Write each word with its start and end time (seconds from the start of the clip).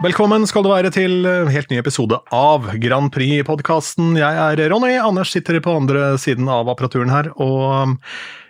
Velkommen 0.00 0.46
skal 0.48 0.64
du 0.64 0.70
være 0.70 0.88
til 0.94 1.26
en 1.28 1.50
helt 1.52 1.68
ny 1.68 1.76
episode 1.76 2.16
av 2.32 2.70
Grand 2.80 3.10
Prix-podkasten. 3.12 4.14
Jeg 4.16 4.38
er 4.40 4.62
Ronny, 4.72 4.94
Anders 4.96 5.28
sitter 5.34 5.58
på 5.60 5.74
andre 5.76 6.14
siden 6.16 6.48
av 6.48 6.70
apparaturen 6.72 7.12
her. 7.12 7.28
Og 7.36 7.98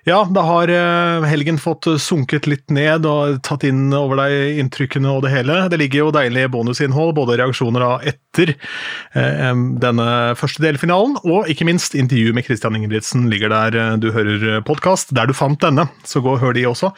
ja, 0.08 0.20
da 0.32 0.44
har 0.46 0.70
eh, 0.72 1.26
helgen 1.28 1.58
fått 1.60 1.88
sunket 2.00 2.46
litt 2.48 2.72
ned 2.72 3.04
og 3.08 3.40
tatt 3.44 3.66
inn 3.68 3.90
over 3.96 4.22
deg 4.22 4.60
inntrykkene 4.62 5.10
og 5.12 5.24
det 5.26 5.32
hele. 5.34 5.58
Det 5.72 5.80
ligger 5.80 6.04
jo 6.04 6.14
deilig 6.14 6.46
bonusinnhold, 6.54 7.12
både 7.18 7.36
reaksjoner 7.40 7.84
av 7.84 8.06
etter 8.08 8.54
eh, 8.54 9.52
denne 9.82 10.08
første 10.40 10.64
delfinalen, 10.64 11.18
og 11.24 11.50
ikke 11.52 11.68
minst 11.68 11.96
intervju 11.98 12.32
med 12.36 12.48
Christian 12.48 12.78
Ingebrigtsen 12.78 13.28
ligger 13.32 13.52
der 13.52 13.76
eh, 13.76 13.98
du 14.00 14.10
hører 14.14 14.64
podkast, 14.66 15.12
der 15.16 15.28
du 15.28 15.36
fant 15.36 15.60
denne. 15.60 15.88
Så 16.08 16.24
gå 16.24 16.36
og 16.36 16.40
hør 16.42 16.56
de 16.56 16.64
også. 16.70 16.94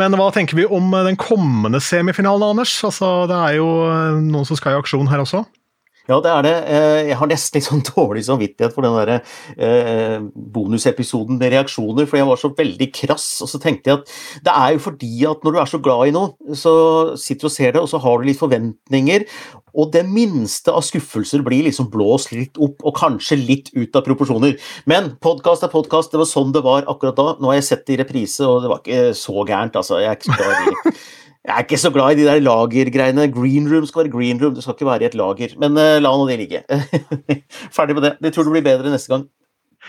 Men 0.00 0.16
hva 0.18 0.28
tenker 0.34 0.58
vi 0.58 0.68
om 0.68 0.92
den 0.92 1.16
kommende 1.20 1.80
semifinalen, 1.80 2.52
Anders? 2.52 2.74
Altså, 2.84 3.22
det 3.30 3.38
er 3.38 3.58
jo 3.62 3.72
noen 4.20 4.48
som 4.48 4.58
skal 4.58 4.76
i 4.76 4.82
aksjon 4.82 5.08
her 5.12 5.24
også? 5.24 5.44
Ja, 6.12 6.18
det 6.20 6.32
er 6.32 6.44
det. 6.44 6.56
Eh, 6.68 6.98
jeg 7.08 7.16
har 7.16 7.28
nesten 7.30 7.56
litt 7.56 7.66
sånn 7.68 7.84
dårlig 7.94 8.24
samvittighet 8.26 8.74
for 8.74 8.84
den 8.84 8.96
der 8.98 9.12
eh, 9.56 10.18
bonusepisoden 10.52 11.38
med 11.40 11.54
reaksjoner, 11.54 12.08
for 12.08 12.20
jeg 12.20 12.28
var 12.28 12.40
så 12.40 12.52
veldig 12.58 12.88
krass. 12.92 13.26
Og 13.44 13.48
så 13.48 13.60
tenkte 13.62 13.90
jeg 13.90 14.00
at 14.02 14.12
det 14.44 14.52
er 14.52 14.74
jo 14.76 14.84
fordi 14.90 15.12
at 15.30 15.46
når 15.46 15.56
du 15.56 15.60
er 15.62 15.72
så 15.72 15.80
glad 15.82 16.10
i 16.10 16.14
noe, 16.18 16.54
så 16.58 16.74
sitter 17.16 17.46
du 17.46 17.48
og 17.48 17.54
ser 17.56 17.72
det, 17.72 17.84
og 17.84 17.88
så 17.88 18.02
har 18.02 18.20
du 18.20 18.28
litt 18.28 18.40
forventninger, 18.42 19.24
og 19.72 19.88
det 19.94 20.02
minste 20.04 20.74
av 20.74 20.84
skuffelser 20.84 21.40
blir 21.46 21.64
liksom 21.64 21.88
blåst 21.92 22.34
litt 22.34 22.60
opp, 22.60 22.82
og 22.84 22.98
kanskje 22.98 23.40
litt 23.40 23.72
ut 23.72 23.96
av 23.96 24.04
proporsjoner. 24.04 24.58
Men 24.90 25.14
podkast 25.24 25.64
er 25.64 25.72
podkast, 25.72 26.12
det 26.12 26.20
var 26.20 26.28
sånn 26.28 26.52
det 26.52 26.64
var 26.66 26.84
akkurat 26.92 27.16
da. 27.16 27.28
Nå 27.40 27.52
har 27.52 27.60
jeg 27.62 27.68
sett 27.70 27.86
det 27.88 27.96
i 27.96 28.02
reprise, 28.02 28.44
og 28.44 28.60
det 28.60 28.72
var 28.72 28.84
ikke 28.84 29.16
så 29.16 29.48
gærent, 29.48 29.80
altså. 29.80 30.02
Jeg 30.02 30.12
er 30.12 30.20
ikke 30.20 30.28
så 30.28 30.40
glad 30.42 30.92
i 30.92 30.92
jeg 31.42 31.58
er 31.58 31.64
ikke 31.64 31.78
så 31.80 31.90
glad 31.90 32.14
i 32.14 32.20
de 32.20 32.26
der 32.28 32.42
lagergreiene. 32.42 33.26
Green 33.34 33.64
room 33.66 33.86
skal 33.86 34.04
være 34.04 34.12
green 34.14 34.38
room, 34.38 34.54
det 34.54 34.62
skal 34.62 34.76
ikke 34.76 34.86
være 34.86 35.02
i 35.02 35.08
et 35.10 35.16
lager. 35.18 35.54
Men 35.58 35.74
uh, 35.74 35.98
la 35.98 36.12
nå 36.14 36.26
det 36.28 36.36
ligge. 36.38 36.60
Ferdig 37.76 37.96
med 37.98 38.04
det. 38.06 38.12
Det 38.22 38.30
tror 38.34 38.46
det 38.46 38.52
blir 38.54 38.68
bedre 38.68 38.92
neste 38.92 39.10
gang. 39.10 39.24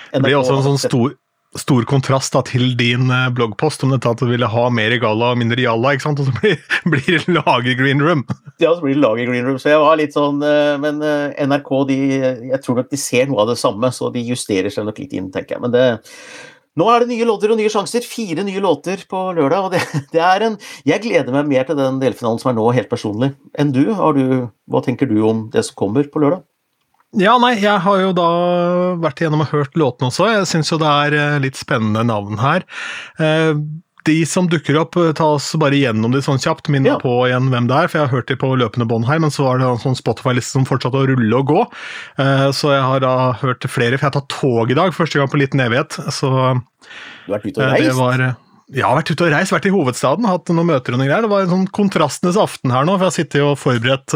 Det 0.09 0.23
blir 0.23 0.39
også 0.39 0.55
en 0.57 0.65
sånn 0.65 0.81
stor, 0.81 1.13
stor 1.61 1.85
kontrast 1.85 2.33
da, 2.33 2.41
til 2.47 2.73
din 2.79 3.05
uh, 3.13 3.27
bloggpost 3.37 3.85
om 3.85 3.93
dette 3.93 4.09
at 4.09 4.23
du 4.23 4.31
ville 4.31 4.49
ha 4.49 4.63
mer 4.73 4.95
galla 5.03 5.29
og 5.35 5.43
mindre 5.43 5.61
jalla, 5.61 5.91
ikke 5.93 6.07
sant? 6.07 6.23
og 6.23 6.31
så 6.31 6.33
blir, 6.39 6.57
blir 6.95 7.19
det 7.21 7.37
lager 7.37 7.77
green 7.77 8.01
room. 8.01 8.25
Ja, 8.61 8.71
så 8.73 8.81
blir 8.81 8.97
det 8.97 9.03
lager 9.03 9.29
green 9.29 9.45
room. 9.45 9.59
Så 9.61 9.69
jeg 9.69 9.81
var 9.81 9.97
litt 9.99 10.13
sånn 10.13 10.41
uh, 10.41 10.79
Men 10.81 11.01
NRK, 11.49 11.71
de 11.89 11.97
Jeg 12.49 12.59
tror 12.63 12.77
nok 12.79 12.89
de 12.89 12.99
ser 13.01 13.29
noe 13.29 13.45
av 13.45 13.53
det 13.53 13.59
samme, 13.61 13.93
så 13.93 14.09
de 14.13 14.25
justerer 14.25 14.73
seg 14.73 14.89
nok 14.89 15.05
litt 15.05 15.13
inn, 15.13 15.29
tenker 15.33 15.59
jeg. 15.59 15.65
Men 15.67 15.73
det 15.73 15.85
nå 16.79 16.87
er 16.89 17.03
det 17.03 17.11
nye 17.11 17.27
låter 17.29 17.51
og 17.53 17.59
nye 17.59 17.71
sjanser. 17.71 18.05
Fire 18.07 18.45
nye 18.45 18.63
låter 18.63 19.03
på 19.09 19.25
lørdag. 19.37 19.67
og 19.67 19.75
det, 19.75 19.83
det, 20.15 20.23
er 20.23 20.47
en, 20.47 20.57
Jeg 20.87 21.03
gleder 21.05 21.35
meg 21.35 21.51
mer 21.51 21.67
til 21.67 21.77
den 21.79 21.99
delfinalen 22.01 22.41
som 22.41 22.53
er 22.53 22.57
nå, 22.57 22.65
helt 22.73 22.89
personlig, 22.91 23.33
enn 23.59 23.75
du. 23.75 23.85
du. 23.93 24.25
Hva 24.71 24.81
tenker 24.85 25.09
du 25.09 25.19
om 25.27 25.47
det 25.53 25.65
som 25.67 25.77
kommer 25.83 26.09
på 26.09 26.23
lørdag? 26.23 26.43
Ja, 27.13 27.35
nei, 27.37 27.59
jeg 27.61 27.77
har 27.85 27.99
jo 28.01 28.13
da 28.17 28.27
vært 28.97 29.21
igjennom 29.21 29.43
og 29.45 29.51
hørt 29.51 29.75
låtene 29.77 30.09
også. 30.09 30.31
Jeg 30.31 30.47
syns 30.49 30.71
jo 30.73 30.79
det 30.81 30.89
er 30.89 31.15
eh, 31.19 31.41
litt 31.43 31.59
spennende 31.59 32.01
navn 32.09 32.39
her. 32.41 32.65
Eh, 33.21 33.53
de 34.07 34.25
som 34.27 34.47
dukker 34.49 34.77
opp, 34.79 34.97
eh, 34.99 35.11
ta 35.15 35.27
oss 35.35 35.53
bare 35.59 35.79
gjennom 35.79 36.13
de 36.13 36.21
sånn 36.23 36.41
kjapt. 36.41 36.69
Minn 36.73 36.87
ja. 36.87 36.97
på 37.01 37.11
igjen 37.27 37.49
hvem 37.53 37.69
det 37.69 37.77
er, 37.77 37.89
for 37.89 37.99
jeg 37.99 38.07
har 38.07 38.15
hørt 38.17 38.29
de 38.31 38.37
på 38.39 38.51
løpende 38.59 38.87
bånd 38.89 39.07
her. 39.09 39.21
Men 39.23 39.33
så 39.33 39.47
var 39.47 39.59
det 39.59 39.67
en 39.69 39.81
sånn 39.81 39.99
Spotify-liste 39.99 40.57
som 40.57 40.67
fortsatte 40.69 40.99
å 40.99 41.09
rulle 41.09 41.39
og 41.39 41.49
gå. 41.51 41.65
Uh, 42.19 42.49
så 42.55 42.75
jeg 42.75 42.85
har 42.89 43.03
da 43.03 43.15
hørt 43.43 43.67
flere, 43.71 43.99
for 43.99 44.09
jeg 44.09 44.17
tatt 44.19 44.31
tog 44.33 44.71
i 44.71 44.79
dag, 44.79 44.95
første 44.95 45.19
gang 45.19 45.31
på 45.31 45.41
liten 45.41 45.63
evighet. 45.63 45.99
Så 46.13 46.31
Du 46.31 46.35
har 46.35 47.37
vært 47.37 47.51
ute 47.51 47.59
og 47.59 47.67
uh, 47.67 47.75
reist? 47.75 47.99
Var, 47.99 48.25
ja, 48.73 48.89
vært 48.97 49.11
ute 49.13 49.27
og 49.27 49.33
reist, 49.35 49.53
vært 49.53 49.67
i 49.69 49.73
hovedstaden, 49.73 50.27
hatt 50.27 50.49
noen 50.51 50.71
møter 50.71 50.95
og 50.95 50.99
noen 50.99 51.11
greier. 51.11 51.27
Det 51.27 51.31
var 51.31 51.45
en 51.45 51.53
sånn 51.53 51.67
kontrastenes 51.75 52.39
aften 52.41 52.73
her 52.73 52.87
nå, 52.87 52.95
for 52.97 53.05
jeg 53.05 53.11
har 53.11 53.17
sittet 53.19 53.45
og 53.45 53.59
forberedt 53.61 54.15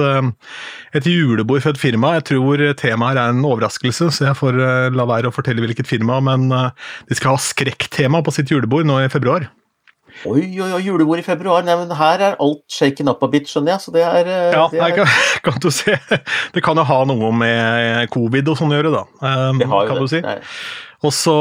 et 0.97 1.09
julebord 1.11 1.61
for 1.63 1.75
et 1.75 1.81
firma. 1.81 2.15
Jeg 2.17 2.27
tror 2.31 2.63
temaet 2.79 3.13
her 3.13 3.21
er 3.27 3.35
en 3.35 3.45
overraskelse, 3.45 4.09
så 4.17 4.31
jeg 4.31 4.39
får 4.39 4.57
la 4.95 5.07
være 5.11 5.29
å 5.29 5.35
fortelle 5.35 5.61
hvilket 5.61 5.89
firma, 5.91 6.17
men 6.25 6.49
de 6.49 7.19
skal 7.19 7.35
ha 7.35 7.43
skrekktema 7.43 8.23
på 8.25 8.33
sitt 8.39 8.55
julebord 8.55 8.87
nå 8.89 9.03
i 9.03 9.13
februar. 9.13 9.49
Oi, 10.25 10.41
oi, 10.57 10.71
oi, 10.71 10.81
julebord 10.81 11.21
i 11.21 11.25
februar. 11.25 11.65
Nei, 11.65 11.75
men 11.77 11.93
her 11.99 12.23
er 12.31 12.39
alt 12.41 12.63
shaken 12.71 13.11
up 13.11 13.21
a 13.25 13.29
bit, 13.31 13.49
skjønner 13.51 13.75
jeg. 13.75 13.85
Så 13.85 13.93
det 13.93 14.07
er 14.07 14.25
eh, 14.25 14.49
Ja, 14.55 14.65
det 14.71 14.81
er... 14.81 14.95
Kan, 14.97 15.13
kan, 15.51 15.61
du 15.61 15.69
se. 15.73 15.97
Det 16.55 16.63
kan 16.65 16.79
jo 16.79 16.87
ha 16.87 17.03
noe 17.09 17.31
med 17.35 18.11
covid 18.13 18.53
og 18.53 18.59
sånn 18.59 18.73
å 18.73 18.81
gjøre, 18.81 18.95
da. 18.95 19.05
Um, 19.21 19.61
det 19.61 19.69
har 19.69 19.85
jo 19.85 19.93
kan 19.93 19.99
det. 19.99 20.07
du 20.07 20.13
si. 20.15 20.25
Nei. 20.25 20.41
Og 21.05 21.13
så 21.13 21.33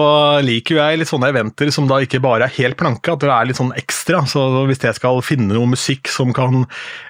liker 0.45 0.75
jo 0.75 0.81
jeg 0.83 0.99
litt 1.01 1.09
sånne 1.09 1.31
eventer 1.33 1.71
som 1.73 1.87
da 1.89 2.03
ikke 2.05 2.21
bare 2.21 2.45
er 2.45 2.57
helt 2.59 2.77
planke, 2.77 3.15
at 3.15 3.23
det 3.23 3.31
er 3.33 3.49
litt 3.49 3.57
sånn 3.57 3.73
ekstra. 3.81 4.21
Så 4.29 4.43
hvis 4.69 4.85
jeg 4.85 4.99
skal 4.99 5.23
finne 5.25 5.57
noe 5.57 5.71
musikk 5.71 6.11
som 6.13 6.35
kan 6.37 6.67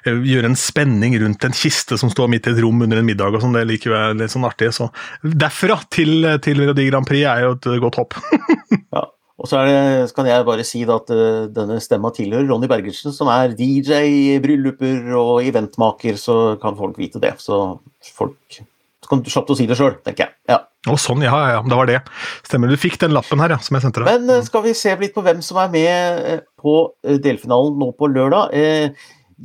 eh, 0.07 0.15
gjøre 0.15 0.53
en 0.53 0.59
spenning 0.59 1.17
rundt 1.19 1.43
en 1.43 1.57
kiste 1.57 1.99
som 1.99 2.11
står 2.13 2.31
midt 2.31 2.47
i 2.47 2.55
et 2.55 2.63
rom 2.63 2.79
under 2.85 3.01
en 3.01 3.09
middag 3.09 3.35
og 3.35 3.43
sånn, 3.43 3.57
det 3.57 3.67
liker 3.67 3.91
jeg 3.91 4.21
litt 4.21 4.31
sånn 4.31 4.47
artig. 4.47 4.71
Så 4.77 4.87
derfra 5.27 5.81
til, 5.91 6.23
til 6.43 6.63
Melodi 6.63 6.87
Grand 6.87 7.07
Prix 7.07 7.27
er 7.27 7.43
jo 7.49 7.57
et 7.57 7.69
godt 7.83 7.99
hopp. 7.99 8.19
ja. 8.95 9.03
Og 9.37 9.45
så 9.49 9.59
det, 9.67 10.13
kan 10.17 10.25
jeg 10.25 10.45
bare 10.47 10.65
si 10.65 10.81
at 10.89 11.11
uh, 11.13 11.45
denne 11.53 11.77
stemma 11.83 12.09
tilhører 12.13 12.47
Ronny 12.49 12.69
Bergersen, 12.69 13.13
som 13.13 13.29
er 13.29 13.53
DJ 13.57 13.99
i 14.09 14.23
brylluper 14.41 15.11
og 15.17 15.45
eventmaker, 15.45 16.17
så 16.17 16.55
kan 16.61 16.77
folk 16.79 16.97
vite 16.97 17.21
det. 17.21 17.35
Så 17.43 17.77
folk 18.15 18.57
så 18.57 19.11
kan 19.11 19.21
du 19.21 19.29
slappe 19.29 19.53
å 19.53 19.57
si 19.59 19.67
det 19.69 19.77
sjøl, 19.77 19.93
tenker 20.03 20.25
jeg. 20.25 20.35
Ja. 20.49 20.57
Oh, 20.89 20.97
sånn, 20.99 21.21
ja, 21.21 21.35
ja, 21.51 21.59
det 21.61 21.77
var 21.77 21.87
det. 21.87 21.99
Stemmer. 22.47 22.71
Du 22.71 22.81
fikk 22.81 22.97
den 23.03 23.13
lappen 23.13 23.39
her, 23.43 23.53
ja, 23.53 23.59
som 23.61 23.77
jeg 23.77 23.85
sendte 23.85 24.01
deg. 24.01 24.09
Men 24.09 24.39
uh, 24.39 24.47
skal 24.47 24.65
vi 24.65 24.73
se 24.75 24.95
litt 24.97 25.13
på 25.13 25.23
hvem 25.27 25.45
som 25.45 25.61
er 25.61 25.69
med 25.75 26.25
uh, 26.25 26.41
på 26.57 26.75
delfinalen 27.21 27.77
nå 27.77 27.91
på 27.93 28.09
lørdag. 28.09 28.57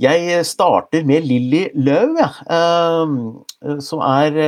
jeg 0.01 0.45
starter 0.49 1.05
med 1.05 1.29
Lilly 1.29 1.67
Løv, 1.77 2.17
ja, 2.17 2.31
som 3.85 4.01
er 4.01 4.39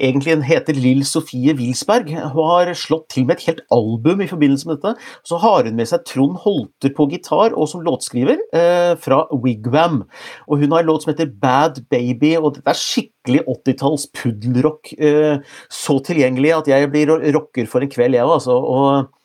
egentlig 0.00 0.36
heter 0.48 0.76
Lill 0.78 1.02
Sofie 1.06 1.54
Wilsberg. 1.58 2.10
Hun 2.34 2.48
har 2.48 2.72
slått 2.78 3.08
til 3.14 3.26
med 3.28 3.38
et 3.38 3.46
helt 3.48 3.62
album 3.74 4.22
i 4.24 4.28
forbindelse 4.30 4.68
med 4.68 4.80
dette. 4.80 4.96
Så 5.26 5.38
har 5.42 5.68
hun 5.68 5.76
med 5.78 5.90
seg 5.90 6.04
Trond 6.08 6.40
Holter 6.44 6.94
på 6.96 7.06
gitar 7.12 7.54
og 7.54 7.68
som 7.70 7.84
låtskriver 7.86 8.40
eh, 8.56 8.94
fra 9.00 9.22
Wigwam. 9.30 10.02
Og 10.48 10.64
hun 10.64 10.74
har 10.74 10.84
en 10.84 10.90
låt 10.90 11.06
som 11.06 11.12
heter 11.12 11.30
Bad 11.30 11.82
Baby, 11.92 12.34
og 12.40 12.56
dette 12.56 12.72
er 12.72 12.80
skikkelig 12.80 13.44
80-talls 13.46 14.08
puddelrock. 14.16 14.92
Eh, 14.98 15.38
så 15.70 16.00
tilgjengelig 16.06 16.56
at 16.58 16.74
jeg 16.74 16.92
blir 16.92 17.14
rocker 17.36 17.70
for 17.70 17.84
en 17.84 17.92
kveld, 17.92 18.18
jeg 18.18 18.26
òg, 18.26 18.36
altså. 18.40 18.58
Og 18.60 19.16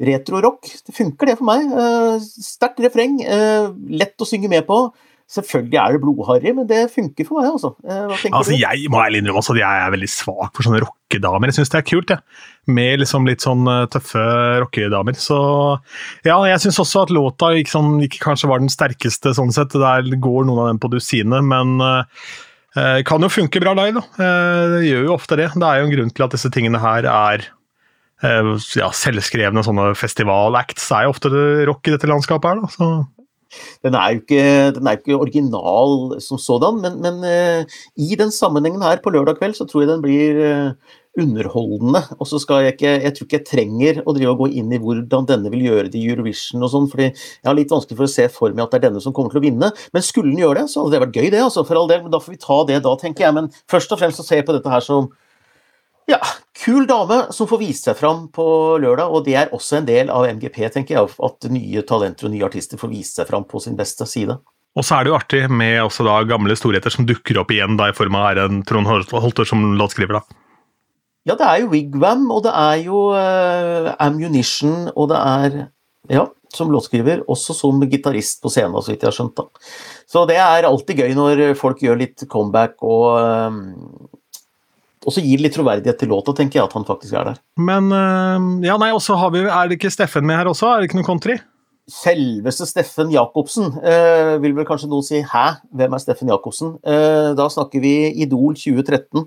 Retro-rock, 0.00 0.64
det 0.86 0.94
funker 0.96 1.28
det 1.28 1.36
for 1.36 1.48
meg. 1.50 1.66
Eh, 1.76 2.28
sterkt 2.40 2.80
refreng, 2.80 3.20
eh, 3.20 3.68
lett 4.00 4.16
å 4.16 4.28
synge 4.28 4.48
med 4.48 4.64
på. 4.66 4.86
Selvfølgelig 5.30 5.78
er 5.78 5.94
det 5.94 6.00
blodharry, 6.02 6.50
men 6.56 6.66
det 6.66 6.88
funker 6.90 7.26
for 7.28 7.38
meg. 7.38 7.52
Altså. 7.52 7.68
Eh, 7.86 7.98
hva 8.10 8.16
altså, 8.40 8.50
du? 8.50 8.56
Jeg 8.58 8.90
må 8.90 8.98
ærlig 8.98 9.20
innrømme 9.22 9.42
at 9.44 9.60
jeg 9.60 9.82
er 9.84 9.92
veldig 9.94 10.08
svak 10.10 10.56
for 10.56 10.66
sånne 10.66 10.80
rockedamer. 10.82 11.52
Jeg 11.52 11.60
syns 11.60 11.70
det 11.70 11.78
er 11.78 11.86
kult, 11.86 12.10
jeg. 12.10 12.40
Med 12.74 13.04
liksom 13.04 13.28
litt 13.30 13.46
sånn 13.46 13.62
eh, 13.70 13.84
tøffe 13.94 14.24
rockedamer. 14.64 15.14
Så 15.22 15.38
ja, 16.26 16.34
jeg 16.50 16.64
syns 16.64 16.80
også 16.82 17.04
at 17.04 17.12
låta 17.14 17.52
ikke, 17.54 17.74
sånn, 17.76 17.92
ikke, 18.08 18.24
kanskje 18.24 18.50
var 18.50 18.64
den 18.64 18.74
sterkeste 18.74 19.30
sånn 19.38 19.54
sett. 19.54 19.78
Der 19.78 20.10
går 20.18 20.50
noen 20.50 20.64
av 20.64 20.72
dem 20.72 20.82
på 20.82 20.90
dusinet, 20.96 21.46
men 21.46 21.78
uh, 21.78 22.98
kan 23.06 23.22
jo 23.22 23.30
funke 23.30 23.62
bra 23.62 23.76
live, 23.78 24.02
da. 24.02 24.04
Uh, 24.18 24.74
det 24.74 24.82
gjør 24.88 25.06
jo 25.12 25.14
ofte 25.14 25.38
det. 25.38 25.52
Det 25.54 25.70
er 25.70 25.78
jo 25.78 25.86
en 25.86 25.94
grunn 25.94 26.12
til 26.16 26.26
at 26.26 26.34
disse 26.34 26.50
tingene 26.50 26.82
her 26.82 27.06
er 27.06 27.46
uh, 28.26 28.50
ja, 28.74 28.90
selvskrevne 28.90 29.62
sånne 29.62 29.92
festivalacts. 29.94 30.90
er 30.90 31.06
jo 31.06 31.14
ofte 31.14 31.30
rock 31.70 31.86
i 31.86 31.94
dette 31.94 32.10
landskapet 32.10 32.50
her, 32.50 32.66
da. 32.66 32.74
Så 32.74 32.92
den 33.84 33.98
er 33.98 34.14
jo 34.14 34.22
ikke, 34.22 34.44
er 34.78 34.96
ikke 34.96 35.18
original 35.18 36.16
som 36.22 36.40
sådan, 36.40 36.80
men, 36.84 37.00
men 37.04 37.20
uh, 37.26 37.82
i 37.96 38.16
den 38.18 38.32
sammenhengen 38.34 38.82
her 38.84 39.02
på 39.02 39.12
lørdag 39.14 39.40
kveld 39.40 39.58
så 39.58 39.66
tror 39.68 39.84
jeg 39.84 39.92
den 39.92 40.04
blir 40.04 40.40
uh, 40.40 40.96
underholdende. 41.18 42.02
Og 42.18 42.28
så 42.30 42.38
skal 42.38 42.64
jeg 42.64 42.76
ikke 42.76 42.90
Jeg 43.02 43.14
tror 43.14 43.26
ikke 43.26 43.38
jeg 43.38 43.46
trenger 43.48 44.02
å 44.04 44.14
drive 44.14 44.34
og 44.34 44.42
gå 44.44 44.50
inn 44.60 44.72
i 44.72 44.80
hvordan 44.80 45.26
denne 45.28 45.50
vil 45.52 45.64
gjøre 45.66 45.90
det 45.90 45.98
i 45.98 46.06
Eurovision 46.12 46.62
og 46.62 46.72
sånn, 46.72 46.90
fordi 46.90 47.08
jeg 47.10 47.48
har 47.48 47.56
litt 47.58 47.72
vanskelig 47.72 47.98
for 47.98 48.06
å 48.06 48.12
se 48.12 48.28
for 48.32 48.54
meg 48.54 48.64
at 48.64 48.74
det 48.74 48.80
er 48.80 48.86
denne 48.88 49.02
som 49.02 49.14
kommer 49.16 49.34
til 49.34 49.42
å 49.42 49.46
vinne. 49.46 49.72
Men 49.94 50.06
skulle 50.06 50.30
den 50.30 50.42
gjøre 50.42 50.62
det, 50.62 50.70
så 50.70 50.84
hadde 50.84 50.96
det 50.96 51.02
vært 51.06 51.18
gøy, 51.18 51.30
det, 51.32 51.42
altså, 51.46 51.66
for 51.66 51.80
all 51.80 51.90
del. 51.90 52.04
Men 52.04 52.14
da 52.14 52.22
får 52.22 52.36
vi 52.36 52.44
ta 52.44 52.60
det 52.68 52.78
da, 52.86 52.94
tenker 53.00 53.26
jeg. 53.26 53.36
Men 53.36 53.50
først 53.70 53.94
og 53.94 54.02
fremst 54.02 54.22
så 54.22 54.26
ser 54.26 54.42
jeg 54.42 54.48
på 54.50 54.56
dette 54.56 54.72
her 54.72 54.84
som 54.84 55.10
ja, 56.08 56.18
kul 56.64 56.86
dame 56.88 57.26
som 57.34 57.48
får 57.50 57.60
vist 57.60 57.88
seg 57.88 57.98
fram 57.98 58.26
på 58.34 58.44
lørdag, 58.82 59.10
og 59.12 59.26
det 59.26 59.36
er 59.38 59.52
også 59.56 59.80
en 59.80 59.88
del 59.88 60.10
av 60.12 60.28
MGP, 60.30 60.62
tenker 60.72 60.96
jeg, 60.96 61.12
at 61.26 61.50
nye 61.52 61.84
talenter 61.86 62.28
og 62.28 62.34
nye 62.34 62.46
artister 62.48 62.80
får 62.80 62.92
vist 62.92 63.20
seg 63.20 63.28
fram 63.28 63.46
på 63.48 63.62
sin 63.62 63.76
beste 63.78 64.06
side. 64.08 64.38
Og 64.78 64.86
så 64.86 64.96
er 64.96 65.06
det 65.06 65.10
jo 65.10 65.18
artig 65.18 65.40
med 65.50 65.80
også 65.82 66.06
da 66.06 66.20
gamle 66.30 66.54
storheter 66.58 66.94
som 66.94 67.06
dukker 67.08 67.40
opp 67.42 67.50
igjen 67.50 67.78
da 67.78 67.88
i 67.90 67.96
form 67.96 68.16
av 68.18 68.38
en 68.38 68.60
Trond 68.66 68.86
Holter 68.86 69.48
som 69.48 69.72
låtskriver, 69.78 70.20
da. 70.20 70.40
Ja, 71.28 71.34
det 71.36 71.46
er 71.46 71.62
jo 71.62 71.72
Wigwam, 71.74 72.28
og 72.32 72.44
det 72.46 72.52
er 72.56 72.76
jo 72.86 73.00
uh, 73.12 73.90
Ammunition, 74.00 74.88
og 74.94 75.12
det 75.12 75.20
er 75.20 75.60
Ja, 76.10 76.24
som 76.50 76.70
låtskriver, 76.72 77.20
også 77.30 77.54
som 77.54 77.82
gitarist 77.86 78.40
på 78.42 78.50
scenen, 78.50 78.80
så 78.82 78.90
vidt 78.90 79.04
jeg 79.04 79.10
har 79.10 79.14
skjønt. 79.14 79.36
da. 79.36 79.44
Så 80.08 80.24
det 80.26 80.38
er 80.40 80.66
alltid 80.66 81.02
gøy 81.04 81.12
når 81.14 81.42
folk 81.60 81.82
gjør 81.84 82.00
litt 82.00 82.24
comeback 82.32 82.80
og 82.82 83.20
um, 83.20 83.60
og 85.06 85.14
så 85.14 85.22
gir 85.24 85.38
det 85.40 85.46
litt 85.46 85.56
troverdighet 85.56 86.00
til 86.02 86.10
låta, 86.12 86.34
tenker 86.36 86.60
jeg, 86.60 86.68
at 86.68 86.76
han 86.76 86.84
faktisk 86.88 87.16
er 87.16 87.30
der. 87.30 87.38
Men 87.56 87.88
eh, 87.94 88.66
ja, 88.68 88.76
nei, 88.80 88.90
også 88.96 89.16
har 89.20 89.32
vi, 89.32 89.46
er 89.46 89.70
det 89.70 89.80
ikke 89.80 89.92
Steffen 89.92 90.26
med 90.28 90.36
her 90.36 90.50
også? 90.50 90.68
Er 90.68 90.82
det 90.82 90.90
ikke 90.90 91.00
noe 91.00 91.08
country? 91.08 91.38
Selveste 91.90 92.66
Steffen 92.68 93.10
Jacobsen, 93.10 93.72
eh, 93.82 94.36
vil 94.42 94.54
vel 94.54 94.66
kanskje 94.68 94.88
noen 94.90 95.02
si 95.02 95.22
'hæ, 95.22 95.58
hvem 95.74 95.94
er 95.94 95.98
Steffen 95.98 96.28
Jacobsen'? 96.28 96.76
Eh, 96.84 97.34
da 97.34 97.48
snakker 97.48 97.80
vi 97.80 98.12
Idol 98.22 98.54
2013. 98.54 99.26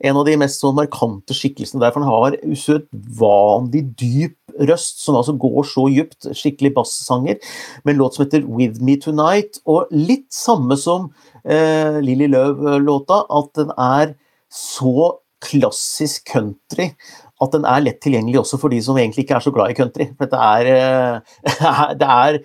En 0.00 0.16
av 0.16 0.24
de 0.24 0.36
mest 0.36 0.62
sånn 0.62 0.78
markante 0.78 1.34
skikkelsene 1.36 1.80
der, 1.80 1.90
for 1.90 2.00
han 2.00 2.08
har 2.08 2.38
usedvanlig 2.46 3.82
dyp 3.98 4.36
røst, 4.58 5.02
som 5.04 5.16
altså 5.16 5.36
går 5.36 5.64
så 5.64 5.88
djupt. 5.92 6.30
Skikkelig 6.32 6.74
bassanger, 6.74 7.36
med 7.84 7.94
en 7.94 8.00
låt 8.00 8.14
som 8.14 8.24
heter 8.24 8.46
'With 8.46 8.80
Me 8.80 8.96
Tonight'. 8.96 9.60
Og 9.66 9.88
litt 9.90 10.32
samme 10.32 10.78
som 10.78 11.10
eh, 11.44 12.00
Lilly 12.00 12.28
Løv-låta, 12.28 13.26
at 13.28 13.52
den 13.54 13.70
er 13.76 14.14
så 14.52 15.18
klassisk 15.44 16.26
country 16.32 16.90
at 17.38 17.52
den 17.54 17.66
er 17.68 17.84
lett 17.84 18.00
tilgjengelig 18.02 18.40
også 18.40 18.58
for 18.58 18.74
de 18.74 18.80
som 18.82 18.98
egentlig 18.98 19.24
ikke 19.24 19.36
er 19.38 19.44
så 19.44 19.52
glad 19.54 19.70
i 19.70 19.76
country. 19.78 20.08
For 20.18 20.30
det 20.32 20.40
er, 20.42 20.70
eh, 20.74 21.92
det 22.00 22.08
er 22.08 22.40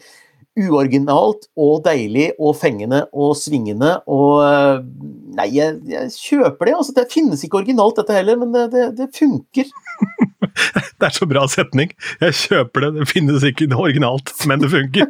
uoriginalt 0.60 1.48
og 1.58 1.82
deilig 1.88 2.32
og 2.38 2.56
fengende 2.60 3.04
og 3.10 3.34
svingende 3.40 3.96
og 4.06 4.44
eh, 4.46 4.84
Nei, 5.34 5.48
jeg, 5.50 5.80
jeg 5.90 6.12
kjøper 6.14 6.70
det. 6.70 6.74
Altså, 6.78 6.94
det 6.94 7.08
finnes 7.10 7.42
ikke 7.42 7.58
originalt, 7.64 7.98
dette 7.98 8.14
heller, 8.14 8.38
men 8.38 8.52
det, 8.54 8.68
det, 8.70 8.84
det 9.00 9.08
funker. 9.18 9.72
det 11.00 11.08
er 11.08 11.16
så 11.16 11.26
bra 11.26 11.48
setning. 11.50 11.90
Jeg 12.22 12.36
kjøper 12.38 12.86
det, 12.86 12.90
det 13.00 13.08
finnes 13.10 13.46
ikke 13.50 13.66
originalt, 13.74 14.30
men 14.50 14.62
det 14.62 14.70
funker. 14.70 15.10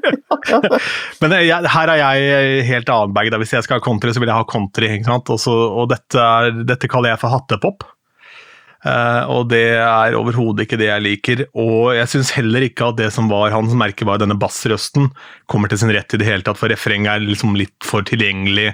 men 1.26 1.36
jeg, 1.42 1.74
her 1.76 1.92
er 1.92 2.00
jeg 2.00 2.64
helt 2.70 2.94
annen 2.96 3.18
bag. 3.18 3.34
Hvis 3.44 3.52
jeg 3.58 3.68
skal 3.68 3.82
ha 3.82 3.84
country, 3.84 4.14
så 4.16 4.24
vil 4.24 4.32
jeg 4.32 4.40
ha 4.40 4.48
country. 4.48 4.94
Også, 5.04 5.52
og 5.52 5.92
dette, 5.92 6.30
dette 6.72 6.88
kaller 6.88 7.12
jeg 7.12 7.24
for 7.26 7.36
hattepop. 7.36 7.84
Uh, 8.84 9.24
og 9.32 9.48
det 9.54 9.78
er 9.80 10.16
overhodet 10.20 10.66
ikke 10.66 10.80
det 10.82 10.90
jeg 10.90 11.06
liker. 11.06 11.44
Og 11.56 11.94
jeg 11.96 12.10
syns 12.12 12.34
heller 12.36 12.66
ikke 12.68 12.92
at 12.92 13.00
det 13.00 13.10
som 13.16 13.30
var 13.32 13.56
hans 13.56 13.76
merkevare, 13.80 14.24
denne 14.24 14.40
bassrøsten, 14.40 15.12
kommer 15.52 15.72
til 15.72 15.80
sin 15.82 15.94
rett 15.96 16.16
i 16.16 16.20
det 16.20 16.28
hele 16.28 16.46
tatt, 16.46 16.60
for 16.60 16.72
refrenget 16.72 17.16
er 17.16 17.24
liksom 17.24 17.56
litt 17.60 17.78
for 17.88 18.06
tilgjengelig. 18.08 18.74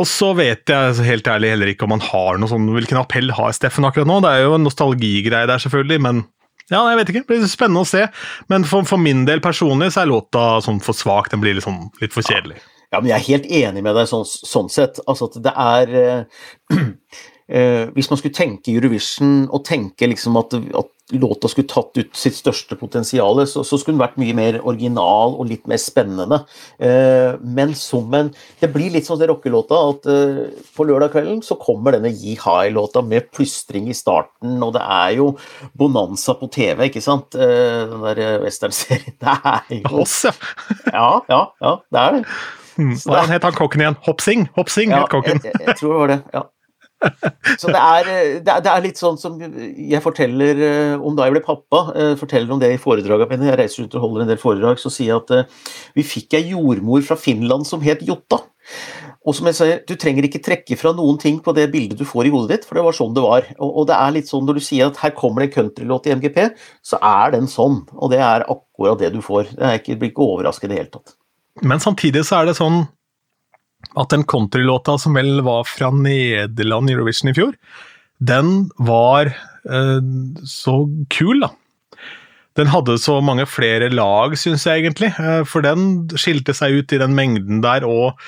Og 0.00 0.08
så 0.08 0.32
vet 0.34 0.70
jeg 0.72 1.04
helt 1.04 1.26
ærlig 1.28 1.52
heller 1.52 1.70
ikke 1.70 1.84
om 1.84 1.92
han 1.98 2.06
har 2.06 2.38
noe 2.40 2.48
sånn 2.48 2.70
Hvilken 2.72 2.96
appell 2.96 3.28
har 3.36 3.52
Steffen 3.52 3.84
akkurat 3.84 4.08
nå? 4.08 4.22
Det 4.24 4.30
er 4.30 4.46
jo 4.46 4.54
en 4.56 4.64
nostalgigreie 4.64 5.50
der, 5.50 5.60
selvfølgelig, 5.60 6.00
men 6.06 6.22
ja, 6.70 6.80
jeg 6.88 6.98
vet 6.98 7.10
ikke. 7.10 7.22
Det 7.26 7.28
blir 7.28 7.50
spennende 7.50 7.82
å 7.84 7.88
se. 7.88 8.06
Men 8.48 8.64
for, 8.64 8.86
for 8.88 9.00
min 9.00 9.26
del 9.28 9.42
personlig 9.44 9.90
så 9.92 10.02
er 10.02 10.12
låta 10.12 10.44
sånn 10.64 10.80
for 10.80 10.96
svak. 10.96 11.28
Den 11.32 11.42
blir 11.42 11.58
liksom, 11.58 11.90
litt 12.00 12.14
for 12.14 12.24
kjedelig. 12.24 12.62
Ja, 12.92 13.00
men 13.00 13.10
jeg 13.10 13.16
er 13.16 13.26
helt 13.26 13.48
enig 13.60 13.82
med 13.84 13.96
deg 13.96 14.08
sånn, 14.08 14.24
sånn 14.24 14.70
sett. 14.72 15.00
Altså 15.08 15.28
at 15.28 15.38
det 15.44 15.52
er 15.52 15.92
uh, 15.92 16.80
eh, 17.52 17.84
Hvis 17.94 18.10
man 18.10 18.20
skulle 18.20 18.36
tenke 18.36 18.72
Eurovision 18.72 19.46
og 19.52 19.64
tenke 19.68 20.08
liksom 20.10 20.38
at, 20.40 20.56
at, 20.56 20.90
låta 21.12 21.48
skulle 21.48 21.68
tatt 21.68 21.98
ut 21.98 22.16
sitt 22.16 22.36
største 22.38 22.76
potensial, 22.80 23.42
så, 23.44 23.60
så, 23.66 23.76
skulle 23.76 23.98
den 23.98 24.04
vært 24.04 24.18
mye 24.20 24.36
mer 24.36 24.58
original 24.62 25.34
og 25.36 25.50
litt 25.50 25.66
mer 25.68 25.80
spennende. 25.80 26.38
Eh, 26.80 27.34
men 27.42 27.74
som 27.76 28.14
en 28.16 28.30
Det 28.60 28.70
blir 28.72 28.94
litt 28.94 29.04
som 29.04 29.18
det 29.20 29.28
rockelåta 29.28 29.76
at 29.90 30.08
eh, 30.08 30.38
på 30.76 30.86
lørdag 30.88 31.12
kvelden 31.12 31.42
så 31.44 31.58
kommer 31.60 31.96
denne 31.96 32.12
Ye 32.12 32.38
High-låta 32.40 33.02
med 33.04 33.28
plystring 33.34 33.90
i 33.92 33.96
starten, 33.96 34.56
og 34.62 34.72
det 34.78 34.84
er 34.86 35.18
jo 35.18 35.28
bonanza 35.76 36.36
på 36.38 36.48
TV, 36.52 36.86
ikke 36.88 37.04
sant? 37.04 37.36
Eh, 37.36 37.82
den 37.92 38.06
der 38.06 38.22
eh, 38.22 38.38
westernserien. 38.46 39.18
Det 39.22 39.28
er 39.28 39.82
jo 39.82 40.02
Oss, 40.02 40.22
ja. 40.24 40.32
ja, 40.88 41.10
ja, 41.28 41.42
ja, 41.60 41.76
det 41.92 42.00
er 42.00 42.16
det. 42.16 42.24
og 42.78 43.12
Hva 43.12 43.26
het 43.28 43.44
han 43.44 43.54
kokken 43.56 43.84
igjen? 43.84 43.96
Hopsing? 44.06 44.48
Hopsing 44.56 44.92
ja, 44.94 45.02
het 45.02 45.12
kokken. 45.12 45.42
Jeg, 45.44 45.60
jeg, 45.60 45.76
tror 45.78 45.92
det 45.92 46.00
var 46.00 46.12
det. 46.14 46.20
ja. 46.32 46.44
Så 47.58 47.70
det 47.72 47.80
er, 47.80 48.10
det, 48.44 48.52
er, 48.52 48.66
er, 48.70 48.84
litt 48.84 49.00
sånn 49.00 49.18
som 49.20 49.38
jeg 49.40 50.02
forteller 50.04 50.62
eh, 50.66 50.94
om 50.96 51.16
da 51.18 51.26
jeg 51.26 51.36
ble 51.36 51.44
pappa. 51.44 51.84
Eh, 51.98 52.12
forteller 52.20 52.54
om 52.54 52.62
det 52.62 52.72
i 52.74 52.80
foredragene 52.80 53.30
mine. 53.30 53.50
Jeg 53.50 53.60
reiser 53.60 53.82
rundt 53.82 53.96
og 53.98 54.04
holder 54.06 54.24
en 54.24 54.32
del 54.32 54.40
foredrag. 54.40 54.80
Så 54.80 54.92
sier 54.92 55.12
jeg 55.12 55.22
at 55.22 55.34
eh, 55.36 55.70
vi 55.98 56.06
fikk 56.06 56.38
ei 56.38 56.44
jordmor 56.52 57.04
fra 57.06 57.18
Finland 57.20 57.68
som 57.68 57.82
het 57.84 58.04
Jotta. 58.06 58.40
Og 59.22 59.36
som 59.38 59.46
jeg 59.46 59.58
sier, 59.58 59.82
Du 59.86 59.94
trenger 59.98 60.26
ikke 60.26 60.42
trekke 60.42 60.78
fra 60.78 60.94
noen 60.96 61.18
ting 61.20 61.38
på 61.42 61.54
det 61.54 61.68
bildet 61.70 62.00
du 62.00 62.06
får 62.08 62.26
i 62.26 62.32
hodet 62.34 62.56
ditt, 62.56 62.64
for 62.66 62.78
det 62.78 62.86
var 62.86 62.96
sånn 62.96 63.14
det 63.14 63.22
var. 63.24 63.46
Og, 63.58 63.68
og 63.82 63.90
det 63.90 63.98
er 63.98 64.16
litt 64.16 64.30
sånn 64.30 64.46
Når 64.48 64.58
du 64.58 64.64
sier 64.64 64.90
at 64.90 65.02
her 65.02 65.14
kommer 65.18 65.42
det 65.42 65.50
en 65.50 65.56
countrylåt 65.60 66.08
i 66.08 66.16
MGP, 66.18 66.40
så 66.82 66.98
er 66.98 67.36
den 67.36 67.50
sånn. 67.50 67.82
Og 67.98 68.14
det 68.14 68.22
er 68.22 68.46
akkurat 68.46 69.02
det 69.02 69.12
du 69.14 69.20
får. 69.24 69.54
Jeg 69.58 69.98
blir 69.98 70.10
ikke 70.10 70.26
overrasket 70.26 70.70
i 70.70 70.74
det 70.74 70.80
hele 70.80 70.92
tatt. 70.96 71.16
Men 71.62 71.82
samtidig 71.84 72.24
så 72.24 72.40
er 72.40 72.48
det 72.48 72.58
sånn 72.58 72.84
at 73.98 74.12
den 74.12 74.26
countrylåta 74.28 74.98
som 75.00 75.16
vel 75.18 75.40
var 75.44 75.66
fra 75.68 75.90
Nederland 75.94 76.90
i 76.90 76.94
Eurovision 76.96 77.32
i 77.32 77.36
fjor, 77.36 77.56
den 78.22 78.70
var 78.78 79.32
eh, 79.32 80.00
så 80.46 80.76
kul, 81.10 81.42
da. 81.42 81.52
Den 82.58 82.68
hadde 82.68 82.98
så 83.00 83.16
mange 83.24 83.46
flere 83.48 83.88
lag, 83.92 84.34
syns 84.38 84.66
jeg 84.68 84.82
egentlig. 84.82 85.12
Eh, 85.18 85.42
for 85.48 85.64
den 85.64 86.10
skilte 86.20 86.54
seg 86.56 86.82
ut 86.82 86.92
i 86.92 87.00
den 87.00 87.16
mengden 87.16 87.62
der 87.64 87.86
og 87.88 88.18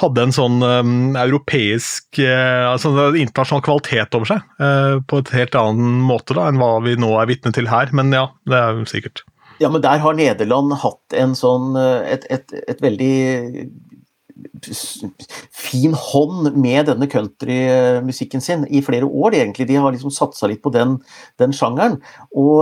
hadde 0.00 0.26
en 0.26 0.34
sånn 0.34 0.60
um, 0.60 1.14
europeisk 1.16 2.18
uh, 2.20 2.68
altså 2.68 2.90
internasjonal 3.16 3.62
kvalitet 3.64 4.12
over 4.18 4.28
seg. 4.28 4.42
Uh, 4.60 4.98
på 5.08 5.22
et 5.22 5.32
helt 5.32 5.56
annen 5.56 6.02
måte 6.04 6.36
da, 6.36 6.50
enn 6.50 6.60
hva 6.60 6.74
vi 6.84 6.98
nå 7.00 7.14
er 7.16 7.30
vitne 7.30 7.52
til 7.56 7.70
her. 7.70 7.88
Men 7.96 8.12
ja, 8.12 8.26
det 8.44 8.60
er 8.60 8.82
sikkert. 8.90 9.24
Ja, 9.62 9.70
men 9.72 9.80
der 9.80 10.02
har 10.02 10.18
Nederland 10.18 10.74
hatt 10.82 11.16
sånn, 11.40 11.78
et, 11.80 12.26
et, 12.28 12.52
et 12.68 12.82
veldig 12.84 13.14
fin 15.52 15.94
hånd 15.96 16.50
med 16.56 16.90
denne 16.90 17.08
countrymusikken 17.10 18.44
sin 18.44 18.66
i 18.68 18.82
flere 18.84 19.08
år, 19.08 19.38
egentlig. 19.38 19.68
De 19.70 19.78
har 19.80 19.94
liksom 19.94 20.12
satsa 20.14 20.50
litt 20.50 20.62
på 20.64 20.72
den, 20.74 20.98
den 21.40 21.56
sjangeren, 21.56 21.98
og, 22.34 22.60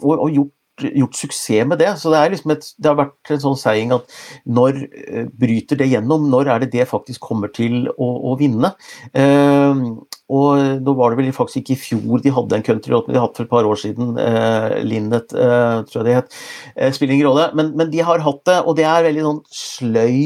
og, 0.00 0.14
og 0.14 0.30
gjort, 0.34 0.54
gjort, 0.80 1.18
suksess 1.18 1.66
med 1.68 1.80
det. 1.82 1.90
Så 2.00 2.12
det, 2.12 2.22
liksom 2.34 2.54
et, 2.54 2.70
det, 2.78 2.88
har 2.88 2.98
vært 3.02 3.34
en 3.34 3.42
sånn 3.42 3.58
saying 3.60 3.92
at 3.96 4.08
når 4.48 4.84
uh, 4.86 5.26
bryter 5.40 5.80
det 5.80 5.90
gjennom? 5.92 6.30
Når 6.32 6.54
er 6.54 6.64
det 6.64 6.72
det 6.76 6.88
faktisk 6.90 7.28
kommer 7.28 7.52
til 7.52 7.90
å, 7.96 8.10
å 8.32 8.36
vinne? 8.40 8.72
Uh, 9.12 10.00
og 10.30 10.82
nå 10.84 10.94
var 10.94 11.10
det 11.10 11.18
vel 11.18 11.34
faktisk 11.34 11.64
ikke 11.64 11.74
i 11.74 11.80
fjor 11.80 12.22
de 12.22 12.32
hadde 12.34 12.58
en 12.58 12.64
countrylåt, 12.66 13.08
men 13.08 13.16
de 13.16 13.22
hadde 13.22 13.36
for 13.36 13.48
et 13.48 13.50
par 13.50 13.66
år 13.66 13.78
siden. 13.82 14.12
Eh, 14.20 14.78
Linnet, 14.86 15.34
eh, 15.34 15.82
tror 15.90 16.00
jeg 16.00 16.06
det 16.06 16.18
het. 16.20 16.36
Uh, 16.76 16.90
spiller 16.94 17.16
ingen 17.16 17.26
rolle. 17.26 17.48
Men, 17.58 17.72
men, 17.74 17.90
de 17.90 18.04
har 18.06 18.22
hatt 18.22 18.44
det, 18.46 18.58
og 18.62 18.76
det 18.78 18.86
er 18.86 19.08
veldig 19.08 19.24
sånn 19.26 19.40
sløy 19.50 20.20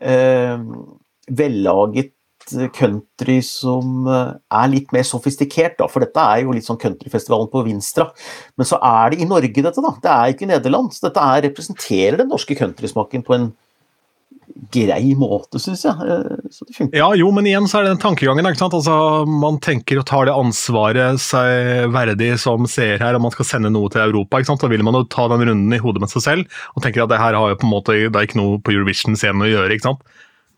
eh, 0.00 0.58
vellaget 1.26 2.12
country 2.76 3.40
som 3.42 4.06
eh, 4.06 4.32
er 4.60 4.70
litt 4.70 4.92
mer 4.94 5.06
sofistikert, 5.06 5.76
da. 5.80 5.88
For 5.90 6.04
dette 6.04 6.22
er 6.22 6.44
jo 6.44 6.54
litt 6.54 6.66
sånn 6.66 6.80
countryfestivalen 6.80 7.50
på 7.52 7.64
Vinstra. 7.66 8.08
Men 8.56 8.68
så 8.68 8.78
er 8.78 9.12
det 9.12 9.20
i 9.22 9.28
Norge, 9.28 9.62
dette, 9.62 9.82
da. 9.82 9.94
Det 10.02 10.12
er 10.12 10.34
ikke 10.34 10.46
i 10.46 10.50
Nederland. 10.52 10.92
Så 10.94 11.08
dette 11.08 11.22
er, 11.22 11.46
representerer 11.48 12.20
den 12.22 12.30
norske 12.32 12.58
countrysmaken 12.58 13.26
på 13.26 13.36
en 13.36 13.50
grei 14.72 15.14
måte, 15.18 15.60
syns 15.62 15.84
jeg. 15.86 15.94
Eh, 16.06 16.50
så 16.52 16.66
det 16.68 16.88
Ja, 16.96 17.08
jo, 17.18 17.30
men 17.34 17.46
igjen 17.48 17.68
så 17.70 17.78
er 17.80 17.86
det 17.86 17.94
den 17.94 18.02
tankegangen. 18.04 18.46
ikke 18.46 18.60
sant? 18.62 18.74
Altså, 18.76 19.26
Man 19.26 19.58
tenker 19.60 19.98
og 20.00 20.06
tar 20.06 20.26
det 20.26 20.34
ansvaret 20.36 21.20
seg 21.22 21.90
verdig 21.94 22.38
som 22.42 22.66
seer 22.70 22.98
her, 23.02 23.14
om 23.18 23.22
man 23.22 23.34
skal 23.34 23.44
sende 23.48 23.70
noe 23.72 23.88
til 23.92 24.00
Europa. 24.04 24.38
ikke 24.38 24.52
sant? 24.52 24.60
Da 24.64 24.68
vil 24.72 24.82
man 24.86 24.94
jo 24.94 25.04
ta 25.04 25.28
den 25.28 25.46
runden 25.48 25.72
i 25.72 25.78
hodet 25.82 26.00
med 26.00 26.10
seg 26.12 26.22
selv 26.22 26.60
og 26.74 26.82
tenker 26.82 27.04
at 27.04 27.10
det 27.12 27.18
her 27.22 27.34
har 27.34 27.50
jo 27.52 27.58
på 27.60 27.66
en 27.68 27.74
måte, 27.74 27.92
det 28.10 28.16
er 28.16 28.26
ikke 28.28 28.40
noe 28.40 28.58
på 28.62 28.72
Eurovision-scenen 28.74 29.42
å 29.46 29.50
gjøre. 29.50 29.72
ikke 29.76 29.88
sant? 29.90 30.02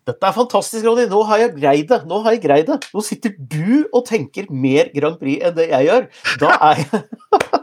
Dette 0.09 0.25
er 0.25 0.33
fantastisk, 0.33 0.87
Ronny. 0.87 1.05
Nå 1.11 1.21
har 1.29 1.43
jeg 1.43 1.55
greid 1.59 1.89
det. 1.91 1.99
Nå 2.09 2.23
har 2.25 2.33
jeg 2.33 2.41
greid 2.47 2.67
det. 2.71 2.79
Nå 2.95 3.03
sitter 3.05 3.35
du 3.37 3.85
og 3.93 4.07
tenker 4.09 4.47
mer 4.49 4.89
Grand 4.95 5.19
Prix 5.21 5.43
enn 5.45 5.57
det 5.59 5.67
jeg 5.69 5.89
gjør. 5.91 6.07
Da 6.41 6.55
er 6.71 6.81
jeg 6.81 7.03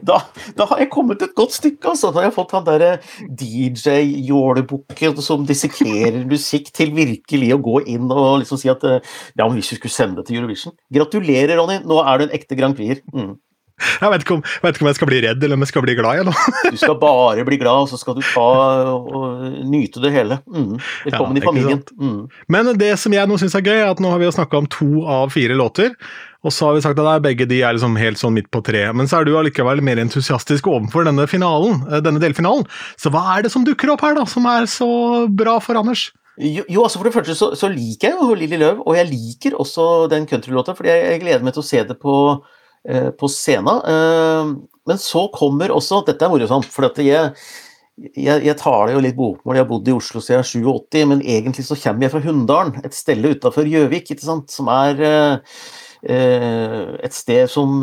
da, 0.00 0.18
da, 0.56 0.66
har 0.70 0.82
jeg 0.82 0.90
kommet 0.94 1.22
et 1.24 1.34
godt 1.38 1.56
stykke. 1.56 1.92
altså. 1.92 2.10
Da 2.10 2.22
har 2.22 2.30
jeg 2.30 2.36
fått 2.36 2.54
han 2.56 2.66
derre 2.66 2.92
DJ-jålebukken 3.28 5.20
som 5.24 5.46
dissekerer 5.48 6.22
musikk, 6.28 6.72
til 6.72 6.94
virkelig 6.96 7.52
å 7.54 7.62
gå 7.62 7.82
inn 7.92 8.10
og 8.10 8.42
liksom 8.42 8.60
si 8.60 8.70
at 8.72 8.84
ja, 8.84 9.44
men 9.44 9.56
hvis 9.58 9.72
vi 9.74 9.80
skulle 9.80 9.94
sende 9.94 10.20
det 10.20 10.28
til 10.28 10.40
Eurovision 10.40 10.76
Gratulerer, 10.92 11.56
Ronny. 11.58 11.80
Nå 11.88 11.98
er 12.04 12.18
du 12.18 12.26
en 12.26 12.36
ekte 12.36 12.58
Grand 12.58 12.76
Prix-er. 12.78 13.02
Mm. 13.14 13.34
Jeg 13.82 14.10
vet, 14.12 14.24
om, 14.30 14.42
vet, 14.62 14.76
ikke 14.76 14.84
om, 14.84 14.88
jeg 14.90 14.98
skal 14.98 15.08
bli 15.10 15.20
redd 15.24 15.44
eller 15.44 15.58
om 15.58 15.64
jeg 15.64 15.70
skal 15.72 15.84
bli 15.84 15.94
glad. 15.98 16.22
Eller? 16.22 16.42
du 16.74 16.80
skal 16.80 16.98
bare 17.00 17.46
bli 17.46 17.58
glad, 17.60 17.86
og 17.86 17.92
så 17.92 18.00
skal 18.00 18.18
du 18.18 18.22
ta 18.24 18.48
og 18.92 19.46
nyte 19.68 20.02
det 20.02 20.12
hele. 20.14 20.38
Mm. 20.46 20.76
Velkommen 21.06 21.38
ja, 21.38 21.42
i 21.42 21.46
familien. 21.46 21.80
Mm. 21.98 22.20
Men 22.52 22.74
det 22.78 22.92
som 23.02 23.14
jeg 23.16 23.30
nå 23.30 23.38
syns 23.40 23.56
er 23.58 23.64
gøy, 23.64 23.78
er 23.80 23.90
at 23.90 24.02
nå 24.02 24.12
har 24.12 24.22
vi 24.22 24.30
snakka 24.34 24.62
om 24.62 24.68
to 24.70 25.06
av 25.08 25.32
fire 25.34 25.56
låter. 25.58 25.96
Og 26.42 26.50
så 26.50 26.68
har 26.68 26.74
vi 26.74 26.82
sagt 26.82 26.98
at 26.98 27.22
begge 27.22 27.46
de 27.46 27.60
er 27.62 27.76
liksom 27.76 27.94
helt 28.00 28.18
sånn 28.18 28.34
midt 28.34 28.50
på 28.54 28.62
treet. 28.66 28.94
Men 28.98 29.10
så 29.10 29.20
er 29.20 29.28
du 29.28 29.36
allikevel 29.38 29.82
mer 29.84 30.00
entusiastisk 30.02 30.66
overfor 30.70 31.06
denne 31.06 31.28
finalen, 31.30 31.84
eh, 31.88 32.02
denne 32.02 32.22
delfinalen. 32.22 32.66
Så 32.98 33.12
hva 33.14 33.22
er 33.36 33.46
det 33.46 33.52
som 33.54 33.66
dukker 33.66 33.94
opp 33.94 34.02
her, 34.02 34.16
da, 34.18 34.26
som 34.26 34.48
er 34.50 34.66
så 34.70 34.90
bra 35.30 35.60
for 35.62 35.78
Anders? 35.78 36.10
Jo, 36.40 36.64
jo 36.64 36.82
altså 36.82 36.98
For 36.98 37.04
det 37.04 37.12
første 37.12 37.34
så, 37.36 37.50
så 37.58 37.68
liker 37.68 38.08
jeg 38.08 38.16
jo 38.16 38.34
Lilly 38.34 38.58
Løv, 38.60 38.80
og 38.86 38.96
jeg 38.96 39.10
liker 39.10 39.58
også 39.60 40.08
den 40.10 40.24
countrylåta, 40.26 40.74
fordi 40.74 40.88
jeg, 40.88 41.04
jeg, 41.10 41.22
gleder 41.26 41.44
meg 41.44 41.54
til 41.54 41.62
å 41.62 41.68
se 41.68 41.82
det 41.86 41.98
på, 42.00 42.14
på 43.18 43.30
scenen. 43.30 43.82
Eh, 43.86 44.54
men 44.88 44.98
så 44.98 45.28
kommer 45.34 45.70
også 45.70 46.02
Dette 46.06 46.26
er 46.26 46.32
morsomt, 46.32 46.66
for 46.66 46.88
jeg 47.02 47.34
jeg, 48.16 48.40
jeg 48.46 48.56
taler 48.56 48.94
jo 48.94 49.02
litt 49.04 49.16
bokmål, 49.18 49.58
jeg 49.58 49.62
har 49.66 49.68
bodd 49.68 49.88
i 49.90 49.94
Oslo 49.94 50.22
siden 50.24 50.46
87, 50.48 51.02
men 51.10 51.20
egentlig 51.20 51.66
så 51.66 51.76
kommer 51.76 52.06
jeg 52.06 52.14
fra 52.14 52.22
Hunndalen, 52.24 52.78
et 52.86 52.96
sted 52.96 53.20
utafor 53.20 53.68
Gjøvik, 53.68 54.14
som 54.22 54.70
er 54.72 55.02
eh, 55.04 55.58
et 56.02 57.14
sted 57.14 57.46
som 57.50 57.76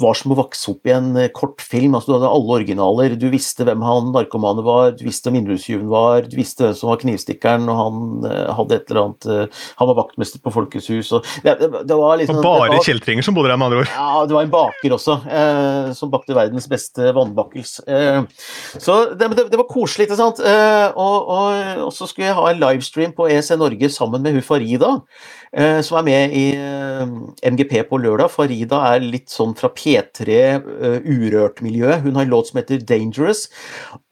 var 0.00 0.16
som 0.16 0.32
å 0.32 0.38
vokse 0.38 0.70
opp 0.72 0.88
i 0.88 0.94
en 0.94 1.10
kortfilm. 1.36 1.96
altså 1.98 2.10
Du 2.10 2.14
hadde 2.16 2.30
alle 2.32 2.54
originaler. 2.56 3.16
Du 3.20 3.26
visste 3.32 3.66
hvem 3.68 3.82
han 3.84 4.08
narkomane 4.14 4.64
var, 4.64 4.94
du 4.96 5.04
visste 5.04 5.28
hvem 5.28 5.42
innbruddstyven 5.42 5.90
var, 5.90 6.24
du 6.24 6.38
visste 6.38 6.64
hvem 6.64 6.78
som 6.78 6.92
var 6.92 7.02
knivstikkeren, 7.02 7.68
og 7.68 7.80
han 7.82 8.28
hadde 8.56 8.78
et 8.78 8.88
eller 8.88 9.02
annet 9.02 9.58
Han 9.78 9.90
var 9.90 9.98
vaktmester 10.00 10.40
på 10.40 10.54
Folkets 10.54 10.88
hus. 10.92 11.12
Og 11.12 11.26
det, 11.44 11.58
det, 11.60 11.70
det 11.90 11.98
var 11.98 12.16
liksom, 12.20 12.40
og 12.40 12.46
bare 12.46 12.80
kjeltringer 12.84 13.26
som 13.26 13.36
bodde 13.36 13.52
der, 13.52 13.58
med 13.60 13.68
andre 13.68 13.82
ord? 13.82 13.92
Ja, 13.92 14.24
det 14.28 14.36
var 14.36 14.46
en 14.46 14.52
baker 14.52 14.94
også, 14.96 15.16
eh, 15.28 15.90
som 15.98 16.12
bakte 16.12 16.36
verdens 16.36 16.68
beste 16.70 17.12
vannbakkels. 17.16 17.78
Eh, 17.86 18.22
så 18.78 18.98
det, 19.18 19.30
det, 19.38 19.58
var 19.58 19.68
koselig, 19.70 20.08
ikke 20.08 20.18
sant. 20.18 20.40
Eh, 20.40 20.86
og, 20.94 21.16
og, 21.28 21.82
og, 21.86 21.92
så 21.94 22.08
skulle 22.08 22.30
jeg 22.30 22.38
ha 22.38 22.46
en 22.50 22.62
livestream 22.62 23.14
på 23.16 23.28
EC 23.32 23.52
Norge 23.60 23.90
sammen 23.94 24.24
med 24.24 24.38
hun 24.38 24.44
Farida, 24.44 24.94
eh, 25.47 25.47
som 25.82 25.98
er 26.00 26.06
med 26.06 26.34
i 26.36 26.44
eh, 26.56 27.04
MGP 27.52 27.74
på 27.88 28.00
lørdag. 28.02 28.32
Farida 28.34 28.82
er 28.92 29.04
litt 29.04 29.32
sånn 29.32 29.54
fra 29.58 29.70
P3 29.72 30.38
uh, 30.60 30.98
Urørt-miljøet. 31.08 32.02
Hun 32.04 32.18
har 32.18 32.26
en 32.26 32.34
låt 32.34 32.50
som 32.50 32.60
heter 32.60 32.84
'Dangerous'. 32.84 33.48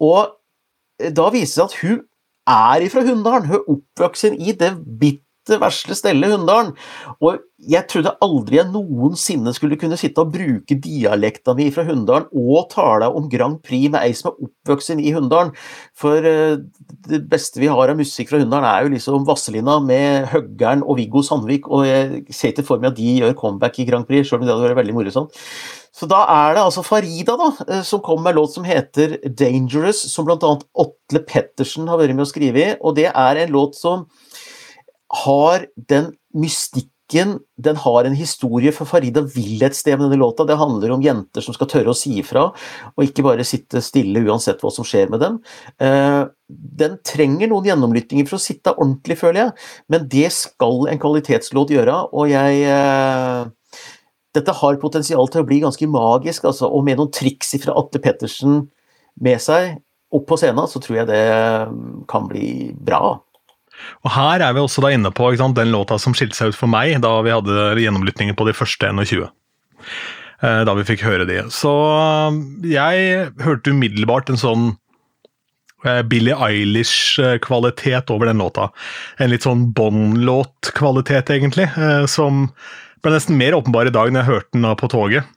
Og 0.01 0.33
da 1.13 1.29
viser 1.35 1.43
det 1.43 1.53
seg 1.53 1.65
at 1.67 1.79
hun 1.83 2.01
er 2.47 2.87
ifra 2.87 3.05
Hunndalen. 3.05 3.51
Hun 3.51 3.59
er 3.59 3.71
oppvokst 3.77 4.31
i 4.33 4.55
det 4.57 4.73
bitte 5.01 5.61
vesle 5.61 5.97
stelle 5.99 6.31
Hunndalen. 6.33 6.73
Og 7.21 7.43
jeg 7.67 7.87
trodde 7.91 8.15
aldri 8.23 8.61
jeg 8.61 8.71
noensinne 8.71 9.53
skulle 9.57 9.79
kunne 9.81 9.99
sitte 9.99 10.23
og 10.23 10.33
bruke 10.35 10.77
dialekta 10.83 11.55
mi 11.59 11.69
fra 11.75 11.85
Hunndalen 11.87 12.29
og 12.31 12.69
tale 12.73 13.09
om 13.11 13.27
Grand 13.33 13.59
Prix 13.65 13.91
med 13.93 14.01
ei 14.03 14.13
som 14.17 14.31
er 14.31 14.47
oppvokst 14.47 14.95
i 14.97 15.15
Hunndalen. 15.15 15.53
For 15.97 16.23
uh, 16.23 16.59
det 17.11 17.23
beste 17.31 17.63
vi 17.63 17.71
har 17.73 17.93
av 17.93 17.99
musikk 17.99 18.31
fra 18.31 18.41
Hunndalen, 18.43 18.69
er 18.71 18.87
jo 18.87 18.95
liksom 18.95 19.27
Vasselina 19.29 19.79
med 19.83 20.31
Høggern 20.33 20.85
og 20.87 21.01
Viggo 21.01 21.25
Sandvik, 21.27 21.67
og 21.67 21.87
jeg 21.89 22.23
ser 22.31 22.55
ikke 22.55 22.69
for 22.71 22.83
meg 22.83 22.93
at 22.93 23.01
de 23.01 23.19
gjør 23.21 23.37
comeback 23.41 23.81
i 23.83 23.89
Grand 23.89 24.07
Prix, 24.09 24.29
sjøl 24.29 24.43
om 24.43 24.47
det 24.47 24.55
hadde 24.55 24.71
vært 24.71 24.81
veldig 24.85 24.97
morsomt. 24.97 25.45
Så 25.97 26.05
da 26.11 26.23
er 26.29 26.57
det 26.57 26.65
altså 26.67 26.85
Farida 26.85 27.39
da, 27.41 27.53
eh, 27.67 27.85
som 27.87 28.03
kommer 28.05 28.29
med 28.29 28.35
en 28.35 28.43
låt 28.43 28.53
som 28.53 28.67
heter 28.69 29.17
'Dangerous', 29.25 30.07
som 30.13 30.27
bl.a. 30.27 30.59
Otle 30.75 31.23
Pettersen 31.25 31.89
har 31.89 31.99
vært 31.99 32.15
med 32.15 32.27
å 32.27 32.33
skrive 32.33 32.61
i, 32.61 32.75
og 32.81 32.97
det 32.97 33.09
er 33.09 33.37
en 33.43 33.55
låt 33.55 33.79
som 33.81 34.05
har 35.25 35.67
den 35.89 36.13
mystikken 36.35 36.93
Den 37.07 37.77
har 37.79 38.05
en 38.05 38.17
historie, 38.19 38.73
for 38.75 38.89
Farida 38.89 39.23
vil 39.31 39.63
et 39.63 39.77
sted 39.79 39.95
med 39.95 40.09
denne 40.09 40.19
låta. 40.19 40.47
Det 40.47 40.59
handler 40.59 40.91
om 40.95 41.05
jenter 41.05 41.45
som 41.45 41.55
skal 41.55 41.69
tørre 41.71 41.93
å 41.93 41.97
si 41.97 42.17
ifra, 42.19 42.49
og 42.97 43.05
ikke 43.05 43.25
bare 43.27 43.47
sitte 43.47 43.83
stille 43.85 44.25
uansett 44.27 44.63
hva 44.63 44.73
som 44.75 44.87
skjer 44.87 45.13
med 45.13 45.23
dem. 45.23 45.39
Eh, 45.79 46.25
den 46.83 46.99
trenger 47.07 47.51
noen 47.53 47.71
gjennomlyttinger 47.71 48.27
for 48.27 48.41
å 48.41 48.43
sitte 48.43 48.75
ordentlig, 48.75 49.21
føler 49.23 49.45
jeg, 49.45 49.69
men 49.95 50.09
det 50.11 50.33
skal 50.35 50.89
en 50.91 51.03
kvalitetslåt 51.03 51.75
gjøre, 51.77 52.01
og 52.13 52.33
jeg 52.33 52.67
eh, 52.71 53.45
Dette 54.37 54.53
har 54.53 54.77
potensial 54.77 55.31
til 55.33 55.41
å 55.41 55.47
bli 55.49 55.63
ganske 55.63 55.87
magisk, 55.89 56.45
altså, 56.45 56.69
og 56.69 56.83
med 56.85 56.99
noen 56.99 57.09
triks 57.09 57.55
fra 57.63 57.73
Atle 57.81 58.03
Pettersen 58.05 58.67
med 59.25 59.41
seg 59.41 59.79
opp 60.13 60.27
på 60.29 60.37
scenen, 60.37 60.69
så 60.69 60.83
tror 60.83 61.01
jeg 61.01 61.09
det 61.09 61.23
kan 62.11 62.29
bli 62.29 62.75
bra. 62.77 63.17
Og 64.05 64.13
Her 64.15 64.45
er 64.45 64.55
vi 64.57 64.63
også 64.63 64.85
da 64.85 64.93
inne 64.95 65.13
på 65.15 65.31
sant, 65.39 65.57
den 65.59 65.75
låta 65.75 65.99
som 66.01 66.15
skilte 66.17 66.39
seg 66.39 66.53
ut 66.53 66.59
for 66.59 66.71
meg 66.71 66.97
da 67.05 67.13
vi 67.27 67.35
hadde 67.35 67.73
gjennomlytninger 67.83 68.37
på 68.39 68.47
de 68.49 68.55
første 68.57 68.93
21. 68.93 69.27
Eh, 70.45 70.63
da 70.69 70.75
vi 70.77 70.85
fikk 70.85 71.05
høre 71.07 71.27
de. 71.29 71.41
Så 71.53 71.73
eh, 71.73 72.41
jeg 72.75 73.31
hørte 73.45 73.73
umiddelbart 73.73 74.33
en 74.33 74.41
sånn 74.41 74.67
eh, 75.87 76.03
Billie 76.09 76.37
Eilish-kvalitet 76.37 78.13
over 78.13 78.29
den 78.31 78.43
låta. 78.43 78.69
En 79.23 79.33
litt 79.33 79.47
sånn 79.47 79.71
Bond-låt-kvalitet, 79.77 81.33
egentlig. 81.39 81.71
Som 82.13 82.51
ble 83.05 83.17
nesten 83.17 83.39
mer 83.41 83.57
åpenbar 83.57 83.89
i 83.89 83.95
dag 83.95 84.13
når 84.13 84.23
jeg 84.23 84.33
hørte 84.33 84.59
den 84.59 84.71
på 84.81 84.93
toget. 84.93 85.33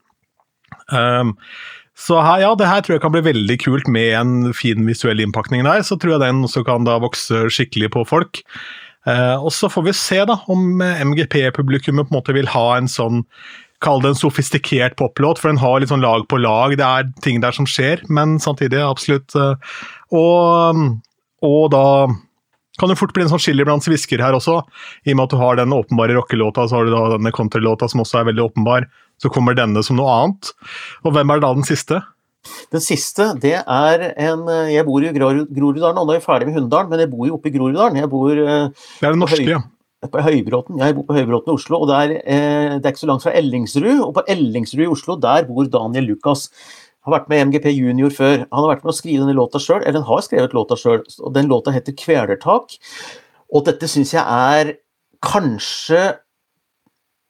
Så 2.00 2.20
her, 2.24 2.46
ja, 2.46 2.52
det 2.56 2.68
her 2.70 2.84
tror 2.84 2.96
jeg 2.96 3.04
kan 3.04 3.14
bli 3.14 3.26
veldig 3.26 3.58
kult 3.60 3.90
med 3.92 4.14
en 4.16 4.36
fin 4.56 4.86
visuell 4.88 5.20
innpakning 5.20 5.66
der. 5.68 5.84
Så 5.84 6.00
tror 6.00 6.16
jeg 6.16 6.24
den 6.24 6.46
også 6.48 6.64
kan 6.68 6.88
da 6.88 6.96
vokse 7.04 7.48
skikkelig 7.52 7.92
på 7.96 8.06
folk. 8.08 8.40
Eh, 9.08 9.36
og 9.36 9.52
så 9.56 9.68
får 9.72 9.90
vi 9.90 9.96
se 9.98 10.22
da 10.28 10.38
om 10.52 10.80
MGP-publikummet 10.80 12.08
på 12.08 12.14
en 12.14 12.20
måte 12.20 12.36
vil 12.36 12.52
ha 12.56 12.70
en 12.78 12.92
sånn 12.92 13.26
Kall 13.80 14.02
det 14.04 14.10
en 14.12 14.18
sofistikert 14.20 14.98
poplåt, 15.00 15.40
for 15.40 15.48
den 15.48 15.60
har 15.62 15.78
litt 15.80 15.88
sånn 15.88 16.04
lag 16.04 16.26
på 16.28 16.36
lag. 16.44 16.74
Det 16.76 16.84
er 16.84 17.06
ting 17.24 17.38
der 17.40 17.56
som 17.56 17.64
skjer, 17.64 18.02
men 18.12 18.34
samtidig 18.44 18.82
absolutt 18.84 19.32
eh, 19.40 19.78
Og, 20.12 20.82
og 21.48 21.62
da 21.72 21.86
kan 22.80 22.92
det 22.92 22.98
fort 23.00 23.14
bli 23.16 23.24
en 23.24 23.32
sånn 23.32 23.42
skiller 23.44 23.68
blant 23.68 23.84
svisker 23.84 24.20
her 24.24 24.36
også. 24.36 24.58
I 25.08 25.14
og 25.14 25.20
med 25.20 25.24
at 25.30 25.32
du 25.32 25.40
har 25.40 25.60
den 25.60 25.76
åpenbare 25.76 26.16
rockelåta, 26.18 26.68
så 26.68 26.80
har 26.80 26.88
du 26.88 26.92
da 26.92 27.06
denne 27.16 27.32
countrylåta 27.36 27.88
som 27.92 28.04
også 28.04 28.20
er 28.20 28.30
veldig 28.34 28.46
åpenbar. 28.50 28.88
Så 29.20 29.32
kommer 29.34 29.58
denne 29.58 29.84
som 29.86 30.00
noe 30.00 30.14
annet. 30.14 30.54
Og 31.04 31.16
hvem 31.16 31.34
er 31.34 31.44
da 31.44 31.52
den 31.58 31.68
siste? 31.68 32.02
Den 32.72 32.82
siste, 32.82 33.34
det 33.42 33.58
er 33.60 34.04
en 34.16 34.46
Jeg 34.72 34.86
bor 34.88 35.04
i 35.04 35.12
Groruddalen, 35.12 36.00
og 36.00 36.08
nå 36.08 36.14
er 36.14 36.20
jeg 36.22 36.26
ferdig 36.26 36.48
med 36.48 36.56
Hunndalen, 36.56 36.90
men 36.92 37.04
jeg 37.04 37.12
bor 37.12 37.28
jo 37.28 37.36
oppe 37.36 37.52
i 37.52 37.54
Groruddalen. 37.54 38.00
Jeg 38.00 38.10
bor 38.12 38.32
eh, 38.32 38.70
Det 38.72 39.08
er 39.10 39.16
det 39.16 39.20
norske, 39.20 39.44
ja. 39.50 39.60
På 40.08 40.22
Høybråten. 40.24 40.80
Jeg 40.80 40.96
bor 40.96 41.04
på 41.10 41.16
Høybråten 41.18 41.52
i 41.52 41.58
Oslo, 41.60 41.82
og 41.84 41.90
der, 41.92 42.14
eh, 42.24 42.78
det 42.78 42.86
er 42.88 42.94
ikke 42.94 43.04
så 43.04 43.10
langt 43.10 43.26
fra 43.26 43.34
Ellingsrud. 43.36 44.00
Og 44.06 44.14
på 44.16 44.24
Ellingsrud 44.32 44.86
i 44.86 44.92
Oslo, 44.94 45.18
der 45.20 45.44
bor 45.50 45.68
Daniel 45.68 46.08
Lucas. 46.14 46.48
Har 47.04 47.18
vært 47.18 47.28
med 47.32 47.50
MGP 47.50 47.68
Junior 47.76 48.14
før. 48.16 48.46
Han 48.46 48.64
har 48.64 48.72
vært 48.76 48.88
med 48.88 48.94
å 48.94 48.96
skrive 48.96 49.26
denne 49.26 49.36
låta 49.36 49.60
sjøl, 49.60 49.84
eller 49.84 50.00
han 50.00 50.08
har 50.08 50.24
skrevet 50.24 50.56
låta 50.56 50.80
sjøl. 50.80 51.04
Og 51.20 51.34
den 51.36 51.52
låta 51.52 51.76
heter 51.76 51.92
'Kvelertak'. 51.92 52.80
Og 53.52 53.66
dette 53.66 53.88
syns 53.92 54.14
jeg 54.14 54.24
er 54.24 54.78
kanskje 55.26 56.20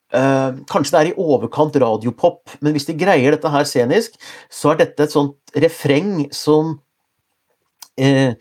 Uh, 0.09 0.57
kanskje 0.65 0.95
det 0.95 0.99
er 0.99 1.07
i 1.11 1.17
overkant 1.21 1.75
radiopop, 1.77 2.55
men 2.65 2.73
hvis 2.73 2.87
de 2.87 2.95
greier 2.97 3.35
dette 3.35 3.49
her 3.53 3.67
scenisk, 3.69 4.15
så 4.49 4.71
er 4.71 4.79
dette 4.79 5.05
et 5.05 5.13
sånt 5.13 5.37
refreng 5.53 6.23
som 6.33 6.79
uh, 8.01 8.31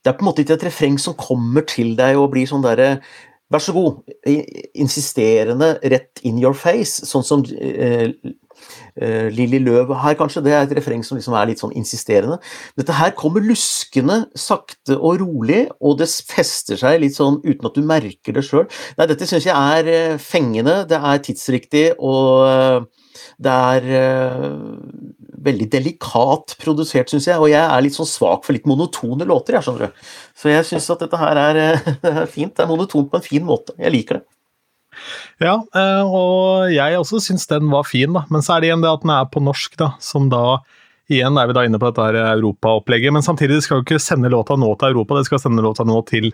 Det 0.00 0.08
er 0.08 0.16
på 0.16 0.24
en 0.24 0.30
måte 0.30 0.40
ikke 0.40 0.56
et 0.56 0.64
refreng 0.70 0.96
som 0.96 1.18
kommer 1.18 1.66
til 1.68 1.92
deg 1.98 2.16
og 2.16 2.30
blir 2.32 2.48
sånn 2.48 2.64
derre 2.64 2.94
Vær 3.50 3.58
så 3.58 3.72
god, 3.74 3.96
insisterende 4.78 5.72
rett 5.82 6.20
in 6.22 6.36
your 6.38 6.54
face, 6.54 7.02
sånn 7.02 7.24
som 7.26 7.42
uh, 7.42 8.06
Lilly 9.00 9.60
Løv 9.62 9.92
her, 10.02 10.16
kanskje. 10.18 10.42
Det 10.44 10.52
er 10.52 10.64
et 10.64 10.74
refreng 10.76 11.04
som 11.06 11.18
liksom 11.18 11.36
er 11.38 11.50
litt 11.50 11.62
sånn 11.62 11.74
insisterende. 11.78 12.40
Dette 12.78 12.96
her 12.98 13.14
kommer 13.18 13.44
luskende, 13.44 14.24
sakte 14.38 14.98
og 14.98 15.20
rolig, 15.22 15.62
og 15.80 15.98
det 16.00 16.10
fester 16.10 16.80
seg 16.80 17.00
litt 17.04 17.16
sånn 17.16 17.38
uten 17.46 17.70
at 17.70 17.78
du 17.78 17.86
merker 17.86 18.36
det 18.36 18.44
sjøl. 18.46 18.66
Dette 18.98 19.28
syns 19.28 19.46
jeg 19.48 19.54
er 19.54 20.14
uh, 20.14 20.20
fengende, 20.20 20.82
det 20.90 20.98
er 20.98 21.22
tidsriktig, 21.24 21.86
og 21.98 22.44
uh, 22.44 23.06
det 23.40 23.52
er 23.52 23.86
veldig 25.44 25.68
delikat 25.72 26.56
produsert, 26.60 27.10
syns 27.10 27.28
jeg. 27.30 27.38
Og 27.40 27.50
jeg 27.52 27.62
er 27.62 27.84
litt 27.84 27.96
sånn 27.96 28.08
svak 28.08 28.44
for 28.46 28.56
litt 28.56 28.68
monotone 28.70 29.26
låter, 29.28 29.56
jeg, 29.56 29.66
skjønner 29.66 29.88
du. 29.88 30.10
Så 30.36 30.52
jeg 30.52 30.68
syns 30.68 30.90
at 30.94 31.06
dette 31.06 31.20
her 31.20 31.40
er, 31.40 31.62
er 32.12 32.26
fint. 32.30 32.54
Det 32.56 32.64
er 32.64 32.70
monotont 32.70 33.10
på 33.10 33.20
en 33.20 33.26
fin 33.26 33.46
måte. 33.46 33.76
Jeg 33.80 33.94
liker 33.96 34.20
det. 34.20 34.26
Ja, 35.40 35.56
eh, 35.76 36.02
og 36.04 36.70
jeg 36.74 36.98
også 36.98 37.20
syns 37.24 37.48
den 37.50 37.70
var 37.72 37.86
fin, 37.88 38.12
da. 38.16 38.26
Men 38.32 38.44
så 38.44 38.56
er 38.56 38.62
det 38.62 38.70
igjen 38.70 38.84
det 38.84 38.92
at 38.92 39.06
den 39.06 39.14
er 39.14 39.30
på 39.32 39.42
norsk, 39.44 39.78
da. 39.80 39.94
Som 40.02 40.30
da 40.32 40.60
Igjen 41.10 41.34
er 41.42 41.48
vi 41.50 41.54
da 41.56 41.64
inne 41.66 41.78
på 41.82 41.88
dette 41.90 42.20
europaopplegget, 42.22 43.10
men 43.10 43.24
samtidig 43.26 43.56
skal 43.64 43.80
jo 43.80 43.82
ikke 43.82 43.96
sende 43.98 44.28
låta 44.30 44.54
nå 44.54 44.68
til 44.78 44.92
Europa, 44.92 45.16
de 45.18 45.26
skal 45.26 45.40
sende 45.42 45.64
låta 45.64 45.82
nå 45.82 45.96
til 46.06 46.28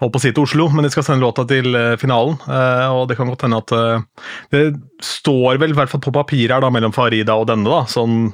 holdt 0.00 0.14
på 0.14 0.16
å 0.16 0.22
si 0.22 0.30
til 0.32 0.46
Oslo, 0.46 0.68
men 0.72 0.86
de 0.86 0.90
skal 0.94 1.04
sende 1.04 1.26
låta 1.26 1.44
til 1.50 1.76
eh, 1.76 1.98
finalen. 2.00 2.38
Eh, 2.48 2.86
og 2.88 3.10
det 3.10 3.18
kan 3.18 3.28
godt 3.28 3.44
hende 3.44 3.60
at 3.60 3.74
Det 4.48 4.62
står 5.04 5.60
vel 5.60 5.74
i 5.74 5.76
hvert 5.76 5.92
fall 5.92 6.00
på 6.06 6.14
papiret 6.16 6.54
her 6.56 6.64
da, 6.64 6.72
mellom 6.72 6.94
Farida 6.96 7.36
og 7.36 7.50
denne, 7.50 7.68
da, 7.68 7.82
sånn 7.84 8.30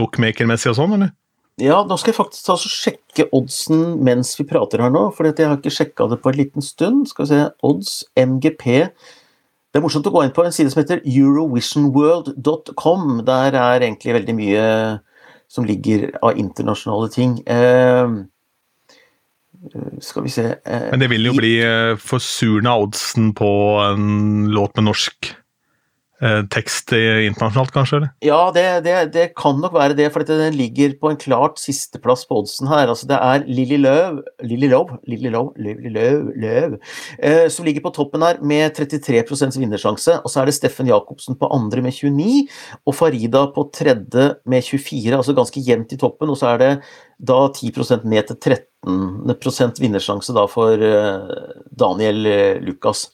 bookmaker-messig 0.00 0.72
og 0.72 0.80
sånn, 0.80 0.98
eller? 0.98 1.14
Ja, 1.60 1.82
da 1.84 1.96
skal 1.98 2.12
jeg 2.12 2.16
faktisk 2.16 2.46
ta 2.46 2.54
og 2.54 2.60
sjekke 2.72 3.26
oddsen 3.36 3.98
mens 4.06 4.38
vi 4.38 4.44
prater 4.48 4.80
her 4.84 4.90
nå, 4.92 5.02
for 5.16 5.22
jeg 5.28 5.34
har 5.42 5.56
ikke 5.58 5.74
sjekka 5.74 6.02
det 6.12 6.18
på 6.22 6.30
en 6.30 6.38
liten 6.38 6.62
stund. 6.64 6.98
Skal 7.10 7.24
vi 7.24 7.28
se, 7.32 7.40
odds 7.66 7.90
MGP 8.16 8.64
Det 9.70 9.78
er 9.78 9.84
morsomt 9.84 10.08
å 10.08 10.14
gå 10.14 10.20
inn 10.24 10.34
på 10.34 10.44
en 10.46 10.54
side 10.54 10.70
som 10.72 10.80
heter 10.82 11.04
eurovisionworld.com. 11.04 13.02
Der 13.28 13.50
er 13.54 13.78
egentlig 13.82 14.16
veldig 14.16 14.34
mye 14.38 14.64
som 15.50 15.64
ligger 15.66 16.10
av 16.22 16.38
internasjonale 16.38 17.08
ting. 17.12 17.42
Eh, 17.46 18.08
skal 20.00 20.24
vi 20.24 20.30
se 20.32 20.56
eh, 20.64 20.90
Men 20.90 21.00
det 21.02 21.10
vil 21.12 21.26
jo 21.28 21.34
bli 21.36 21.60
eh, 21.60 21.98
forsurna 22.00 22.72
oddsen 22.80 23.34
på 23.36 23.50
en 23.84 24.48
låt 24.54 24.72
med 24.78 24.84
norsk 24.88 25.34
tekst 26.52 26.92
internasjonalt, 26.92 27.72
kanskje? 27.74 28.00
eller? 28.00 28.10
Ja, 28.24 28.40
det, 28.54 28.64
det, 28.84 28.96
det, 29.14 29.26
kan 29.38 29.60
nok 29.62 29.72
være 29.76 29.96
det, 29.98 30.10
for 30.12 30.26
den 30.26 30.56
ligger 30.58 30.92
på 31.00 31.12
en 31.12 31.20
klart 31.20 31.60
sisteplass 31.62 32.26
på 32.28 32.42
oddsen 32.42 32.68
her. 32.70 32.90
Altså, 32.92 33.08
det 33.08 33.16
er 33.16 33.46
Lilly 33.48 33.78
Løv 33.80 34.20
Lilly 34.44 34.68
Løv, 34.70 34.94
Lilly 35.08 35.30
Løv, 35.32 35.52
Lilly 35.60 35.92
Løv, 35.94 36.30
Løv 36.40 36.76
eh, 37.18 37.46
som 37.52 37.66
ligger 37.66 37.84
på 37.84 37.92
toppen 37.96 38.24
her 38.24 38.40
med 38.42 38.74
33 38.76 39.22
vinnersjanse. 39.60 40.20
Og 40.24 40.32
så 40.32 40.42
er 40.42 40.50
det 40.50 40.56
Steffen 40.56 40.90
Jacobsen 40.90 41.38
på 41.40 41.50
andre 41.52 41.84
med 41.84 41.94
29, 41.96 42.48
og 42.86 42.96
Farida 42.96 43.46
på 43.54 43.66
tredje 43.74 44.34
med 44.44 44.64
24, 44.64 45.16
altså 45.16 45.36
ganske 45.36 45.62
jevnt 45.66 45.94
i 45.94 46.00
toppen. 46.00 46.30
Og 46.30 46.38
så 46.40 46.54
er 46.54 46.62
det 46.62 46.72
da 47.18 47.40
10 47.52 48.04
ned 48.04 48.30
til 48.30 48.56
13 48.56 49.80
vinnersjanse 49.80 50.34
da 50.36 50.46
for 50.50 50.90
eh, 50.90 51.40
Daniel 51.70 52.26
eh, 52.26 52.60
Lucas. 52.64 53.08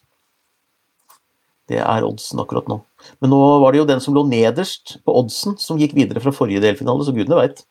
Det 1.71 1.81
er 1.83 2.05
oddsen 2.07 2.39
akkurat 2.43 2.69
nå. 2.71 2.77
Men 3.21 3.33
nå 3.33 3.41
var 3.63 3.73
det 3.75 3.81
jo 3.81 3.89
den 3.89 4.01
som 4.03 4.15
lå 4.15 4.23
nederst 4.29 4.97
på 5.07 5.15
oddsen, 5.19 5.57
som 5.59 5.79
gikk 5.81 5.97
videre 5.99 6.23
fra 6.23 6.31
forrige 6.35 6.63
delfinale, 6.63 7.03
så 7.07 7.15
gudene 7.17 7.39
veit. 7.41 7.65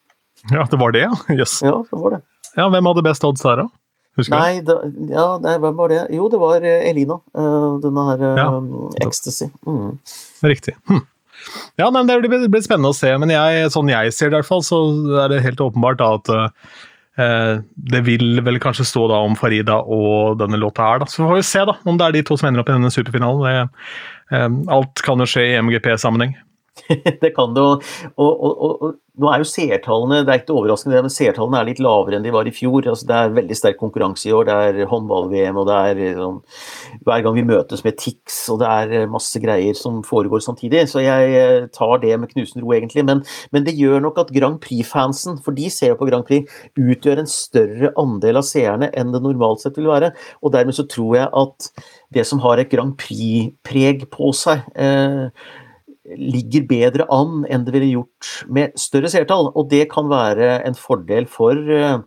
Ja, 0.52 0.66
det 0.70 0.78
var 0.82 0.92
det, 0.92 1.06
ja? 1.08 1.14
Jøss. 1.40 1.62
Ja, 1.66 1.78
det 1.88 2.00
var 2.02 2.18
det. 2.18 2.22
Ja, 2.58 2.68
hvem 2.72 2.88
hadde 2.92 3.04
best 3.08 3.24
odds 3.28 3.44
der, 3.46 3.64
da? 3.64 3.68
Husker? 4.20 4.36
Nei, 4.36 4.62
det, 4.64 4.76
ja, 5.12 5.26
nei, 5.44 5.58
hvem 5.60 5.76
var 5.76 5.92
det? 5.92 6.02
Jo, 6.16 6.28
det 6.32 6.40
var 6.40 6.64
eh, 6.64 6.86
Elina. 6.92 7.18
eh, 7.36 7.66
denne 7.84 8.06
her 8.12 8.22
eh, 8.30 8.38
Ja. 8.40 8.48
Ecstasy. 9.08 9.50
Mm. 9.68 9.98
Riktig. 10.48 10.76
Hm. 10.88 11.02
Ja, 11.80 11.90
nei, 11.92 12.04
Det 12.08 12.30
blir, 12.32 12.46
blir 12.52 12.64
spennende 12.64 12.94
å 12.94 12.96
se, 12.96 13.12
men 13.20 13.32
jeg, 13.34 13.68
sånn 13.74 13.92
jeg 13.92 14.14
ser 14.16 14.32
det 14.32 14.38
i 14.38 14.40
hvert 14.44 14.48
fall, 14.52 14.64
så 14.64 14.80
er 15.26 15.34
det 15.34 15.42
helt 15.44 15.60
åpenbart 15.66 16.00
da 16.00 16.14
at 16.20 16.32
det 17.16 18.02
vil 18.04 18.42
vel 18.44 18.60
kanskje 18.60 18.88
stå 18.90 19.06
da 19.08 19.22
om 19.24 19.38
Farida 19.40 19.78
og 19.80 20.36
denne 20.42 20.60
låta 20.60 20.84
her, 20.84 21.00
da. 21.00 21.08
Så 21.08 21.24
får 21.24 21.40
vi 21.40 21.46
se 21.48 21.64
da, 21.70 21.78
om 21.88 22.00
det 22.00 22.10
er 22.10 22.18
de 22.18 22.24
to 22.28 22.36
som 22.36 22.50
ender 22.50 22.64
opp 22.64 22.72
i 22.72 22.76
denne 22.76 22.92
superfinalen. 22.92 23.72
Eh, 24.34 24.50
alt 24.74 25.04
kan 25.06 25.22
jo 25.22 25.28
skje 25.30 25.46
i 25.52 25.56
MGP-sammenheng. 25.62 26.36
det 27.22 27.32
kan 27.36 27.54
det, 27.56 27.64
og, 27.64 27.84
og, 28.18 28.34
og, 28.44 28.72
og, 28.82 28.96
nå 29.16 29.30
er 29.32 29.40
jo 29.40 29.48
seertallene 29.48 30.24
det 30.28 30.32
er 30.34 30.42
ikke 30.42 30.56
overraskende, 30.58 31.00
men 31.06 31.14
seertallene 31.14 31.62
er 31.62 31.68
litt 31.70 31.80
lavere 31.84 32.18
enn 32.18 32.26
de 32.26 32.34
var 32.36 32.48
i 32.50 32.54
fjor. 32.56 32.84
Altså, 32.92 33.08
det 33.08 33.16
er 33.16 33.36
veldig 33.38 33.58
sterk 33.58 33.80
konkurranse 33.80 34.28
i 34.28 34.34
år. 34.36 34.48
Det 34.50 34.58
er 34.66 34.90
håndball-VM, 34.92 35.60
og 35.62 35.70
det 35.70 35.78
er 35.78 36.20
sånn, 36.20 36.42
hver 37.08 37.24
gang 37.24 37.38
vi 37.38 37.46
møtes 37.48 37.86
med 37.86 37.96
TIX, 38.02 38.42
og 38.52 38.60
det 38.60 38.74
er 38.74 38.96
eh, 39.00 39.08
masse 39.12 39.40
greier 39.40 39.80
som 39.80 40.02
foregår 40.06 40.44
samtidig. 40.44 40.84
Så 40.92 41.04
jeg 41.06 41.32
eh, 41.40 41.70
tar 41.76 41.96
det 42.04 42.12
med 42.20 42.34
knusende 42.34 42.66
ro, 42.66 42.76
egentlig. 42.76 43.06
Men, 43.08 43.24
men 43.56 43.68
det 43.68 43.78
gjør 43.80 44.04
nok 44.04 44.20
at 44.26 44.36
Grand 44.36 44.60
Prix-fansen, 44.64 45.40
for 45.46 45.56
de 45.56 45.72
ser 45.72 45.94
jo 45.94 46.00
på 46.02 46.10
Grand 46.12 46.28
Prix, 46.28 46.52
utgjør 46.76 47.24
en 47.24 47.32
større 47.32 47.96
andel 48.02 48.42
av 48.42 48.48
seerne 48.48 48.92
enn 48.92 49.16
det 49.16 49.24
normalt 49.24 49.64
sett 49.64 49.80
vil 49.80 49.94
være. 49.94 50.12
Og 50.44 50.52
dermed 50.58 50.76
så 50.76 50.90
tror 50.92 51.22
jeg 51.22 51.32
at 51.32 51.72
det 52.16 52.28
som 52.28 52.44
har 52.44 52.60
et 52.60 52.72
Grand 52.72 52.98
Prix-preg 53.00 54.10
på 54.12 54.36
seg, 54.36 54.68
eh, 54.76 55.32
ligger 56.14 56.68
bedre 56.70 57.08
an 57.14 57.46
enn 57.50 57.66
det 57.66 57.74
ville 57.76 57.94
gjort 57.96 58.34
med 58.52 58.76
større 58.80 59.10
seertall. 59.12 59.50
Og 59.56 59.70
det 59.72 59.88
kan 59.94 60.10
være 60.12 60.60
en 60.68 60.78
fordel 60.78 61.30
for 61.32 61.58
eh, 61.58 61.98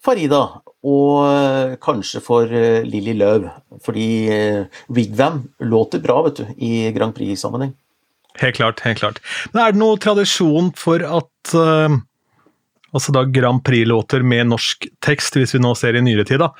Farida 0.00 0.42
og 0.80 1.26
eh, 1.28 1.76
kanskje 1.82 2.22
for 2.24 2.48
eh, 2.48 2.82
Lilly 2.88 3.14
Løv. 3.18 3.48
Fordi 3.84 4.10
eh, 4.32 5.46
låter 5.60 6.00
bra 6.00 6.22
vet 6.26 6.40
du, 6.40 6.46
i 6.56 6.90
Grand 6.96 7.14
Prix-sammenheng. 7.14 7.74
Helt 8.40 8.56
klart, 8.56 8.80
helt 8.80 8.98
klart. 8.98 9.20
Men 9.52 9.64
er 9.64 9.72
det 9.74 9.80
noe 9.82 9.98
tradisjon 10.00 10.70
for 10.78 11.02
at 11.02 11.54
altså 12.94 13.14
da 13.14 13.24
Grand 13.24 13.62
Prix-låter 13.66 14.24
med 14.26 14.50
norsk 14.50 14.88
tekst, 15.04 15.38
hvis 15.38 15.54
vi 15.56 15.62
nå 15.62 15.74
ser 15.78 15.98
i 15.98 16.02
nyere 16.04 16.26
tid, 16.28 16.42
da, 16.42 16.50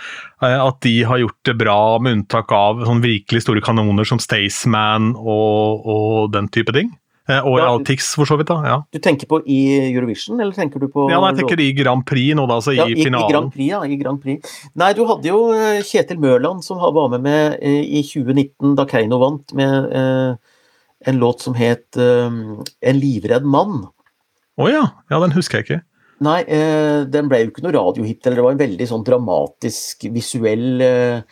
eh, 0.45 0.57
at 0.61 0.81
de 0.87 0.95
har 1.09 1.23
gjort 1.23 1.41
det 1.51 1.57
bra, 1.61 1.81
med 2.03 2.21
unntak 2.21 2.53
av 2.55 2.85
sånn 2.87 3.03
virkelig 3.05 3.45
store 3.47 3.63
kanoner 3.65 4.09
som 4.09 4.21
Staysman 4.23 5.13
og, 5.19 5.87
og 5.87 6.33
den 6.35 6.51
type 6.53 6.75
ting? 6.77 6.93
Eh, 7.31 7.47
Og 7.47 7.61
i 7.61 7.63
Altix, 7.63 8.15
for 8.19 8.27
så 8.27 8.37
vidt. 8.41 8.49
da, 8.51 8.57
ja. 8.67 8.79
Du 8.91 8.99
tenker 9.03 9.29
på 9.31 9.41
i 9.47 9.61
Eurovision, 9.93 10.41
eller 10.41 10.57
tenker 10.57 10.83
du 10.83 10.89
på 10.91 11.07
Ja, 11.11 11.21
nei, 11.21 11.31
jeg 11.35 11.43
tenker 11.45 11.63
i 11.63 11.69
Grand 11.77 12.05
Prix 12.07 12.35
nå, 12.35 12.47
da, 12.51 12.59
altså 12.59 12.75
Ja, 12.75 12.87
i 12.89 12.97
i, 12.97 13.07
i. 13.07 13.27
Grand 13.31 13.53
Prix, 13.53 13.69
ja. 13.71 13.83
I 13.87 13.99
Grand 14.01 14.23
Prix. 14.23 14.57
Nei, 14.75 14.93
du 14.97 15.05
hadde 15.07 15.31
jo 15.31 15.43
eh, 15.55 15.83
Kjetil 15.87 16.19
Mørland 16.23 16.65
som 16.67 16.81
var 16.81 17.13
med 17.13 17.23
med 17.29 17.61
i 17.63 18.03
2019, 18.07 18.75
da 18.79 18.87
Keiino 18.89 19.21
vant, 19.23 19.55
med 19.55 19.93
eh, 19.95 20.57
en 21.07 21.21
låt 21.21 21.41
som 21.41 21.55
het 21.55 21.97
eh, 21.97 22.29
'En 22.83 23.01
livredd 23.01 23.45
mann'. 23.45 23.87
Å 24.61 24.67
ja. 24.69 24.83
ja, 25.09 25.21
den 25.21 25.33
husker 25.33 25.61
jeg 25.61 25.65
ikke. 25.69 25.81
Nei, 26.21 26.41
eh, 26.53 27.07
den 27.09 27.31
ble 27.31 27.39
jo 27.41 27.49
ikke 27.49 27.63
noe 27.65 27.73
radiohit, 27.73 28.21
eller 28.27 28.37
det 28.37 28.45
var 28.45 28.57
en 28.57 28.61
veldig 28.61 28.87
sånn 28.91 29.05
dramatisk, 29.07 30.05
visuell 30.13 30.83
eh, 30.85 31.23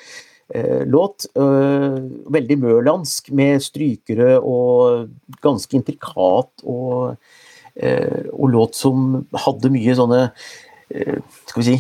eh, 0.56 0.84
låt. 0.88 1.26
Eh, 1.36 1.98
veldig 2.38 2.56
mørlandsk, 2.62 3.28
med 3.36 3.60
strykere 3.64 4.38
og 4.40 5.10
ganske 5.44 5.76
intrikat, 5.76 6.64
og, 6.64 7.18
eh, 7.76 8.30
og 8.32 8.54
låt 8.54 8.78
som 8.80 9.26
hadde 9.44 9.70
mye 9.74 9.96
sånne 9.98 10.22
eh, 10.88 11.18
skal 11.50 11.60
vi 11.60 11.66
si 11.66 11.74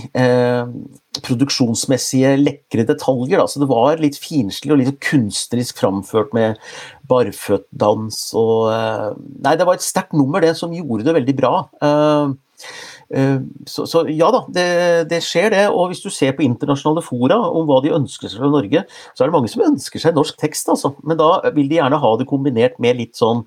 produksjonsmessige 1.24 2.34
lekre 2.42 2.84
detaljer. 2.90 3.40
Da. 3.40 3.46
Så 3.48 3.62
det 3.62 3.70
var 3.70 4.02
litt 4.02 4.18
finslig 4.20 4.74
og 4.74 4.82
litt 4.82 4.90
sånn 4.90 5.06
kunstnerisk 5.06 5.80
framført 5.80 6.36
med 6.36 6.60
barføttdans 7.08 8.20
og 8.36 8.68
Nei, 9.16 9.56
det 9.56 9.64
var 9.64 9.80
et 9.80 9.86
sterkt 9.86 10.12
nummer, 10.12 10.44
det, 10.44 10.52
som 10.60 10.76
gjorde 10.76 11.08
det 11.08 11.16
veldig 11.16 11.36
bra. 11.40 11.54
Eh, 13.08 13.38
så, 13.66 13.86
så 13.88 14.02
ja 14.12 14.28
da, 14.34 14.42
det, 14.52 14.66
det 15.12 15.22
skjer 15.24 15.52
det. 15.54 15.64
Og 15.72 15.92
hvis 15.92 16.02
du 16.04 16.10
ser 16.12 16.36
på 16.36 16.44
internasjonale 16.46 17.04
fora 17.04 17.38
om 17.48 17.68
hva 17.68 17.80
de 17.84 17.94
ønsker 17.96 18.30
seg 18.30 18.42
fra 18.42 18.52
Norge, 18.52 18.84
så 19.12 19.24
er 19.24 19.30
det 19.30 19.36
mange 19.38 19.52
som 19.52 19.64
ønsker 19.68 20.02
seg 20.02 20.16
norsk 20.18 20.38
tekst, 20.40 20.70
altså. 20.72 20.94
Men 21.02 21.20
da 21.20 21.32
vil 21.54 21.70
de 21.70 21.80
gjerne 21.80 22.02
ha 22.02 22.14
det 22.20 22.28
kombinert 22.30 22.78
med 22.82 23.00
litt 23.00 23.18
sånn 23.18 23.46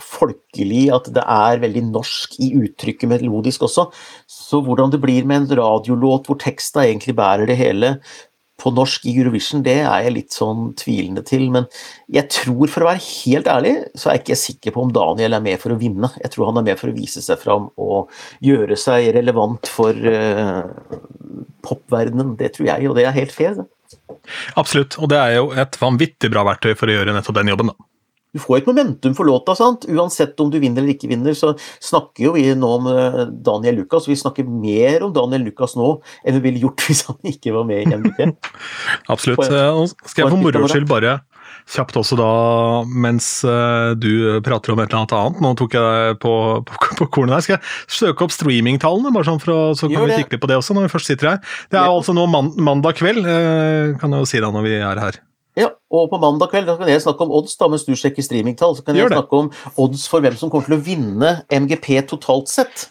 folkelig, 0.00 0.86
at 0.94 1.08
det 1.14 1.22
er 1.28 1.60
veldig 1.62 1.82
norsk 1.90 2.38
i 2.42 2.52
uttrykket 2.62 3.10
melodisk 3.10 3.66
også. 3.66 3.90
Så 4.30 4.62
hvordan 4.64 4.92
det 4.92 5.02
blir 5.02 5.26
med 5.28 5.42
en 5.42 5.58
radiolåt 5.60 6.28
hvor 6.28 6.40
teksta 6.40 6.86
egentlig 6.86 7.16
bærer 7.18 7.48
det 7.50 7.58
hele 7.60 7.96
på 8.60 8.70
norsk 8.74 9.06
i 9.08 9.14
Eurovision, 9.18 9.62
det 9.66 9.78
er 9.82 10.06
jeg 10.06 10.14
litt 10.14 10.36
sånn 10.36 10.70
tvilende 10.78 11.24
til. 11.26 11.48
Men 11.54 11.66
jeg 12.12 12.28
tror, 12.32 12.68
for 12.70 12.84
å 12.84 12.90
være 12.92 13.02
helt 13.02 13.50
ærlig, 13.50 13.74
så 13.98 14.10
er 14.10 14.18
jeg 14.18 14.24
ikke 14.24 14.40
sikker 14.42 14.74
på 14.76 14.84
om 14.86 14.92
Daniel 14.94 15.38
er 15.38 15.44
med 15.44 15.60
for 15.62 15.74
å 15.74 15.78
vinne. 15.80 16.12
Jeg 16.22 16.34
tror 16.34 16.50
han 16.50 16.62
er 16.62 16.68
med 16.70 16.80
for 16.80 16.92
å 16.92 16.96
vise 16.96 17.24
seg 17.24 17.40
fram 17.42 17.70
og 17.82 18.12
gjøre 18.44 18.78
seg 18.78 19.10
relevant 19.16 19.70
for 19.72 19.96
uh, 19.96 20.62
popverdenen. 21.66 22.36
Det 22.38 22.54
tror 22.56 22.70
jeg, 22.74 22.90
og 22.90 22.98
det 22.98 23.08
er 23.08 23.16
helt 23.18 23.34
fair. 23.34 23.64
Absolutt, 24.60 24.98
og 25.02 25.10
det 25.12 25.18
er 25.18 25.38
jo 25.40 25.48
et 25.58 25.80
vanvittig 25.80 26.30
bra 26.32 26.44
verktøy 26.52 26.76
for 26.78 26.90
å 26.90 27.00
gjøre 27.00 27.16
nettopp 27.16 27.40
den 27.40 27.52
jobben. 27.52 27.72
da. 27.72 27.91
Du 28.32 28.40
får 28.40 28.62
et 28.62 28.68
momentum 28.70 29.12
for 29.16 29.28
låta, 29.28 29.54
sant? 29.58 29.84
uansett 29.92 30.38
om 30.40 30.48
du 30.50 30.56
vinner 30.62 30.80
eller 30.80 30.94
ikke 30.94 31.10
vinner. 31.10 31.34
Så 31.36 31.52
snakker 31.84 32.24
jo 32.30 32.32
vi 32.38 32.46
nå 32.56 32.70
om 32.78 32.86
eh, 32.88 33.18
Daniel 33.44 33.82
Lucas, 33.82 34.06
vi 34.08 34.16
snakker 34.16 34.46
mer 34.48 35.04
om 35.04 35.12
Daniel 35.12 35.44
Lucas 35.50 35.76
nå 35.76 35.98
enn 36.24 36.38
vi 36.38 36.46
ville 36.48 36.62
gjort 36.64 36.80
hvis 36.88 37.04
han 37.10 37.18
ikke 37.28 37.52
var 37.58 37.68
med 37.68 37.84
i 37.84 37.98
MVP. 37.98 38.24
Absolutt. 39.12 39.44
Eh, 39.50 39.68
Nå 39.76 39.84
skal 39.92 40.24
jeg 40.24 40.32
for 40.32 40.40
moro 40.40 40.64
skyld 40.72 40.88
bare 40.90 41.18
kjapt 41.68 41.94
også 42.00 42.16
da, 42.18 42.28
mens 42.88 43.26
eh, 43.46 43.92
du 44.00 44.40
prater 44.42 44.72
om 44.72 44.80
et 44.82 44.88
eller 44.88 45.02
annet 45.02 45.12
annet, 45.14 45.42
nå 45.44 45.50
tok 45.60 45.76
jeg 45.76 45.84
deg 45.84 46.16
på, 46.22 46.32
på, 46.66 46.78
på 46.98 47.06
kornet 47.14 47.36
her, 47.36 47.44
skal 47.44 47.54
jeg 47.58 47.98
søke 48.00 48.24
opp 48.26 48.32
streamingtallene, 48.34 49.12
bare 49.14 49.28
sånn 49.28 49.38
for 49.42 49.52
å, 49.54 49.58
så 49.78 49.86
kan 49.92 50.08
vi 50.08 50.16
kikke 50.16 50.34
litt 50.38 50.42
på 50.42 50.50
det 50.50 50.56
også 50.58 50.74
når 50.74 50.88
vi 50.88 50.92
først 50.96 51.12
sitter 51.12 51.30
her. 51.34 51.42
Det 51.70 51.78
er 51.78 51.84
Ja. 51.86 51.92
altså 51.92 52.16
nå 52.16 52.24
mandag 52.32 52.96
kveld, 52.98 53.22
kan 54.00 54.16
jeg 54.16 54.24
jo 54.24 54.30
si 54.32 54.40
da 54.42 54.50
når 54.54 54.66
vi 54.66 54.74
er 54.80 55.02
her. 55.04 55.20
Ja, 55.58 55.68
og 55.92 56.06
på 56.08 56.20
mandag 56.20 56.48
kveld 56.52 56.68
da 56.70 56.78
kan 56.80 56.88
jeg 56.88 57.02
snakke 57.04 57.26
om 57.26 57.32
odds, 57.36 57.58
da, 57.60 57.68
mens 57.68 57.84
du 57.84 57.92
sjekker 57.98 58.24
streamingtall. 58.24 58.76
Så 58.78 58.84
kan 58.86 58.96
jeg 58.96 59.10
snakke 59.12 59.36
om 59.36 59.50
odds 59.80 60.06
for 60.08 60.24
hvem 60.24 60.36
som 60.38 60.52
kommer 60.52 60.70
til 60.70 60.78
å 60.78 60.84
vinne 60.84 61.34
MGP 61.52 62.06
totalt 62.08 62.48
sett. 62.48 62.86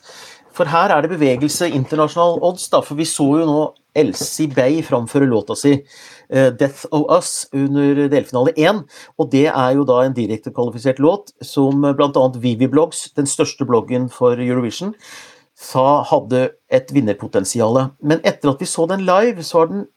For 0.54 0.68
her 0.70 0.92
er 0.92 1.02
det 1.02 1.14
bevegelse 1.14 1.70
internasjonal 1.72 2.42
odds, 2.46 2.68
da, 2.70 2.82
for 2.86 3.00
vi 3.00 3.08
så 3.08 3.26
jo 3.40 3.48
nå 3.48 3.62
Elsie 3.98 4.52
Bay 4.52 4.80
framføre 4.86 5.28
låta 5.28 5.56
si 5.58 5.74
eh, 5.74 6.52
'Death 6.52 6.86
of 6.92 7.08
Us' 7.12 7.48
under 7.52 8.08
delfinale 8.12 8.54
1. 8.56 8.84
Og 9.18 9.32
det 9.32 9.48
er 9.48 9.72
jo 9.76 9.88
da 9.88 10.02
en 10.04 10.16
direkte 10.16 10.54
kvalifisert 10.54 11.00
låt 11.00 11.34
som 11.42 11.82
bl.a. 11.82 12.26
Vivi-blogs, 12.36 13.10
den 13.16 13.28
største 13.28 13.66
bloggen 13.66 14.10
for 14.12 14.40
Eurovision, 14.40 14.94
sa 15.56 16.04
hadde 16.08 16.52
et 16.72 16.94
vinnerpotensial. 16.94 17.90
Men 18.04 18.22
etter 18.24 18.54
at 18.54 18.62
vi 18.62 18.70
så 18.70 18.88
den 18.88 19.06
live, 19.08 19.44
så 19.44 19.64
har 19.64 19.74
den 19.74 19.88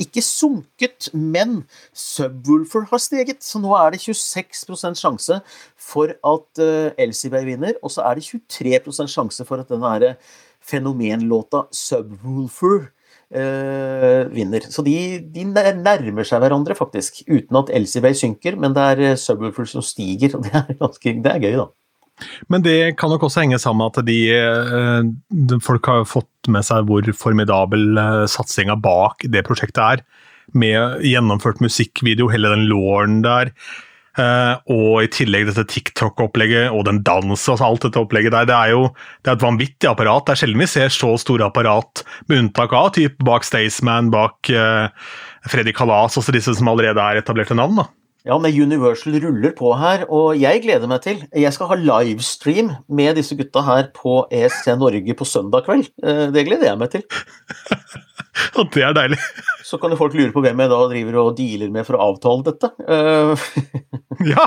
ikke 0.00 0.22
sunket, 0.24 1.08
men 1.14 1.62
Subwoolfer 1.94 2.88
har 2.90 3.02
steget. 3.02 3.42
Så 3.44 3.60
nå 3.62 3.74
er 3.78 3.94
det 3.94 4.02
26 4.02 4.98
sjanse 4.98 5.38
for 5.78 6.14
at 6.14 6.62
eh, 6.62 6.90
Elsie 7.04 7.30
Bay 7.32 7.46
vinner, 7.46 7.78
og 7.82 7.92
så 7.94 8.04
er 8.08 8.18
det 8.18 8.26
23% 8.26 9.12
sjanse 9.12 9.46
for 9.46 9.62
at 9.62 9.70
denne 9.70 10.14
fenomenlåta 10.64 11.66
Subwoolfer 11.74 12.88
eh, 13.34 14.26
vinner. 14.32 14.66
Så 14.70 14.84
de, 14.86 14.96
de 15.34 15.46
nærmer 15.46 16.26
seg 16.26 16.42
hverandre, 16.42 16.76
faktisk. 16.78 17.22
Uten 17.28 17.60
at 17.60 17.72
Elsie 17.74 18.02
Bay 18.04 18.16
synker, 18.16 18.58
men 18.60 18.76
det 18.76 18.90
er 18.90 19.06
eh, 19.12 19.16
Subwoolfer 19.20 19.68
som 19.70 19.84
stiger. 19.84 20.38
Og 20.38 20.46
det 20.46 20.54
er, 20.54 20.76
ganske, 20.80 21.16
det 21.24 21.32
er 21.32 21.42
gøy, 21.46 21.58
da. 21.62 21.70
Men 22.48 22.62
det 22.62 22.94
kan 22.98 23.10
nok 23.10 23.26
også 23.26 23.42
henge 23.42 23.58
sammen 23.58 23.82
med 23.82 23.98
at 23.98 24.06
de, 24.06 24.18
eh, 24.30 25.00
de 25.50 25.60
folk 25.62 25.86
har 25.90 26.02
jo 26.02 26.10
med 26.52 26.66
seg 26.66 26.86
hvor 26.88 27.06
formidabel 27.16 27.98
eh, 28.00 28.26
satsinga 28.30 28.76
bak 28.80 29.26
det 29.30 29.44
prosjektet 29.46 29.82
er. 29.84 30.04
Med 30.52 31.00
gjennomført 31.06 31.62
musikkvideo, 31.64 32.28
hele 32.32 32.52
den 32.52 32.66
lauren 32.70 33.22
der. 33.24 33.52
eh, 34.20 34.54
og 34.70 35.02
i 35.02 35.10
tillegg 35.10 35.48
dette 35.48 35.64
TikTok-opplegget 35.72 36.68
og 36.70 36.84
den 36.86 37.00
dansen, 37.06 37.54
altså 37.54 37.66
alt 37.66 37.86
dette 37.86 37.98
opplegget 37.98 38.36
der. 38.36 38.46
Det 38.50 38.54
er 38.54 38.74
jo 38.74 38.84
det 39.24 39.32
er 39.32 39.38
et 39.38 39.46
vanvittig 39.46 39.90
apparat. 39.90 40.26
Det 40.26 40.36
er 40.36 40.42
sjelden 40.44 40.62
vi 40.62 40.70
ser 40.70 40.94
så 40.94 41.14
store 41.18 41.48
apparat, 41.48 42.04
med 42.28 42.44
unntak 42.44 42.76
av 42.76 42.92
typ 42.94 43.18
bak 43.26 43.46
Staysman, 43.48 44.12
bak 44.14 44.52
uh, 44.54 44.86
Freddy 45.50 45.74
Kalas, 45.74 46.20
også 46.20 46.34
disse 46.36 46.54
som 46.54 46.70
allerede 46.70 47.02
er 47.02 47.24
etablerte 47.24 47.58
navn. 47.58 47.82
da. 47.82 47.88
Ja, 48.24 48.38
men 48.40 48.54
Universal 48.56 49.18
ruller 49.20 49.52
på 49.52 49.74
her, 49.76 50.06
og 50.08 50.38
jeg 50.40 50.62
gleder 50.64 50.88
meg 50.88 51.02
til. 51.04 51.18
Jeg 51.36 51.52
skal 51.52 51.68
ha 51.68 51.76
livestream 51.76 52.70
med 52.88 53.18
disse 53.20 53.36
gutta 53.36 53.60
her 53.66 53.90
på 53.92 54.22
ESC 54.32 54.70
Norge 54.80 55.16
på 55.18 55.26
søndag 55.28 55.66
kveld. 55.66 55.90
Eh, 56.00 56.30
Det 56.32 56.46
gleder 56.48 56.70
jeg 56.70 56.80
meg 56.80 56.90
til. 56.94 57.04
Og 58.58 58.70
det 58.74 58.82
er 58.82 58.94
deilig. 58.96 59.18
Så 59.66 59.78
kan 59.82 59.92
jo 59.92 59.98
folk 59.98 60.14
lure 60.16 60.32
på 60.34 60.40
hvem 60.42 60.58
jeg 60.62 60.70
da 60.70 60.78
driver 60.90 61.16
og 61.20 61.36
dealer 61.38 61.70
med 61.74 61.86
for 61.86 61.98
å 61.98 62.08
avtale 62.08 62.42
dette. 62.48 62.70
Ja! 64.34 64.46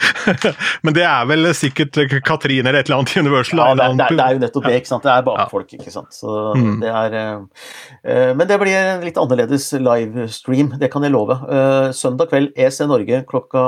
Men 0.84 0.96
det 0.96 1.04
er 1.06 1.26
vel 1.30 1.50
sikkert 1.56 1.98
Katrine 2.26 2.70
eller 2.70 2.82
et 2.82 2.88
eller 2.88 3.00
annet 3.00 3.16
Universal? 3.16 3.60
Ja, 3.60 3.74
det, 3.74 3.84
er, 3.84 3.98
det, 3.98 4.06
er, 4.06 4.16
det 4.16 4.24
er 4.24 4.36
jo 4.36 4.42
nettopp 4.44 4.68
det. 4.68 4.78
ikke 4.80 4.90
sant? 4.92 5.06
Det 5.06 5.12
er 5.12 5.26
bakfolk, 5.26 5.74
ikke 5.76 5.92
sant. 5.94 6.14
Så 6.16 6.38
mm. 6.56 6.72
det 6.82 6.94
er, 7.02 7.18
uh, 7.42 8.32
men 8.36 8.48
det 8.48 8.58
blir 8.62 8.78
en 8.78 9.04
litt 9.06 9.20
annerledes 9.20 9.68
livestream, 9.80 10.74
det 10.80 10.90
kan 10.92 11.06
jeg 11.06 11.14
love. 11.14 11.36
Uh, 11.46 11.90
søndag 11.96 12.32
kveld 12.32 12.52
EC 12.56 12.82
Norge 12.90 13.22
klokka 13.30 13.62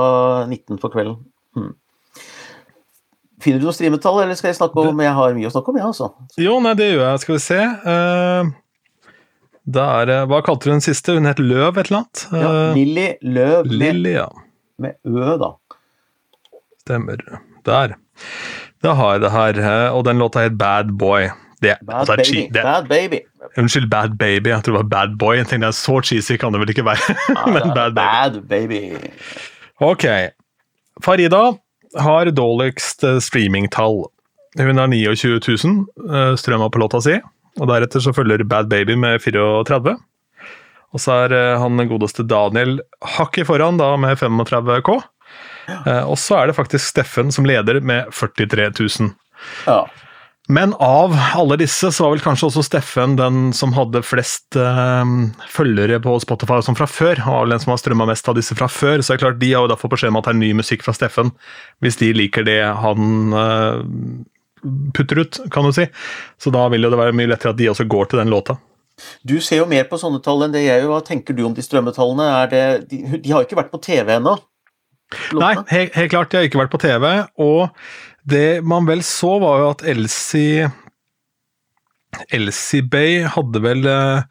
19 0.48 0.80
på 0.82 0.92
kvelden. 0.92 1.20
Mm. 1.58 1.72
Finner 3.42 3.62
du 3.62 3.66
noe 3.66 3.76
streametall, 3.76 4.22
eller 4.22 4.38
skal 4.38 4.52
jeg 4.52 4.60
snakke 4.60 4.84
om 4.86 5.00
Jeg 5.02 5.14
har 5.18 5.32
mye 5.34 5.48
å 5.48 5.54
snakke 5.54 5.72
om, 5.72 5.78
jeg, 5.78 5.84
ja, 5.84 5.92
altså. 5.92 6.10
Jo, 6.40 6.58
nei, 6.62 6.76
det 6.78 6.92
gjør 6.92 7.06
jeg. 7.08 7.22
Skal 7.24 7.38
vi 7.38 7.44
se. 7.46 7.62
Uh, 7.86 8.52
det 9.62 9.82
er 9.82 10.26
Hva 10.30 10.40
kalte 10.42 10.68
du 10.68 10.74
den 10.74 10.82
siste? 10.84 11.14
Hun 11.14 11.28
het 11.28 11.42
Løv 11.42 11.78
et 11.78 11.90
eller 11.90 12.02
annet? 12.02 12.24
Ja, 12.34 12.54
Lilly 12.74 13.08
Løv 13.22 13.68
Lilly, 13.70 14.16
ja. 14.16 14.28
Med 14.82 14.98
Ø, 15.06 15.36
da. 15.42 15.52
Stemmer. 16.82 17.22
Der. 17.66 17.94
Da 18.82 18.94
har 18.98 19.12
jeg 19.16 19.22
det 19.22 19.30
her. 19.32 19.88
Og 19.94 20.04
den 20.04 20.18
låta 20.18 20.42
het 20.44 20.58
Bad 20.58 20.92
Boy. 20.98 21.30
Det, 21.62 21.76
bad, 21.86 21.98
altså, 22.00 22.16
baby. 22.16 22.48
Det, 22.54 22.62
bad 22.62 22.88
Baby. 22.88 23.18
Unnskyld, 23.58 23.90
Bad 23.90 24.16
Baby. 24.18 24.48
Jeg 24.50 24.64
tror 24.64 24.72
det 24.72 24.80
var 24.82 24.88
Bad 24.90 25.18
Boy. 25.18 25.36
Jeg 25.36 25.46
tenkte 25.46 25.72
Så 25.72 26.00
cheesy 26.02 26.36
kan 26.40 26.52
det 26.52 26.60
vel 26.60 26.72
ikke 26.74 26.84
være. 26.84 27.14
Ja, 27.30 27.44
Men 27.54 27.74
Bad, 27.74 27.94
bad 27.94 28.40
baby. 28.48 28.80
baby. 28.90 29.10
Ok. 29.80 30.04
Farida 31.04 31.42
har 31.98 32.30
dårligst 32.30 33.04
eh, 33.04 33.20
streamingtall. 33.20 34.02
Hun 34.58 34.78
har 34.78 34.86
29 34.86 35.40
000 35.64 36.36
strømma 36.36 36.68
på 36.68 36.78
låta 36.82 37.00
si, 37.00 37.14
og 37.60 37.68
deretter 37.68 38.00
så 38.04 38.12
følger 38.12 38.44
Bad 38.44 38.68
Baby 38.68 38.96
med 39.00 39.22
34. 39.22 39.96
Og 40.92 41.02
så 41.02 41.24
er 41.24 41.36
eh, 41.36 41.56
han 41.60 41.88
godeste 41.90 42.26
Daniel 42.28 42.80
hakket 43.16 43.48
foran, 43.48 43.80
da 43.80 43.94
med 44.00 44.18
35 44.20 44.80
K. 44.86 45.00
Ja. 45.68 46.02
Og 46.10 46.16
så 46.18 46.40
er 46.40 46.50
det 46.50 46.58
faktisk 46.58 46.90
Steffen 46.90 47.30
som 47.32 47.46
leder 47.48 47.80
med 47.80 48.10
43 48.12 48.70
000. 48.78 49.12
Ja. 49.68 49.84
Men 50.50 50.74
av 50.82 51.14
alle 51.34 51.56
disse 51.60 51.92
så 51.94 52.04
var 52.04 52.16
vel 52.16 52.24
kanskje 52.24 52.48
også 52.48 52.64
Steffen 52.66 53.14
den 53.16 53.52
som 53.54 53.72
hadde 53.76 54.02
flest 54.02 54.58
øh, 54.58 55.12
følgere 55.48 56.00
på 56.02 56.16
Spotify 56.24 56.58
som 56.66 56.76
fra 56.76 56.88
før. 56.90 57.22
Han 57.22 57.36
var 57.36 57.46
vel 57.46 57.54
den 57.54 57.62
som 57.62 57.72
har 57.72 57.80
strømma 57.80 58.08
mest 58.10 58.28
av 58.28 58.36
disse 58.36 58.56
fra 58.58 58.66
før, 58.68 59.00
så 59.00 59.12
det 59.12 59.20
er 59.20 59.22
klart 59.22 59.40
de 59.40 59.52
har 59.54 59.70
jo 59.70 59.78
fått 59.78 59.94
beskjed 59.94 60.12
om 60.12 60.18
at 60.18 60.28
det 60.28 60.34
er 60.34 60.40
ny 60.42 60.50
musikk 60.58 60.82
fra 60.84 60.96
Steffen. 60.96 61.30
Hvis 61.84 62.00
de 62.02 62.10
liker 62.18 62.46
det 62.48 62.58
han 62.82 63.38
øh, 63.38 63.78
putter 64.98 65.22
ut, 65.22 65.40
kan 65.54 65.66
du 65.66 65.72
si. 65.78 65.86
Så 66.42 66.50
da 66.54 66.66
vil 66.74 66.84
jo 66.84 66.90
det 66.92 67.00
være 67.00 67.16
mye 67.16 67.30
lettere 67.30 67.54
at 67.54 67.62
de 67.62 67.70
også 67.70 67.86
går 67.90 68.10
til 68.10 68.22
den 68.24 68.34
låta. 68.34 68.58
Du 69.26 69.36
ser 69.44 69.62
jo 69.62 69.68
mer 69.70 69.88
på 69.90 69.98
sånne 70.00 70.22
tall 70.24 70.46
enn 70.46 70.54
det 70.54 70.64
jeg 70.64 70.82
gjør. 70.82 70.94
Hva 70.94 71.02
tenker 71.06 71.36
du 71.36 71.44
om 71.46 71.56
de 71.56 71.64
strømmetallene? 71.64 72.30
Det, 72.52 72.62
de, 72.90 73.02
de, 73.18 73.32
har 73.32 73.42
jo 73.42 73.48
ikke 73.48 73.60
vært 73.60 73.74
på 73.74 73.82
TV 73.82 74.16
ennå? 74.18 74.36
Nei, 75.36 75.54
helt, 75.68 75.92
helt 75.98 76.12
klart. 76.14 76.32
De 76.32 76.40
har 76.40 76.48
ikke 76.48 76.62
vært 76.62 76.72
på 76.72 76.82
TV. 76.82 77.08
og 77.42 77.68
det 78.22 78.62
man 78.62 78.86
vel 78.86 79.02
så, 79.02 79.36
var 79.42 79.58
jo 79.58 79.68
at 79.72 79.84
Elsie 79.92 80.68
Elsie 82.30 82.84
Bay 82.84 83.22
hadde 83.24 83.62
vel 83.64 83.86
eh, 83.88 84.22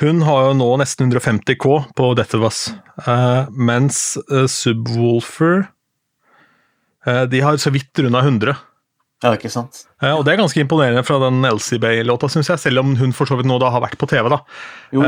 Hun 0.00 0.22
har 0.24 0.46
jo 0.46 0.56
nå 0.56 0.68
nesten 0.80 1.10
150 1.10 1.58
K 1.60 1.80
på 1.98 2.10
dette 2.16 2.38
vass, 2.40 2.68
uh, 3.08 3.50
mens 3.50 4.14
uh, 4.30 4.46
Subwoolfer 4.48 5.66
De 7.28 7.40
har 7.44 7.58
så 7.60 7.68
vidt 7.74 8.00
runda 8.00 8.22
100. 8.24 8.54
Ja, 9.24 9.32
ikke 9.32 9.48
sant? 9.48 9.86
og 10.04 10.20
det 10.26 10.34
er 10.34 10.42
ganske 10.42 10.60
imponerende 10.60 11.00
fra 11.06 11.16
den 11.22 11.38
Elsie 11.48 11.80
Bay-låta, 11.80 12.28
syns 12.28 12.50
jeg. 12.52 12.60
Selv 12.60 12.82
om 12.82 12.92
hun 12.98 13.14
for 13.16 13.30
så 13.30 13.38
vidt 13.38 13.48
nå 13.48 13.56
da 13.62 13.70
har 13.72 13.80
vært 13.80 13.96
på 13.96 14.08
TV, 14.10 14.28
da. 14.28 14.42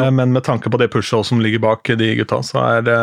men 0.08 0.32
med 0.32 0.46
tanke 0.46 0.72
på 0.72 0.80
det 0.80 0.88
pushet 0.94 1.28
som 1.28 1.42
ligger 1.44 1.60
bak 1.66 1.92
de 2.00 2.14
gutta, 2.22 2.40
så 2.46 2.62
er 2.64 2.86
det 2.86 2.98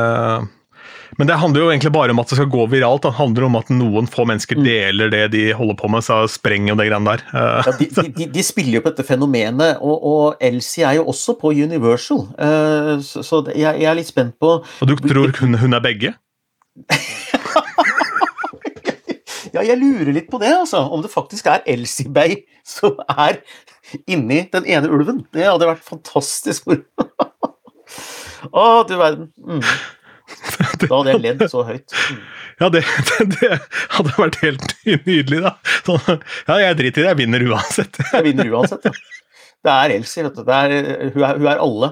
men 1.18 1.30
det 1.30 1.38
handler 1.38 1.62
jo 1.62 1.70
egentlig 1.70 1.92
bare 1.94 2.14
om 2.14 2.22
at 2.24 2.32
det 2.32 2.38
skal 2.40 2.50
gå 2.50 2.66
viralt. 2.72 3.04
Det 3.06 3.14
handler 3.18 3.48
om 3.48 3.58
at 3.60 3.70
noen 3.74 4.08
få 4.10 4.26
mennesker 4.30 4.58
mm. 4.58 4.64
deler 4.66 5.12
det 5.14 5.24
de 5.36 5.44
holder 5.58 5.78
på 5.80 5.90
med, 5.94 6.06
så 6.06 6.24
sprenger 6.32 6.78
det 6.80 6.88
greiene 6.90 7.14
der. 7.14 7.26
Ja, 7.34 7.76
de, 7.78 7.90
de, 8.18 8.28
de, 8.34 8.46
spiller 8.46 8.80
jo 8.80 8.84
på 8.86 8.94
dette 8.94 9.06
fenomenet, 9.08 9.82
og, 9.82 9.96
og, 10.02 10.42
Elsie 10.44 10.86
er 10.88 10.98
jo 11.00 11.08
også 11.14 11.38
på 11.42 11.54
Universal, 11.54 12.26
uh, 12.34 12.96
så, 13.04 13.24
så 13.26 13.44
jeg, 13.52 13.68
jeg, 13.68 13.90
er 13.90 14.00
litt 14.00 14.10
spent 14.10 14.36
på 14.42 14.56
Og 14.64 14.90
du 14.90 14.96
tror 15.06 15.34
hun, 15.42 15.60
hun 15.62 15.78
er 15.78 15.84
begge? 15.84 16.16
jeg 19.68 19.80
lurer 19.82 20.14
litt 20.16 20.30
på 20.32 20.40
det, 20.42 20.52
altså. 20.56 20.84
Om 20.94 21.04
det 21.06 21.12
faktisk 21.14 21.48
er 21.52 21.66
Elsie 21.70 22.12
Bay 22.12 22.42
som 22.68 23.00
er 23.10 23.42
inni 24.10 24.44
den 24.54 24.68
ene 24.70 24.92
ulven. 24.92 25.24
Det 25.36 25.46
hadde 25.48 25.70
vært 25.70 25.84
fantastisk. 25.86 26.70
Å, 28.52 28.64
du 28.88 28.96
verden. 29.00 29.30
Mm. 29.40 29.64
Da 30.84 30.90
hadde 30.90 31.14
jeg 31.14 31.22
ledd 31.24 31.44
så 31.52 31.64
høyt. 31.68 31.94
Ja, 32.60 32.70
det, 32.74 32.84
det, 33.10 33.26
det, 33.36 33.58
hadde 33.96 34.14
vært 34.18 34.40
helt 34.44 34.74
nydelig, 34.86 35.44
da. 35.46 35.56
Så, 35.86 35.98
ja, 36.08 36.58
jeg 36.68 36.80
driter 36.80 37.02
i 37.02 37.06
det, 37.06 37.10
jeg 37.12 37.20
vinner 37.24 37.46
uansett. 37.52 38.00
Jeg 38.12 38.26
vinner 38.28 38.52
uansett, 38.54 38.90
ja. 38.90 38.94
Det 39.64 39.72
er 39.72 39.94
Elsie, 39.96 40.24
vet 40.26 40.36
du. 40.36 40.50
Er, 40.52 40.74
hun, 41.14 41.24
er, 41.24 41.38
hun, 41.38 41.48
er, 41.48 41.62
alle. 41.64 41.90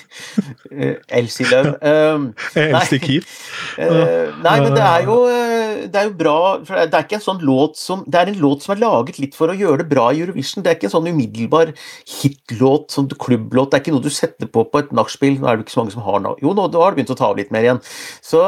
Elsie 1.20 1.46
Løv. 1.48 1.70
Um, 1.80 2.26
Elsie 2.56 3.00
Keith. 3.00 3.30
Uh, 3.80 4.34
nei, 4.42 4.56
men 4.60 4.74
det 4.74 4.82
er, 4.82 5.04
jo, 5.06 5.14
eh, 5.30 5.84
det 5.88 5.96
er 5.96 6.08
jo 6.08 6.12
bra 6.18 6.34
Det 6.58 6.96
er 6.96 7.04
ikke 7.04 7.16
en 7.16 7.22
sånn 7.22 7.38
låt 7.46 7.78
som 7.78 8.02
Det 8.04 8.18
er 8.18 8.30
en 8.32 8.40
låt 8.42 8.64
som 8.64 8.74
er 8.74 8.80
laget 8.82 9.20
litt 9.22 9.36
for 9.38 9.52
å 9.52 9.56
gjøre 9.56 9.82
det 9.82 9.86
bra 9.92 10.08
i 10.12 10.20
Eurovision. 10.24 10.64
Det 10.64 10.72
er 10.72 10.76
ikke 10.76 10.88
en 10.90 10.94
sånn 10.96 11.08
umiddelbar 11.08 11.72
hitlåt, 12.18 12.90
sånn 12.92 13.08
klubblåt. 13.14 13.70
Det 13.70 13.78
er 13.78 13.84
ikke 13.84 13.94
noe 13.94 14.04
du 14.04 14.12
setter 14.12 14.50
på 14.50 14.66
på 14.68 14.82
et 14.82 14.92
nachspiel. 14.96 15.38
Nå 15.38 15.48
er 15.48 15.58
det 15.58 15.66
ikke 15.66 15.76
så 15.76 15.84
mange 15.84 15.94
som 15.94 16.04
har 16.04 16.20
nå. 16.24 16.34
Jo, 16.42 16.52
nå 16.56 16.66
har 16.66 16.92
det 16.92 17.00
begynt 17.00 17.14
å 17.14 17.18
ta 17.22 17.30
av 17.30 17.40
litt 17.40 17.54
mer 17.54 17.68
igjen. 17.68 17.80
Så 18.26 18.44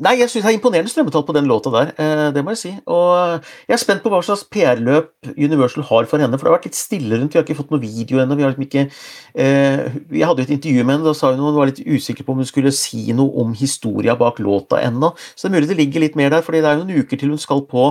Nei, 0.00 0.14
jeg 0.16 0.30
syns 0.32 0.46
det 0.46 0.48
er 0.48 0.56
imponerende 0.56 0.88
strømmetall 0.88 1.26
på 1.28 1.34
den 1.36 1.48
låta 1.48 1.70
der, 1.74 1.90
eh, 2.00 2.30
det 2.32 2.40
må 2.40 2.54
jeg 2.54 2.60
si. 2.60 2.70
Og 2.88 3.44
jeg 3.68 3.74
er 3.76 3.80
spent 3.82 4.00
på 4.00 4.08
hva 4.08 4.22
slags 4.24 4.46
PR-løp 4.48 5.10
Universal 5.36 5.84
har 5.90 6.06
for 6.08 6.16
henne, 6.16 6.38
for 6.38 6.46
det 6.46 6.50
har 6.50 6.56
vært 6.56 6.68
litt 6.70 6.78
stille 6.78 7.18
rundt. 7.20 7.34
Vi 7.34 7.38
har 7.38 7.44
ikke 7.44 7.58
fått 7.58 7.74
noe 7.74 7.82
video 7.82 8.22
ennå. 8.22 8.38
Vi 8.38 8.46
har 8.46 8.54
liksom 8.54 8.64
ikke 8.64 8.86
eh, 8.88 9.92
Jeg 10.08 10.24
hadde 10.24 10.40
jo 10.40 10.48
et 10.48 10.56
intervju 10.56 10.86
med 10.86 10.94
henne, 10.94 11.04
da 11.04 11.12
sa 11.12 11.34
hun 11.34 11.44
hun 11.44 11.58
var 11.58 11.68
litt 11.68 11.84
usikker 11.84 12.24
på 12.24 12.32
om 12.32 12.40
hun 12.40 12.48
skulle 12.48 12.72
si 12.72 13.12
noe 13.12 13.44
om 13.44 13.52
historia 13.52 14.16
bak 14.16 14.40
låta 14.40 14.80
ennå. 14.80 15.12
Så 15.36 15.44
det 15.44 15.52
er 15.52 15.56
mulig 15.58 15.68
det 15.68 15.80
ligger 15.82 16.06
litt 16.06 16.16
mer 16.16 16.32
der, 16.32 16.40
fordi 16.48 16.64
det 16.64 16.72
er 16.72 16.80
jo 16.80 16.88
noen 16.88 17.04
uker 17.04 17.20
til 17.20 17.36
hun 17.36 17.44
skal 17.44 17.66
på 17.68 17.86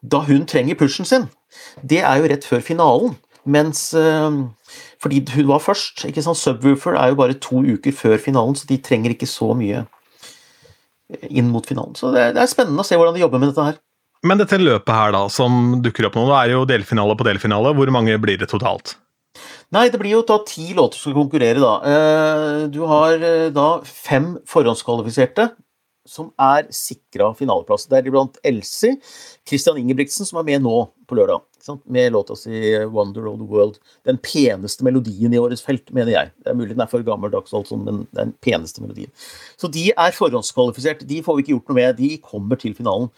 da 0.00 0.24
hun 0.24 0.48
trenger 0.48 0.80
pushen 0.80 1.04
sin. 1.04 1.28
Det 1.84 2.00
er 2.00 2.22
jo 2.22 2.32
rett 2.32 2.48
før 2.48 2.64
finalen. 2.64 3.18
Mens 3.44 3.92
eh, 3.92 4.32
Fordi 5.00 5.24
hun 5.36 5.48
var 5.48 5.60
først. 5.60 6.06
ikke 6.08 6.22
sant, 6.24 6.40
Subwoofer 6.40 6.96
er 6.96 7.12
jo 7.12 7.20
bare 7.20 7.36
to 7.36 7.60
uker 7.60 7.92
før 7.92 8.16
finalen, 8.16 8.56
så 8.56 8.64
de 8.68 8.80
trenger 8.80 9.12
ikke 9.12 9.28
så 9.28 9.52
mye 9.52 9.84
inn 11.28 11.50
mot 11.52 11.66
finalen. 11.66 11.96
Så 11.98 12.12
det, 12.14 12.32
det, 12.36 12.44
er 12.44 12.50
spennende 12.50 12.84
å 12.84 12.86
se 12.86 12.98
hvordan 12.98 13.16
de 13.16 13.24
jobber 13.24 13.42
med 13.42 13.52
dette 13.52 13.68
her. 13.70 13.78
Men 14.26 14.40
dette 14.40 14.58
løpet 14.60 14.92
her 14.92 15.14
da, 15.16 15.22
som 15.32 15.78
dukker 15.84 16.10
opp 16.10 16.18
nå, 16.18 16.26
det 16.28 16.40
er 16.40 16.52
jo 16.54 16.66
delfinale 16.68 17.16
på 17.16 17.26
delfinale. 17.28 17.72
Hvor 17.76 17.92
mange 17.94 18.18
blir 18.20 18.40
det 18.40 18.50
totalt? 18.50 18.98
Nei, 19.72 19.86
det 19.92 20.00
blir 20.02 20.16
jo 20.16 20.26
da 20.26 20.40
ti 20.44 20.72
låter 20.74 20.98
som 20.98 21.10
skal 21.10 21.20
konkurrere, 21.22 21.62
da. 21.62 21.74
Eh, 21.86 22.62
du 22.74 22.80
har 22.90 23.22
eh, 23.22 23.48
da 23.54 23.68
fem 23.86 24.34
forhåndskvalifiserte 24.50 25.52
som 26.08 26.30
er 26.40 26.68
sikra 26.74 27.30
finaleplass. 27.36 27.86
Deriblant 27.90 28.38
Elsie, 28.46 28.98
Christian 29.48 29.78
Ingebrigtsen, 29.80 30.28
som 30.28 30.40
er 30.40 30.48
med 30.48 30.64
nå 30.64 30.76
på 31.08 31.18
lørdag. 31.18 31.44
Med 31.84 32.12
låta 32.12 32.36
si 32.36 32.50
'Wonder 32.50 33.26
of 33.28 33.38
the 33.38 33.46
World'. 33.46 33.78
Den 34.04 34.18
peneste 34.18 34.84
melodien 34.84 35.32
i 35.32 35.38
årets 35.38 35.62
felt, 35.62 35.92
mener 35.92 36.12
jeg. 36.12 36.30
Det 36.42 36.50
er 36.50 36.56
mulig 36.56 36.74
den 36.74 36.80
er 36.80 36.86
for 36.86 37.02
gammeldags, 37.02 37.52
altså, 37.52 37.76
men 37.76 38.08
den 38.14 38.32
peneste 38.40 38.80
melodien. 38.80 39.10
Så 39.58 39.70
de 39.70 39.92
er 39.92 40.10
forhåndskvalifisert. 40.10 41.06
De 41.06 41.22
får 41.22 41.36
vi 41.36 41.42
ikke 41.42 41.54
gjort 41.58 41.68
noe 41.68 41.74
med. 41.74 41.96
De 41.96 42.18
kommer 42.18 42.56
til 42.56 42.74
finalen. 42.74 43.10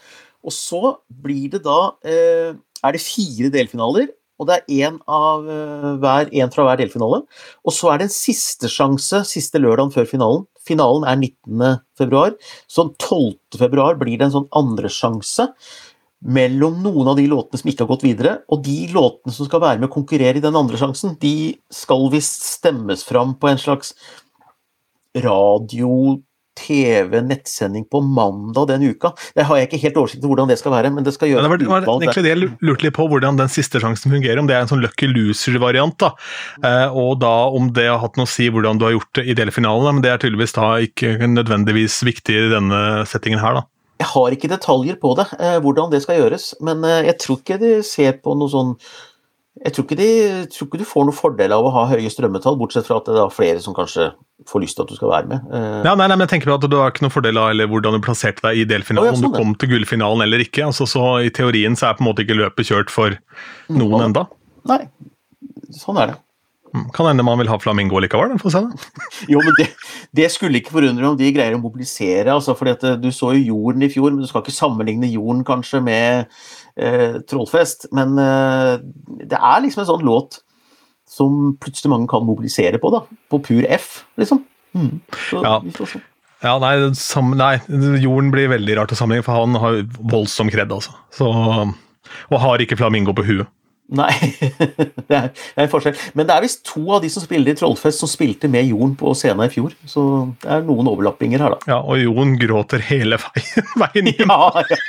Og 0.43 0.51
så 0.51 0.97
blir 1.07 1.49
det 1.49 1.63
da 1.63 1.95
eh, 2.03 2.53
Er 2.83 2.91
det 2.91 2.99
fire 2.99 3.47
delfinaler, 3.49 4.09
og 4.41 4.49
det 4.49 4.57
er 4.57 4.89
én 4.89 4.97
eh, 4.97 6.49
fra 6.53 6.65
hver 6.67 6.81
delfinale. 6.81 7.21
Og 7.63 7.75
så 7.75 7.93
er 7.93 8.01
det 8.01 8.09
en 8.09 8.15
siste 8.15 8.71
sjanse 8.71 9.23
siste 9.29 9.61
lørdagen 9.61 9.93
før 9.93 10.09
finalen. 10.09 10.45
Finalen 10.63 11.05
er 11.07 11.19
19. 11.19 11.81
februar. 11.99 12.35
Så 12.67 12.89
12. 12.97 13.59
februar 13.59 13.99
blir 13.99 14.17
det 14.17 14.29
en 14.29 14.37
sånn 14.39 14.51
andresjanse 14.55 15.51
mellom 16.23 16.77
noen 16.83 17.09
av 17.11 17.17
de 17.19 17.25
låtene 17.27 17.59
som 17.59 17.69
ikke 17.69 17.83
har 17.83 17.91
gått 17.91 18.05
videre, 18.05 18.33
og 18.47 18.61
de 18.63 18.77
låtene 18.93 19.33
som 19.35 19.47
skal 19.47 19.59
være 19.63 19.81
med 19.81 19.89
å 19.89 19.95
konkurrere 19.95 20.39
i 20.39 20.43
den 20.43 20.55
andre 20.55 20.79
sjansen, 20.79 21.17
de 21.19 21.57
skal 21.73 22.07
visst 22.13 22.45
stemmes 22.47 23.03
fram 23.03 23.35
på 23.39 23.49
en 23.51 23.59
slags 23.59 23.91
radio, 25.19 26.21
TV, 26.59 27.19
nettsending 27.25 27.85
på 27.91 28.01
mandag 28.05 28.67
den 28.69 28.85
uka. 28.93 29.13
Det 29.35 29.45
har 29.47 29.59
jeg 29.59 29.69
ikke 29.69 29.81
helt 29.85 29.99
oversikt 30.01 30.23
over 30.23 30.33
hvordan 30.33 30.51
det 30.51 30.59
skal 30.61 30.75
være, 30.75 30.91
men 30.93 31.07
det 31.07 31.15
skal 31.15 31.31
gjøre 31.31 31.41
ja, 31.41 31.47
det 31.47 31.51
var, 31.53 31.61
det 31.83 31.89
var 31.89 32.05
egentlig 32.05 32.25
det 32.25 32.33
jeg 32.33 32.41
lurte 32.69 32.87
litt 32.87 32.97
på, 32.97 33.07
hvordan 33.11 33.39
den 33.41 33.51
siste 33.51 33.81
sjansen 33.83 34.13
fungerer. 34.13 34.41
Om 34.41 34.49
det 34.49 34.57
er 34.57 34.65
en 34.65 34.71
sånn 34.71 34.83
lucky 34.83 35.09
loser-variant, 35.11 35.97
da. 36.03 36.13
Eh, 36.63 36.97
og 37.03 37.19
da 37.23 37.33
om 37.53 37.71
det 37.75 37.89
har 37.89 38.01
hatt 38.03 38.19
noe 38.19 38.29
å 38.29 38.33
si 38.33 38.49
hvordan 38.53 38.81
du 38.81 38.87
har 38.87 38.97
gjort 38.97 39.19
det 39.19 39.27
i 39.29 39.37
delfinalen. 39.37 39.97
Men 39.97 40.05
det 40.05 40.13
er 40.13 40.23
tydeligvis 40.23 40.57
da 40.57 40.73
ikke 40.85 41.15
nødvendigvis 41.27 42.01
viktig 42.07 42.39
i 42.45 42.49
denne 42.53 42.81
settingen 43.09 43.41
her, 43.43 43.61
da. 43.61 43.67
Jeg 44.01 44.09
har 44.09 44.35
ikke 44.35 44.49
detaljer 44.51 44.97
på 44.99 45.13
det, 45.15 45.27
eh, 45.39 45.57
hvordan 45.63 45.91
det 45.93 46.01
skal 46.03 46.17
gjøres, 46.19 46.53
men 46.65 46.83
eh, 46.87 47.05
jeg 47.07 47.19
tror 47.23 47.39
ikke 47.39 47.59
de 47.61 47.73
ser 47.87 48.17
på 48.23 48.33
noe 48.35 48.51
sånn 48.51 48.73
Jeg 49.63 49.75
tror 49.75 49.85
ikke, 49.87 49.95
de, 49.95 50.07
tror 50.51 50.67
ikke, 50.67 50.79
du 50.81 50.87
får 50.87 51.05
noen 51.07 51.15
fordel 51.15 51.53
av 51.55 51.63
å 51.63 51.71
ha 51.71 51.85
høye 51.93 52.09
strømmetall, 52.11 52.57
bortsett 52.59 52.87
fra 52.87 52.97
at 52.99 53.07
det 53.07 53.21
er 53.21 53.31
flere 53.31 53.61
som 53.63 53.75
kanskje 53.77 54.09
får 54.49 54.63
lyst 54.63 54.75
til 54.75 54.83
at 54.83 54.91
du 54.91 54.97
skal 54.97 55.11
være 55.13 55.29
med. 55.29 55.45
Uh, 55.47 55.79
ja, 55.87 55.93
nei, 55.95 56.07
nei, 56.09 56.17
men 56.17 56.25
jeg 56.25 56.33
tenker 56.33 56.51
på 56.51 56.57
at 56.57 56.67
Du 56.67 56.75
har 56.75 56.91
ikke 56.91 57.05
noen 57.05 57.13
fordel 57.15 57.39
av 57.39 57.53
eller 57.53 57.69
hvordan 57.71 57.95
du 57.95 58.03
plasserte 58.03 58.43
deg 58.43 58.59
i 58.59 58.65
delfinalen, 58.67 59.13
oh, 59.13 59.15
ja, 59.15 59.21
sånn, 59.21 59.29
om 59.29 59.31
du 59.31 59.39
kom 59.39 59.55
til 59.61 59.71
gullfinalen 59.71 60.25
eller 60.25 60.43
ikke. 60.43 60.65
Altså, 60.67 60.87
så 60.89 61.05
I 61.23 61.31
teorien 61.31 61.79
så 61.79 61.89
er 61.89 61.95
på 61.95 62.03
en 62.03 62.09
måte 62.09 62.25
ikke 62.25 62.39
løpet 62.41 62.73
kjørt 62.73 62.91
for 62.91 63.15
noen 63.71 63.95
mm, 63.95 64.05
enda. 64.09 64.25
Nei, 64.73 64.81
sånn 65.79 66.01
er 66.03 66.11
det. 66.11 66.19
Mm, 66.73 66.87
kan 66.89 67.05
hende 67.05 67.25
man 67.25 67.37
vil 67.37 67.49
ha 67.51 67.59
flamingo 67.61 67.99
likevel? 68.01 68.33
Få 68.41 68.49
se 68.49 68.63
det. 68.65 68.87
jo, 69.33 69.41
men 69.45 69.53
det, 69.59 69.67
det, 70.17 70.29
skulle 70.33 70.57
ikke 70.57 70.73
forundre 70.73 71.11
om 71.11 71.17
de 71.19 71.29
greier 71.35 71.53
å 71.53 71.61
mobilisere. 71.61 72.33
altså 72.33 72.55
fordi 72.57 72.73
at 72.73 72.85
eh, 72.89 72.95
Du 73.01 73.11
så 73.13 73.35
jo 73.37 73.43
Jorden 73.51 73.85
i 73.85 73.91
fjor, 73.93 74.09
men 74.09 74.23
du 74.23 74.29
skal 74.29 74.41
ikke 74.41 74.55
sammenligne 74.55 75.11
Jorden 75.11 75.43
kanskje 75.45 75.83
med 75.85 76.25
eh, 76.73 77.19
Trollfest. 77.29 77.91
Men 77.93 78.17
eh, 78.17 78.79
det 79.21 79.37
er 79.37 79.61
liksom 79.61 79.85
en 79.85 79.91
sånn 79.91 80.07
låt 80.07 80.41
som 81.13 81.53
plutselig 81.61 81.93
mange 81.93 82.09
kan 82.09 82.25
mobilisere 82.25 82.81
på, 82.81 82.89
da. 82.89 83.03
På 83.29 83.37
pur 83.43 83.67
F, 83.69 84.01
liksom. 84.17 84.41
Mm. 84.73 84.95
Så, 85.29 85.43
ja. 85.45 85.59
ja. 86.41 86.57
nei, 86.63 86.75
sam, 86.97 87.35
nei, 87.37 87.53
Jorden 88.01 88.33
blir 88.33 88.49
veldig 88.49 88.79
rart 88.79 88.95
å 88.95 88.97
sammenligne, 88.97 89.25
for 89.27 89.43
han 89.43 89.61
har 89.61 89.83
voldsom 90.09 90.49
kred, 90.49 90.73
altså. 90.73 90.95
Så, 91.13 91.29
og 91.29 92.41
har 92.41 92.65
ikke 92.65 92.79
flamingo 92.81 93.13
på 93.13 93.27
huet. 93.29 93.51
Nei, 93.93 94.13
det 95.09 95.17
er, 95.17 95.29
en 95.59 95.69
forskjell. 95.69 95.97
Men 96.17 96.27
det 96.27 96.35
er 96.35 96.45
visst 96.45 96.63
to 96.65 96.81
av 96.95 97.03
de 97.03 97.11
som 97.13 97.23
spiller 97.23 97.53
i 97.53 97.57
Trollfest, 97.57 98.01
som 98.01 98.09
spilte 98.09 98.49
med 98.51 98.71
Jon 98.71 98.95
på 98.99 99.13
scenen 99.17 99.45
i 99.45 99.53
fjor. 99.53 99.75
Så 99.89 100.03
det 100.41 100.49
er 100.55 100.65
noen 100.65 100.89
overlappinger 100.89 101.43
her, 101.45 101.55
da. 101.55 101.75
Ja, 101.75 101.79
og 101.81 102.01
Jon 102.01 102.33
gråter 102.41 102.83
hele 102.89 103.21
veien, 103.21 103.69
veien 103.83 104.13
hjem. 104.13 104.33
Ja, 104.33 104.65
ja. 104.73 104.81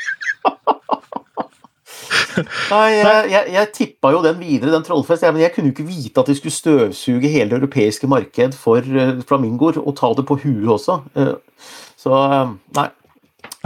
Nei, 2.34 2.88
jeg, 2.96 3.26
jeg, 3.30 3.50
jeg, 3.54 3.68
tippa 3.76 4.10
jo 4.10 4.22
den 4.24 4.40
videre, 4.40 4.72
den 4.74 4.84
Trollfest. 4.86 5.26
men 5.28 5.44
jeg 5.44 5.52
kunne 5.54 5.70
jo 5.70 5.74
ikke 5.76 5.86
vite 5.86 6.22
at 6.22 6.30
de 6.30 6.34
skulle 6.38 6.54
støvsuge 6.54 7.30
hele 7.30 7.52
det 7.52 7.60
europeiske 7.60 8.10
marked 8.10 8.56
for 8.58 8.82
uh, 8.82 9.20
flamingoer, 9.28 9.78
og 9.84 9.94
ta 10.00 10.10
det 10.18 10.26
på 10.26 10.40
huet 10.42 10.72
også. 10.78 10.98
Uh, 11.14 11.36
så 12.00 12.10
uh, 12.16 12.54
nei. 12.78 12.88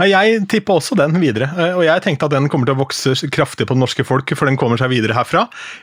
Jeg 0.07 0.45
tippa 0.47 0.77
også 0.79 0.95
den 0.95 1.17
videre, 1.19 1.49
eh, 1.59 1.73
og 1.75 1.81
jeg 1.83 1.99
tenkte 2.05 2.29
at 2.29 2.31
den 2.31 2.47
kommer 2.51 2.69
til 2.69 2.77
å 2.77 2.79
vokse 2.79 3.11
kraftig 3.35 3.65
på 3.67 3.75
det 3.75 3.81
norske 3.81 4.05
folk, 4.07 4.31
for 4.31 4.47
den 4.47 4.55
kommer 4.59 4.79
seg 4.79 4.93
videre 4.93 5.15
herfra, 5.17 5.41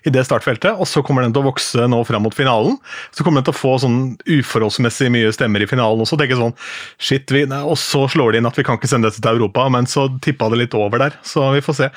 i 0.08 0.12
det 0.12 0.22
startfeltet, 0.24 0.72
og 0.72 0.88
så 0.88 1.02
kommer 1.04 1.26
den 1.26 1.34
til 1.36 1.44
å 1.44 1.50
vokse 1.50 1.84
nå 1.84 1.98
fram 2.08 2.24
mot 2.24 2.36
finalen. 2.36 2.78
Så 3.12 3.26
kommer 3.26 3.42
den 3.42 3.50
til 3.50 3.56
å 3.56 3.58
få 3.58 3.74
sånn 3.82 3.98
uforholdsmessig 4.24 5.10
mye 5.12 5.34
stemmer 5.36 5.60
i 5.60 5.68
finalen 5.68 6.00
også, 6.00 6.16
tenke 6.16 6.38
sånn 6.40 6.56
shit, 6.96 7.28
vi, 7.28 7.44
Og 7.44 7.76
så 7.76 8.06
slår 8.08 8.32
de 8.32 8.40
inn 8.40 8.48
at 8.48 8.56
vi 8.56 8.64
kan 8.64 8.80
ikke 8.80 8.88
sende 8.88 9.10
dette 9.10 9.20
til 9.20 9.36
Europa, 9.36 9.68
men 9.68 9.90
så 9.90 10.08
tippa 10.24 10.48
det 10.48 10.62
litt 10.62 10.78
over 10.78 11.04
der, 11.04 11.20
så 11.20 11.50
vi 11.52 11.60
får 11.60 11.78
se. 11.82 11.92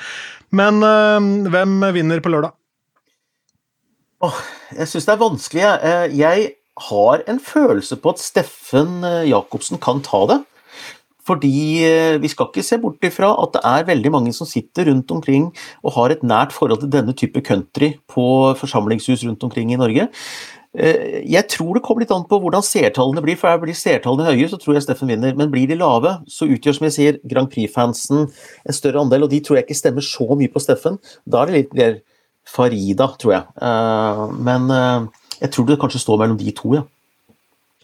Men 0.52 0.84
øh, 0.84 1.48
hvem 1.48 1.80
vinner 1.96 2.20
på 2.20 2.34
lørdag? 2.34 2.52
Oh, 4.20 4.36
jeg 4.76 4.90
syns 4.90 5.08
det 5.08 5.16
er 5.16 5.24
vanskelig. 5.24 5.64
Jeg. 5.64 6.16
jeg 6.20 6.50
har 6.80 7.24
en 7.28 7.40
følelse 7.44 7.96
på 8.00 8.12
at 8.12 8.20
Steffen 8.20 9.00
Jacobsen 9.28 9.80
kan 9.80 10.04
ta 10.04 10.20
det. 10.28 10.42
Fordi 11.26 11.84
eh, 11.84 12.18
vi 12.22 12.30
skal 12.32 12.48
ikke 12.48 12.64
se 12.66 12.78
bort 12.80 13.04
ifra 13.06 13.32
at 13.42 13.56
det 13.56 13.64
er 13.66 13.88
veldig 13.90 14.12
mange 14.14 14.32
som 14.36 14.48
sitter 14.48 14.88
rundt 14.90 15.10
omkring 15.12 15.50
og 15.84 15.94
har 15.98 16.14
et 16.14 16.24
nært 16.26 16.54
forhold 16.56 16.82
til 16.82 16.92
denne 16.92 17.14
type 17.16 17.42
country 17.46 17.94
på 18.10 18.24
forsamlingshus 18.60 19.26
rundt 19.26 19.44
omkring 19.46 19.72
i 19.74 19.80
Norge. 19.80 20.08
Eh, 20.70 21.20
jeg 21.26 21.48
tror 21.50 21.74
det 21.74 21.82
kommer 21.86 22.04
litt 22.04 22.14
an 22.14 22.26
på 22.30 22.38
hvordan 22.42 22.64
seertallene 22.64 23.22
blir, 23.24 23.38
for 23.40 23.62
blir 23.62 23.76
seertallene 23.76 24.28
høye, 24.30 24.48
så 24.50 24.58
tror 24.60 24.76
jeg 24.76 24.86
Steffen 24.86 25.10
vinner. 25.10 25.34
Men 25.38 25.50
blir 25.52 25.68
de 25.70 25.78
lave, 25.78 26.16
så 26.30 26.48
utgjør 26.48 26.78
som 26.78 26.88
jeg 26.88 26.96
sier 26.96 27.18
Grand 27.30 27.50
Prix-fansen 27.50 28.28
en 28.28 28.76
større 28.76 29.02
andel, 29.02 29.26
og 29.26 29.34
de 29.34 29.42
tror 29.44 29.58
jeg 29.58 29.68
ikke 29.68 29.80
stemmer 29.82 30.06
så 30.06 30.28
mye 30.32 30.52
på 30.52 30.62
Steffen. 30.62 31.00
Da 31.26 31.42
er 31.42 31.50
det 31.50 31.58
litt 31.58 31.76
mer 31.76 32.00
Farida, 32.48 33.10
tror 33.20 33.36
jeg. 33.36 33.44
Eh, 33.66 34.24
men 34.40 34.70
jeg 35.40 35.52
tror 35.54 35.68
det 35.68 35.80
kanskje 35.80 36.02
står 36.02 36.22
mellom 36.22 36.40
de 36.40 36.54
to, 36.56 36.74
ja. 36.78 36.86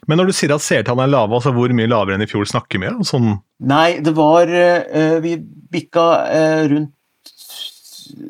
Men 0.06 0.20
når 0.20 0.30
du 0.30 0.36
sier 0.38 0.54
at 0.54 0.64
seertallene 0.64 1.08
er 1.08 1.14
lave, 1.16 1.34
altså 1.34 1.52
hvor 1.54 1.72
mye 1.74 1.90
lavere 1.90 2.16
enn 2.16 2.24
i 2.24 2.30
fjor 2.30 2.46
snakker 2.48 2.82
vi? 2.82 2.90
Sånn 3.06 3.36
Nei, 3.66 3.98
det 4.04 4.12
var 4.16 4.50
uh, 4.50 5.16
Vi 5.24 5.36
bikka 5.72 6.04
uh, 6.30 6.62
rundt 6.70 6.92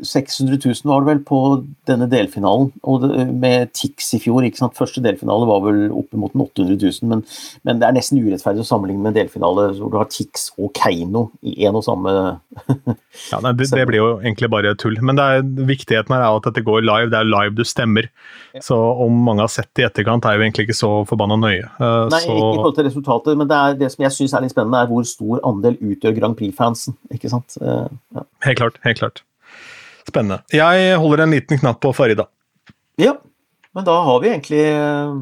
600 0.02 0.58
000 0.64 0.90
var 0.90 1.02
det 1.02 1.10
vel 1.10 1.22
på 1.26 1.40
denne 1.88 2.08
delfinalen. 2.10 2.70
Og 2.86 3.02
det, 3.04 3.26
med 3.28 3.72
Tix 3.76 4.12
i 4.16 4.20
fjor. 4.22 4.44
ikke 4.46 4.60
sant? 4.60 4.76
Første 4.78 5.02
delfinale 5.04 5.48
var 5.48 5.62
vel 5.64 5.86
oppimot 5.90 6.34
800 6.34 6.78
000, 6.80 7.10
men, 7.10 7.24
men, 7.66 7.80
det 7.80 7.88
er 7.88 7.96
nesten 7.96 8.20
urettferdig 8.22 8.64
å 8.64 8.68
sammenligne 8.68 9.02
med 9.02 9.12
en 9.12 9.18
delfinale 9.20 9.68
hvor 9.78 9.92
du 9.92 9.98
har 10.00 10.08
Tix 10.12 10.50
og 10.56 10.72
Keiino 10.76 11.28
i 11.46 11.58
en 11.66 11.78
og 11.78 11.84
samme 11.86 12.14
Ja, 13.32 13.40
nei, 13.40 13.52
det, 13.56 13.68
det, 13.72 13.86
blir 13.88 14.00
jo 14.00 14.08
egentlig 14.20 14.50
bare 14.52 14.74
tull. 14.78 14.98
Men 15.04 15.20
er, 15.22 15.40
viktigheten 15.42 16.14
her 16.14 16.24
er 16.26 16.38
at 16.38 16.48
dette 16.48 16.64
går 16.66 16.84
live. 16.84 17.10
Det 17.12 17.20
er 17.20 17.28
live 17.28 17.54
du 17.56 17.64
stemmer. 17.66 18.10
Ja. 18.56 18.62
Så 18.64 18.76
om 18.76 19.22
mange 19.26 19.44
har 19.44 19.52
sett 19.52 19.70
det 19.76 19.84
i 19.84 19.86
etterkant, 19.88 20.26
er 20.28 20.36
jo 20.36 20.44
egentlig 20.44 20.68
ikke 20.68 20.78
så 20.78 20.90
forbanna 21.08 21.38
nøye. 21.40 21.68
Uh, 21.80 22.06
nei, 22.12 22.22
så... 22.24 22.34
ikke 22.34 22.50
i 22.50 22.58
forhold 22.60 22.76
til 22.78 22.88
resultatet, 22.90 23.38
men 23.40 23.50
det, 23.50 23.56
er, 23.56 23.78
det 23.80 23.92
som 23.94 24.04
jeg 24.06 24.16
syns 24.18 24.36
er 24.36 24.44
litt 24.44 24.54
spennende, 24.54 24.82
er 24.82 24.90
hvor 24.90 25.06
stor 25.08 25.40
andel 25.48 25.78
utgjør 25.80 26.18
Grand 26.20 26.36
Prix-fansen. 26.38 26.98
ikke 27.14 27.32
sant? 27.32 27.56
Uh, 27.62 27.88
ja. 28.16 28.26
Helt 28.46 28.60
klart. 28.60 28.80
Helt 28.86 29.00
klart. 29.00 29.24
Spennende. 30.06 30.42
Jeg 30.54 30.98
holder 31.02 31.24
en 31.24 31.34
liten 31.34 31.60
knapp 31.60 31.80
på 31.82 31.92
Farida. 31.96 32.28
Ja, 33.00 33.16
men 33.76 33.84
da 33.84 33.96
har 34.06 34.20
vi 34.22 34.30
egentlig 34.30 34.62
eh, 34.70 35.16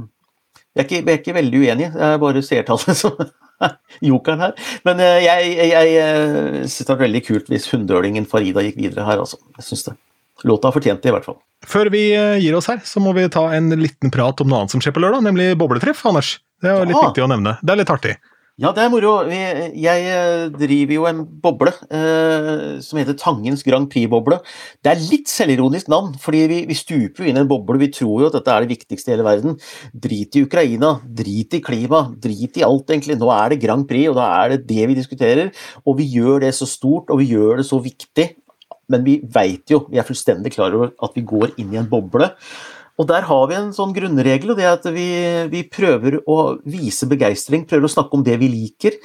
Jeg 0.75 0.83
er 0.83 0.85
ikke, 0.87 0.99
jeg 1.01 1.14
er 1.14 1.23
ikke 1.23 1.38
veldig 1.38 1.62
uenig, 1.64 1.88
jeg 1.90 2.20
bare 2.23 2.42
seertallet 2.47 2.99
som 2.99 3.16
er 3.18 3.33
jokeren 4.11 4.44
her. 4.44 4.55
Men 4.87 5.03
eh, 5.03 5.23
jeg, 5.25 5.55
jeg, 5.57 5.70
jeg 5.73 5.94
eh, 6.03 6.61
syns 6.66 6.83
det 6.83 6.92
var 6.92 7.03
veldig 7.07 7.23
kult 7.31 7.51
hvis 7.53 7.70
hundølingen 7.73 8.29
Farida 8.31 8.64
gikk 8.66 8.79
videre 8.83 9.09
her, 9.09 9.25
altså. 9.25 9.40
Jeg 9.59 9.68
syns 9.70 9.88
det. 9.88 9.97
Låta 10.44 10.68
har 10.68 10.75
fortjent 10.77 11.03
det, 11.03 11.11
i 11.11 11.14
hvert 11.14 11.27
fall. 11.27 11.38
Før 11.64 11.88
vi 11.94 12.03
gir 12.12 12.57
oss 12.59 12.66
her, 12.68 12.83
så 12.85 13.01
må 13.01 13.14
vi 13.16 13.25
ta 13.33 13.47
en 13.57 13.70
liten 13.81 14.11
prat 14.12 14.42
om 14.42 14.51
noe 14.51 14.64
annet 14.64 14.75
som 14.75 14.83
skjer 14.83 14.92
på 14.92 15.01
lørdag, 15.01 15.23
nemlig 15.25 15.55
bobletreff, 15.57 16.03
Anders. 16.11 16.35
Det 16.61 16.68
er 16.68 16.83
jo 16.83 16.88
litt 16.90 16.99
ja. 16.99 17.05
viktig 17.07 17.25
å 17.25 17.29
nevne. 17.31 17.55
Det 17.62 17.73
er 17.73 17.81
litt 17.81 17.92
artig. 17.94 18.16
Ja, 18.55 18.71
det 18.71 18.85
er 18.85 18.90
moro. 18.93 19.12
Jeg 19.27 20.03
eh, 20.07 20.45
driver 20.55 20.95
jo 20.95 21.07
en 21.09 21.23
boble 21.43 21.73
eh, 21.90 22.77
som 22.87 23.01
heter 23.01 23.17
Tangens 23.19 23.64
Grand 23.67 23.88
Prix-boble. 23.90 24.37
Det 24.79 24.93
er 24.93 25.01
litt 25.09 25.27
selvironisk 25.27 25.90
navn, 25.90 26.12
fordi 26.23 26.45
vi, 26.53 26.59
vi, 26.69 26.77
stuper 26.79 27.25
jo 27.25 27.33
inn 27.33 27.40
i 27.40 27.43
en 27.43 27.51
boble. 27.51 27.81
Vi 27.83 27.88
tror 27.97 28.23
jo 28.23 28.29
at 28.29 28.37
dette 28.38 28.55
er 28.55 28.62
det 28.62 28.77
viktigste 28.77 29.11
i 29.11 29.14
hele 29.17 29.27
verden. 29.27 29.59
Drit 30.07 30.38
i 30.38 30.45
Ukraina, 30.47 30.93
drit 31.03 31.59
i 31.59 31.62
klima, 31.67 32.05
drit 32.14 32.61
i 32.61 32.62
alt, 32.62 32.95
egentlig. 32.95 33.19
Nå 33.19 33.33
er 33.35 33.57
det 33.57 33.61
Grand 33.64 33.88
Prix, 33.90 34.07
og 34.12 34.21
da 34.21 34.29
er 34.45 34.55
det 34.55 34.61
det 34.71 34.87
vi 34.87 35.01
diskuterer. 35.01 35.51
Og 35.83 35.99
vi 35.99 36.07
gjør 36.14 36.47
det 36.47 36.55
så 36.55 36.71
stort, 36.71 37.11
og 37.11 37.25
vi 37.25 37.33
gjør 37.35 37.59
det 37.59 37.67
så 37.67 37.83
viktig. 37.83 38.29
Men 38.95 39.03
vi 39.03 39.19
veit 39.35 39.75
jo, 39.75 39.83
vi 39.90 39.99
er 39.99 40.07
fullstendig 40.07 40.55
klar 40.55 40.79
over 40.79 40.95
at 41.03 41.19
vi 41.19 41.27
går 41.27 41.57
inn 41.59 41.75
i 41.75 41.83
en 41.83 41.90
boble. 41.90 42.31
Og 42.95 43.09
der 43.11 43.25
har 43.27 43.47
vi 43.51 43.57
en 43.59 43.73
sånn 43.75 43.93
grunnregel, 43.95 44.53
og 44.53 44.59
det 44.59 44.67
er 44.69 44.77
at 44.77 44.85
vi, 44.95 45.09
vi 45.51 45.65
prøver 45.67 46.21
å 46.31 46.39
vise 46.63 47.09
begeistring, 47.11 47.65
prøver 47.67 47.89
å 47.89 47.91
snakke 47.91 48.15
om 48.15 48.23
det 48.27 48.37
vi 48.39 48.51
liker, 48.53 48.99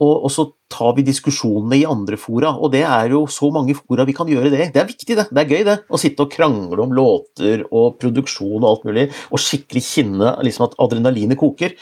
og, 0.00 0.14
og, 0.26 0.30
så 0.34 0.48
tar 0.72 0.96
vi 0.96 1.04
diskusjonene 1.06 1.78
i 1.78 1.84
andre 1.86 2.18
fora. 2.18 2.50
Og 2.58 2.72
det 2.74 2.82
er 2.82 3.12
jo 3.14 3.20
så 3.30 3.52
mange 3.54 3.76
fora 3.78 4.02
vi 4.08 4.16
kan 4.16 4.26
gjøre 4.26 4.50
det. 4.50 4.72
Det 4.74 4.80
er 4.82 4.88
viktig, 4.88 5.14
det. 5.14 5.28
Det 5.30 5.44
er 5.44 5.52
gøy, 5.54 5.62
det. 5.68 5.76
Å 5.86 6.00
sitte 6.02 6.26
og 6.26 6.32
krangle 6.32 6.82
om 6.82 6.94
låter 6.96 7.62
og 7.68 8.00
produksjon 8.02 8.58
og 8.64 8.70
alt 8.72 8.88
mulig, 8.88 9.06
og 9.30 9.42
skikkelig 9.42 9.84
kjenne 9.86 10.32
liksom, 10.48 10.66
at 10.66 10.74
adrenalinet 10.82 11.38
koker. 11.38 11.76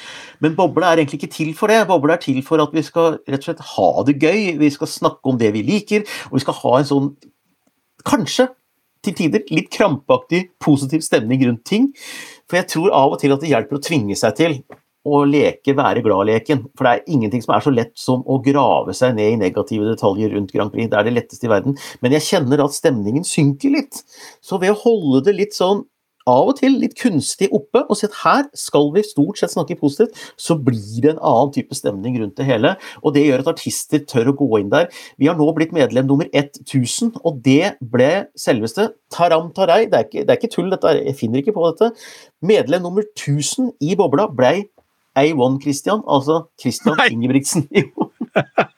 Men 0.45 0.59
boble 0.59 0.85
er 0.85 1.01
egentlig 1.01 1.23
ikke 1.23 1.33
til 1.39 1.55
for 1.57 1.73
det. 1.73 1.81
Boble 1.89 2.13
er 2.13 2.21
til 2.21 2.43
for 2.45 2.61
at 2.61 2.77
vi 2.77 2.85
skal 2.85 3.17
rett 3.23 3.41
og 3.41 3.49
slett 3.49 3.65
ha 3.73 3.89
det 4.05 4.19
gøy, 4.21 4.43
vi 4.61 4.71
skal 4.75 4.93
snakke 4.99 5.33
om 5.33 5.41
det 5.41 5.55
vi 5.57 5.65
liker, 5.65 6.05
og 6.29 6.37
vi 6.37 6.45
skal 6.45 6.61
ha 6.61 6.81
en 6.83 6.93
sånn 6.93 7.15
Kanskje 8.05 8.51
til 9.05 9.17
tider 9.19 9.45
litt 9.55 9.71
krampaktig 9.75 10.47
positiv 10.63 11.05
stemning 11.05 11.45
rundt 11.47 11.65
ting. 11.69 11.91
For 12.49 12.61
jeg 12.61 12.71
tror 12.73 12.95
av 12.97 13.15
og 13.15 13.21
til 13.23 13.35
at 13.35 13.45
det 13.45 13.53
hjelper 13.53 13.79
å 13.79 13.85
tvinge 13.85 14.17
seg 14.19 14.41
til 14.41 14.59
å 15.05 15.21
leke 15.29 15.75
være 15.77 16.03
glad-leken. 16.05 16.65
For 16.77 16.87
det 16.87 16.93
er 16.93 17.15
ingenting 17.15 17.43
som 17.45 17.55
er 17.57 17.65
så 17.65 17.73
lett 17.75 17.93
som 18.01 18.23
å 18.25 18.39
grave 18.45 18.95
seg 18.97 19.17
ned 19.19 19.35
i 19.35 19.41
negative 19.41 19.89
detaljer 19.91 20.33
rundt 20.33 20.55
Grand 20.55 20.73
Prix. 20.73 20.89
Det 20.91 21.01
er 21.01 21.09
det 21.09 21.17
letteste 21.19 21.49
i 21.49 21.53
verden. 21.53 21.77
Men 22.01 22.17
jeg 22.17 22.29
kjenner 22.31 22.65
at 22.65 22.77
stemningen 22.77 23.27
synker 23.29 23.75
litt. 23.77 24.01
Så 24.45 24.61
ved 24.63 24.73
å 24.73 24.81
holde 24.87 25.27
det 25.29 25.37
litt 25.37 25.57
sånn 25.57 25.85
av 26.31 26.51
og 26.51 26.59
til 26.59 26.77
litt 26.81 26.97
kunstig 26.99 27.51
oppe 27.55 27.85
og 27.85 27.99
si 27.99 28.07
at 28.09 28.17
her 28.23 28.47
skal 28.57 28.91
vi 28.95 29.05
stort 29.07 29.41
sett 29.41 29.53
snakke 29.53 29.77
positivt, 29.81 30.17
så 30.41 30.57
blir 30.57 31.05
det 31.05 31.15
en 31.15 31.23
annen 31.23 31.53
type 31.55 31.77
stemning 31.77 32.17
rundt 32.21 32.37
det 32.41 32.49
hele. 32.49 32.75
Og 33.03 33.15
det 33.17 33.27
gjør 33.27 33.45
at 33.45 33.53
artister 33.55 34.05
tør 34.09 34.33
å 34.33 34.37
gå 34.39 34.51
inn 34.61 34.73
der. 34.73 34.91
Vi 35.21 35.29
har 35.29 35.39
nå 35.39 35.49
blitt 35.57 35.75
medlem 35.77 36.09
nummer 36.09 36.29
1000, 36.33 37.15
og 37.25 37.41
det 37.45 37.75
ble 37.81 38.13
selveste 38.41 38.91
Taram 39.15 39.51
Tarai. 39.57 39.85
Det 39.91 40.01
er 40.01 40.09
ikke, 40.09 40.25
det 40.25 40.33
er 40.33 40.41
ikke 40.41 40.55
tull, 40.57 40.71
dette, 40.73 40.97
jeg 41.01 41.19
finner 41.19 41.43
ikke 41.43 41.57
på 41.57 41.67
dette. 41.71 41.93
Medlem 42.45 42.87
nummer 42.87 43.05
1000 43.05 43.75
i 43.85 43.97
bobla 43.99 44.29
blei 44.33 44.57
A1 45.19 45.61
Christian, 45.63 46.03
altså 46.11 46.45
Christian 46.61 46.99
Ingebrigtsen. 47.11 47.69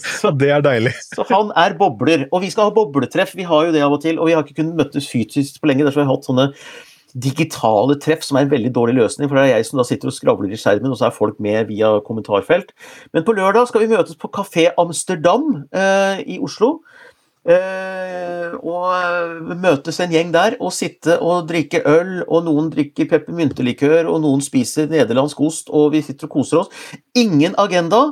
Så 0.00 0.32
det 0.40 0.50
er 0.50 0.64
deilig. 0.64 0.94
så 1.14 1.26
han 1.28 1.52
er 1.60 1.76
bobler. 1.78 2.26
Og 2.32 2.42
vi 2.44 2.50
skal 2.52 2.68
ha 2.68 2.74
bobletreff, 2.74 3.36
vi 3.38 3.46
har 3.48 3.68
jo 3.68 3.74
det 3.74 3.84
av 3.84 3.94
og 3.94 4.02
til. 4.02 4.18
Og 4.18 4.30
vi 4.30 4.34
har 4.36 4.42
ikke 4.44 4.58
kunnet 4.62 4.80
møttes 4.80 5.08
fysisk 5.10 5.60
på 5.60 5.70
lenge, 5.70 5.86
derfor 5.86 6.02
har 6.02 6.10
vi 6.10 6.16
hatt 6.16 6.28
sånne 6.30 6.50
digitale 7.14 7.94
treff, 8.02 8.24
som 8.26 8.36
er 8.36 8.46
en 8.46 8.50
veldig 8.50 8.72
dårlig 8.74 8.96
løsning. 8.98 9.30
For 9.30 9.38
det 9.38 9.44
er 9.46 9.60
jeg 9.60 9.68
som 9.68 9.78
da 9.78 9.86
sitter 9.86 10.10
og 10.10 10.16
skravler 10.16 10.50
i 10.50 10.58
skjermen, 10.58 10.90
og 10.90 10.98
så 10.98 11.08
er 11.08 11.14
folk 11.14 11.38
med 11.42 11.70
via 11.70 11.92
kommentarfelt. 12.06 12.74
Men 13.14 13.26
på 13.26 13.36
lørdag 13.38 13.70
skal 13.70 13.84
vi 13.84 13.92
møtes 13.94 14.18
på 14.18 14.30
Kafé 14.34 14.66
Amsterdam 14.80 15.62
eh, 15.70 16.24
i 16.34 16.40
Oslo. 16.42 16.80
Eh, 17.44 18.54
og 18.64 19.50
møtes 19.60 19.98
en 20.00 20.12
gjeng 20.14 20.30
der 20.32 20.54
og 20.64 20.72
sitte 20.72 21.18
og 21.20 21.48
drikke 21.50 21.82
øl, 21.84 22.22
og 22.24 22.46
noen 22.46 22.70
drikker 22.72 23.08
peppermyntelikør, 23.10 24.08
og 24.08 24.22
noen 24.24 24.40
spiser 24.44 24.88
nederlandsk 24.88 25.42
ost, 25.44 25.68
og 25.68 25.92
vi 25.92 26.00
sitter 26.06 26.28
og 26.28 26.38
koser 26.38 26.62
oss. 26.62 26.88
Ingen 27.18 27.56
agenda. 27.60 28.06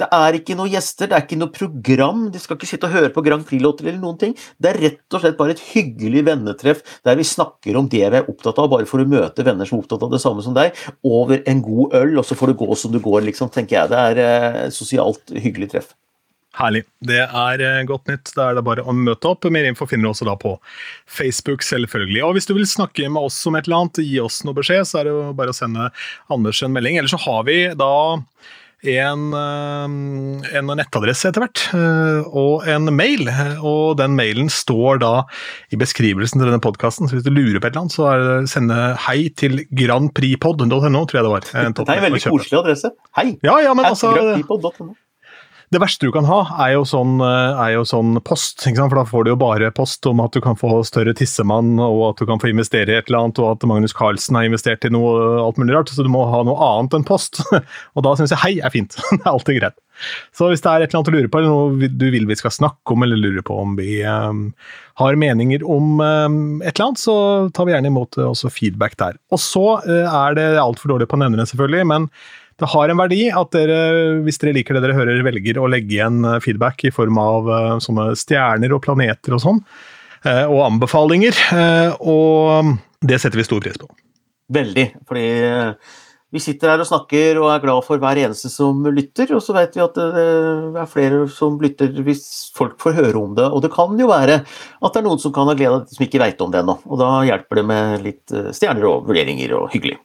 Det 0.00 0.08
er 0.12 0.36
ikke 0.36 0.56
noen 0.58 0.72
gjester, 0.72 1.08
det 1.08 1.16
er 1.16 1.24
ikke 1.24 1.38
noe 1.38 1.54
program. 1.54 2.26
De 2.34 2.42
skal 2.42 2.58
ikke 2.58 2.68
sitte 2.68 2.88
og 2.90 2.96
høre 2.96 3.12
på 3.14 3.24
Grand 3.24 3.46
Prix-låter 3.46 3.88
eller 3.88 4.02
noen 4.02 4.20
ting. 4.20 4.36
Det 4.58 4.72
er 4.72 4.80
rett 4.88 5.16
og 5.16 5.22
slett 5.22 5.38
bare 5.40 5.54
et 5.54 5.64
hyggelig 5.70 6.24
vennetreff 6.28 6.84
der 7.06 7.16
vi 7.20 7.28
snakker 7.28 7.78
om 7.78 7.88
det 7.88 8.02
vi 8.04 8.20
er 8.20 8.28
opptatt 8.28 8.58
av, 8.60 8.68
bare 8.72 8.88
for 8.90 9.00
å 9.00 9.08
møte 9.08 9.46
venner 9.46 9.68
som 9.68 9.78
er 9.78 9.86
opptatt 9.86 10.04
av 10.04 10.12
det 10.12 10.20
samme 10.22 10.44
som 10.44 10.56
deg, 10.56 10.74
over 11.06 11.44
en 11.48 11.64
god 11.64 12.00
øl, 12.02 12.16
og 12.18 12.26
så 12.26 12.36
får 12.36 12.52
det 12.52 12.60
gå 12.60 12.80
som 12.80 12.92
det 12.92 13.04
går, 13.04 13.22
liksom, 13.30 13.52
tenker 13.54 13.78
jeg. 13.78 13.94
Det 13.94 14.08
er 14.10 14.24
eh, 14.24 14.64
sosialt 14.74 15.32
hyggelig 15.32 15.72
treff. 15.72 15.94
Herlig. 16.54 16.84
Det 17.02 17.22
er 17.24 17.62
eh, 17.66 17.82
godt 17.88 18.10
nytt. 18.10 18.30
Da 18.36 18.48
er 18.50 18.58
det 18.58 18.64
bare 18.66 18.84
å 18.86 18.94
møte 18.94 19.32
opp. 19.32 19.48
Mer 19.50 19.66
info 19.66 19.88
finner 19.90 20.06
du 20.06 20.12
også 20.12 20.28
da 20.28 20.36
på 20.38 20.54
Facebook, 21.10 21.64
selvfølgelig. 21.66 22.20
Og 22.26 22.36
hvis 22.36 22.50
du 22.50 22.54
vil 22.54 22.68
snakke 22.68 23.08
med 23.10 23.26
oss 23.26 23.40
om 23.50 23.58
et 23.58 23.66
eller 23.66 23.84
annet, 23.84 24.04
gi 24.06 24.20
oss 24.22 24.42
noe 24.46 24.56
beskjed, 24.56 24.86
så 24.86 25.00
er 25.00 25.08
det 25.08 25.16
jo 25.16 25.24
bare 25.36 25.54
å 25.54 25.56
sende 25.56 25.90
Anders 26.32 26.62
en 26.62 26.74
melding. 26.74 27.00
Eller 27.00 27.10
så 27.10 27.18
har 27.26 27.42
vi 27.48 27.58
da 27.78 27.94
en, 28.84 29.22
eh, 29.34 30.56
en 30.58 30.72
nettadresse 30.78 31.30
etter 31.30 31.42
hvert, 31.42 31.62
eh, 31.74 32.30
og 32.30 32.66
en 32.70 32.90
mail. 32.94 33.26
Og 33.58 33.96
den 33.98 34.14
mailen 34.18 34.50
står 34.52 35.00
da 35.02 35.14
i 35.74 35.80
beskrivelsen 35.80 36.38
til 36.38 36.50
denne 36.50 36.62
podkasten, 36.62 37.08
så 37.08 37.18
hvis 37.18 37.26
du 37.26 37.32
lurer 37.34 37.58
på 37.58 37.66
et 37.66 37.74
eller 37.74 37.86
annet, 37.86 37.98
så 37.98 38.10
er 38.12 38.24
det 38.24 38.52
sende 38.52 38.78
hei 39.08 39.26
til 39.34 39.64
grandpripod.no, 39.74 40.78
tror 40.78 41.18
jeg 41.18 41.24
det 41.24 41.34
var. 41.34 41.48
Det 41.48 41.64
er 41.64 41.96
en 41.98 42.10
veldig 42.12 42.26
koselig 42.28 42.60
adresse. 42.62 42.94
Hei! 43.18 43.32
Ja, 43.42 43.58
ja, 43.64 43.74
men 43.74 43.90
altså. 43.90 44.14
Det 45.74 45.80
verste 45.82 46.06
du 46.06 46.12
kan 46.14 46.26
ha, 46.28 46.36
er 46.62 46.76
jo 46.76 46.84
sånn, 46.86 47.16
er 47.18 47.72
jo 47.74 47.80
sånn 47.88 48.20
post, 48.22 48.62
for 48.62 48.94
da 48.94 49.02
får 49.08 49.24
du 49.26 49.32
jo 49.32 49.38
bare 49.40 49.72
post 49.74 50.06
om 50.06 50.20
at 50.22 50.36
du 50.36 50.38
kan 50.44 50.54
få 50.54 50.68
større 50.86 51.14
tissemann, 51.18 51.72
og 51.82 52.12
at 52.12 52.20
du 52.22 52.28
kan 52.28 52.38
få 52.38 52.52
investere 52.52 52.92
i 52.92 52.98
et 53.00 53.10
eller 53.10 53.24
annet, 53.24 53.40
og 53.42 53.56
at 53.56 53.66
Magnus 53.66 53.96
Carlsen 53.96 54.38
har 54.38 54.46
investert 54.46 54.86
i 54.86 54.92
noe 54.94 55.40
alt 55.42 55.58
mulig 55.58 55.74
rart. 55.74 55.90
Så 55.90 56.06
du 56.06 56.12
må 56.12 56.22
ha 56.30 56.44
noe 56.46 56.68
annet 56.68 56.94
enn 56.94 57.06
post. 57.08 57.42
Og 57.96 58.06
da 58.06 58.14
syns 58.14 58.34
jeg 58.34 58.42
hei 58.44 58.52
er 58.62 58.74
fint. 58.74 58.94
Det 59.10 59.24
er 59.24 59.32
alltid 59.32 59.58
greit. 59.58 59.80
Så 60.34 60.48
hvis 60.50 60.62
det 60.64 60.70
er 60.70 60.82
et 60.82 60.88
eller 60.90 61.00
annet 61.00 61.10
å 61.10 61.14
lure 61.14 61.30
på, 61.30 61.40
eller 61.40 61.52
noe 61.52 61.90
du 61.90 62.06
vil 62.10 62.26
vi 62.26 62.36
skal 62.38 62.54
snakke 62.54 62.94
om, 62.94 63.04
eller 63.06 63.20
lurer 63.20 63.44
på 63.46 63.58
om 63.62 63.76
vi 63.78 64.00
um, 64.02 64.48
har 64.98 65.18
meninger 65.18 65.62
om 65.62 66.00
um, 66.00 66.40
et 66.62 66.72
eller 66.72 66.88
annet, 66.88 67.02
så 67.02 67.16
tar 67.54 67.68
vi 67.68 67.76
gjerne 67.76 67.92
imot 67.92 68.18
også 68.26 68.50
feedback 68.52 68.98
der. 69.00 69.18
Og 69.34 69.42
så 69.42 69.64
uh, 69.86 70.08
er 70.08 70.38
det 70.38 70.48
altfor 70.58 70.94
dårlig 70.94 71.06
på 71.10 71.20
nevnerne, 71.22 71.46
selvfølgelig, 71.46 71.86
men 71.92 72.08
det 72.60 72.70
har 72.70 72.90
en 72.90 73.00
verdi 73.00 73.24
at 73.34 73.50
dere, 73.54 73.78
hvis 74.22 74.38
dere 74.42 74.54
liker 74.54 74.76
det 74.76 74.84
dere 74.84 74.98
hører, 74.98 75.24
velger 75.26 75.58
å 75.58 75.70
legge 75.70 75.96
igjen 75.96 76.22
eh, 76.28 76.38
feedback 76.44 76.86
i 76.86 76.94
form 76.94 77.18
av 77.18 77.50
uh, 77.50 77.72
sånne 77.82 78.12
stjerner 78.18 78.76
og 78.76 78.84
planeter 78.84 79.34
og 79.34 79.42
sånn, 79.42 79.58
uh, 80.28 80.46
og 80.46 80.62
anbefalinger. 80.68 81.34
Og 81.98 82.74
det 83.02 83.20
setter 83.22 83.40
vi 83.40 83.48
stor 83.48 83.62
pris 83.64 83.80
på. 83.80 83.90
Veldig, 84.54 84.86
fordi 85.08 85.26
vi 86.34 86.42
sitter 86.42 86.72
her 86.72 86.82
og 86.82 86.88
snakker 86.88 87.38
og 87.40 87.48
er 87.52 87.62
glad 87.62 87.84
for 87.86 88.02
hver 88.02 88.18
eneste 88.20 88.50
som 88.50 88.82
lytter, 88.86 89.30
og 89.36 89.42
så 89.42 89.54
vet 89.56 89.76
vi 89.76 89.82
at 89.82 89.98
det 89.98 90.80
er 90.82 90.90
flere 90.90 91.24
som 91.30 91.56
lytter 91.62 91.94
hvis 92.06 92.24
folk 92.54 92.74
får 92.82 92.98
høre 92.98 93.20
om 93.20 93.36
det. 93.38 93.46
Og 93.50 93.62
det 93.64 93.70
kan 93.74 93.94
jo 93.98 94.10
være 94.10 94.40
at 94.42 94.88
det 94.94 95.00
er 95.00 95.06
noen 95.06 95.22
som 95.22 95.34
kan 95.34 95.48
ha 95.50 95.56
glede 95.58 95.78
av 95.78 95.84
det 95.84 95.96
som 95.96 96.06
ikke 96.06 96.22
veit 96.22 96.42
om 96.44 96.54
det 96.54 96.62
ennå, 96.62 96.76
og 96.84 97.00
da 97.02 97.12
hjelper 97.30 97.60
det 97.60 97.66
med 97.70 98.04
litt 98.06 98.34
stjerner 98.54 98.90
og 98.90 99.08
vurderinger 99.08 99.56
og 99.58 99.70
hyggelig. 99.74 99.98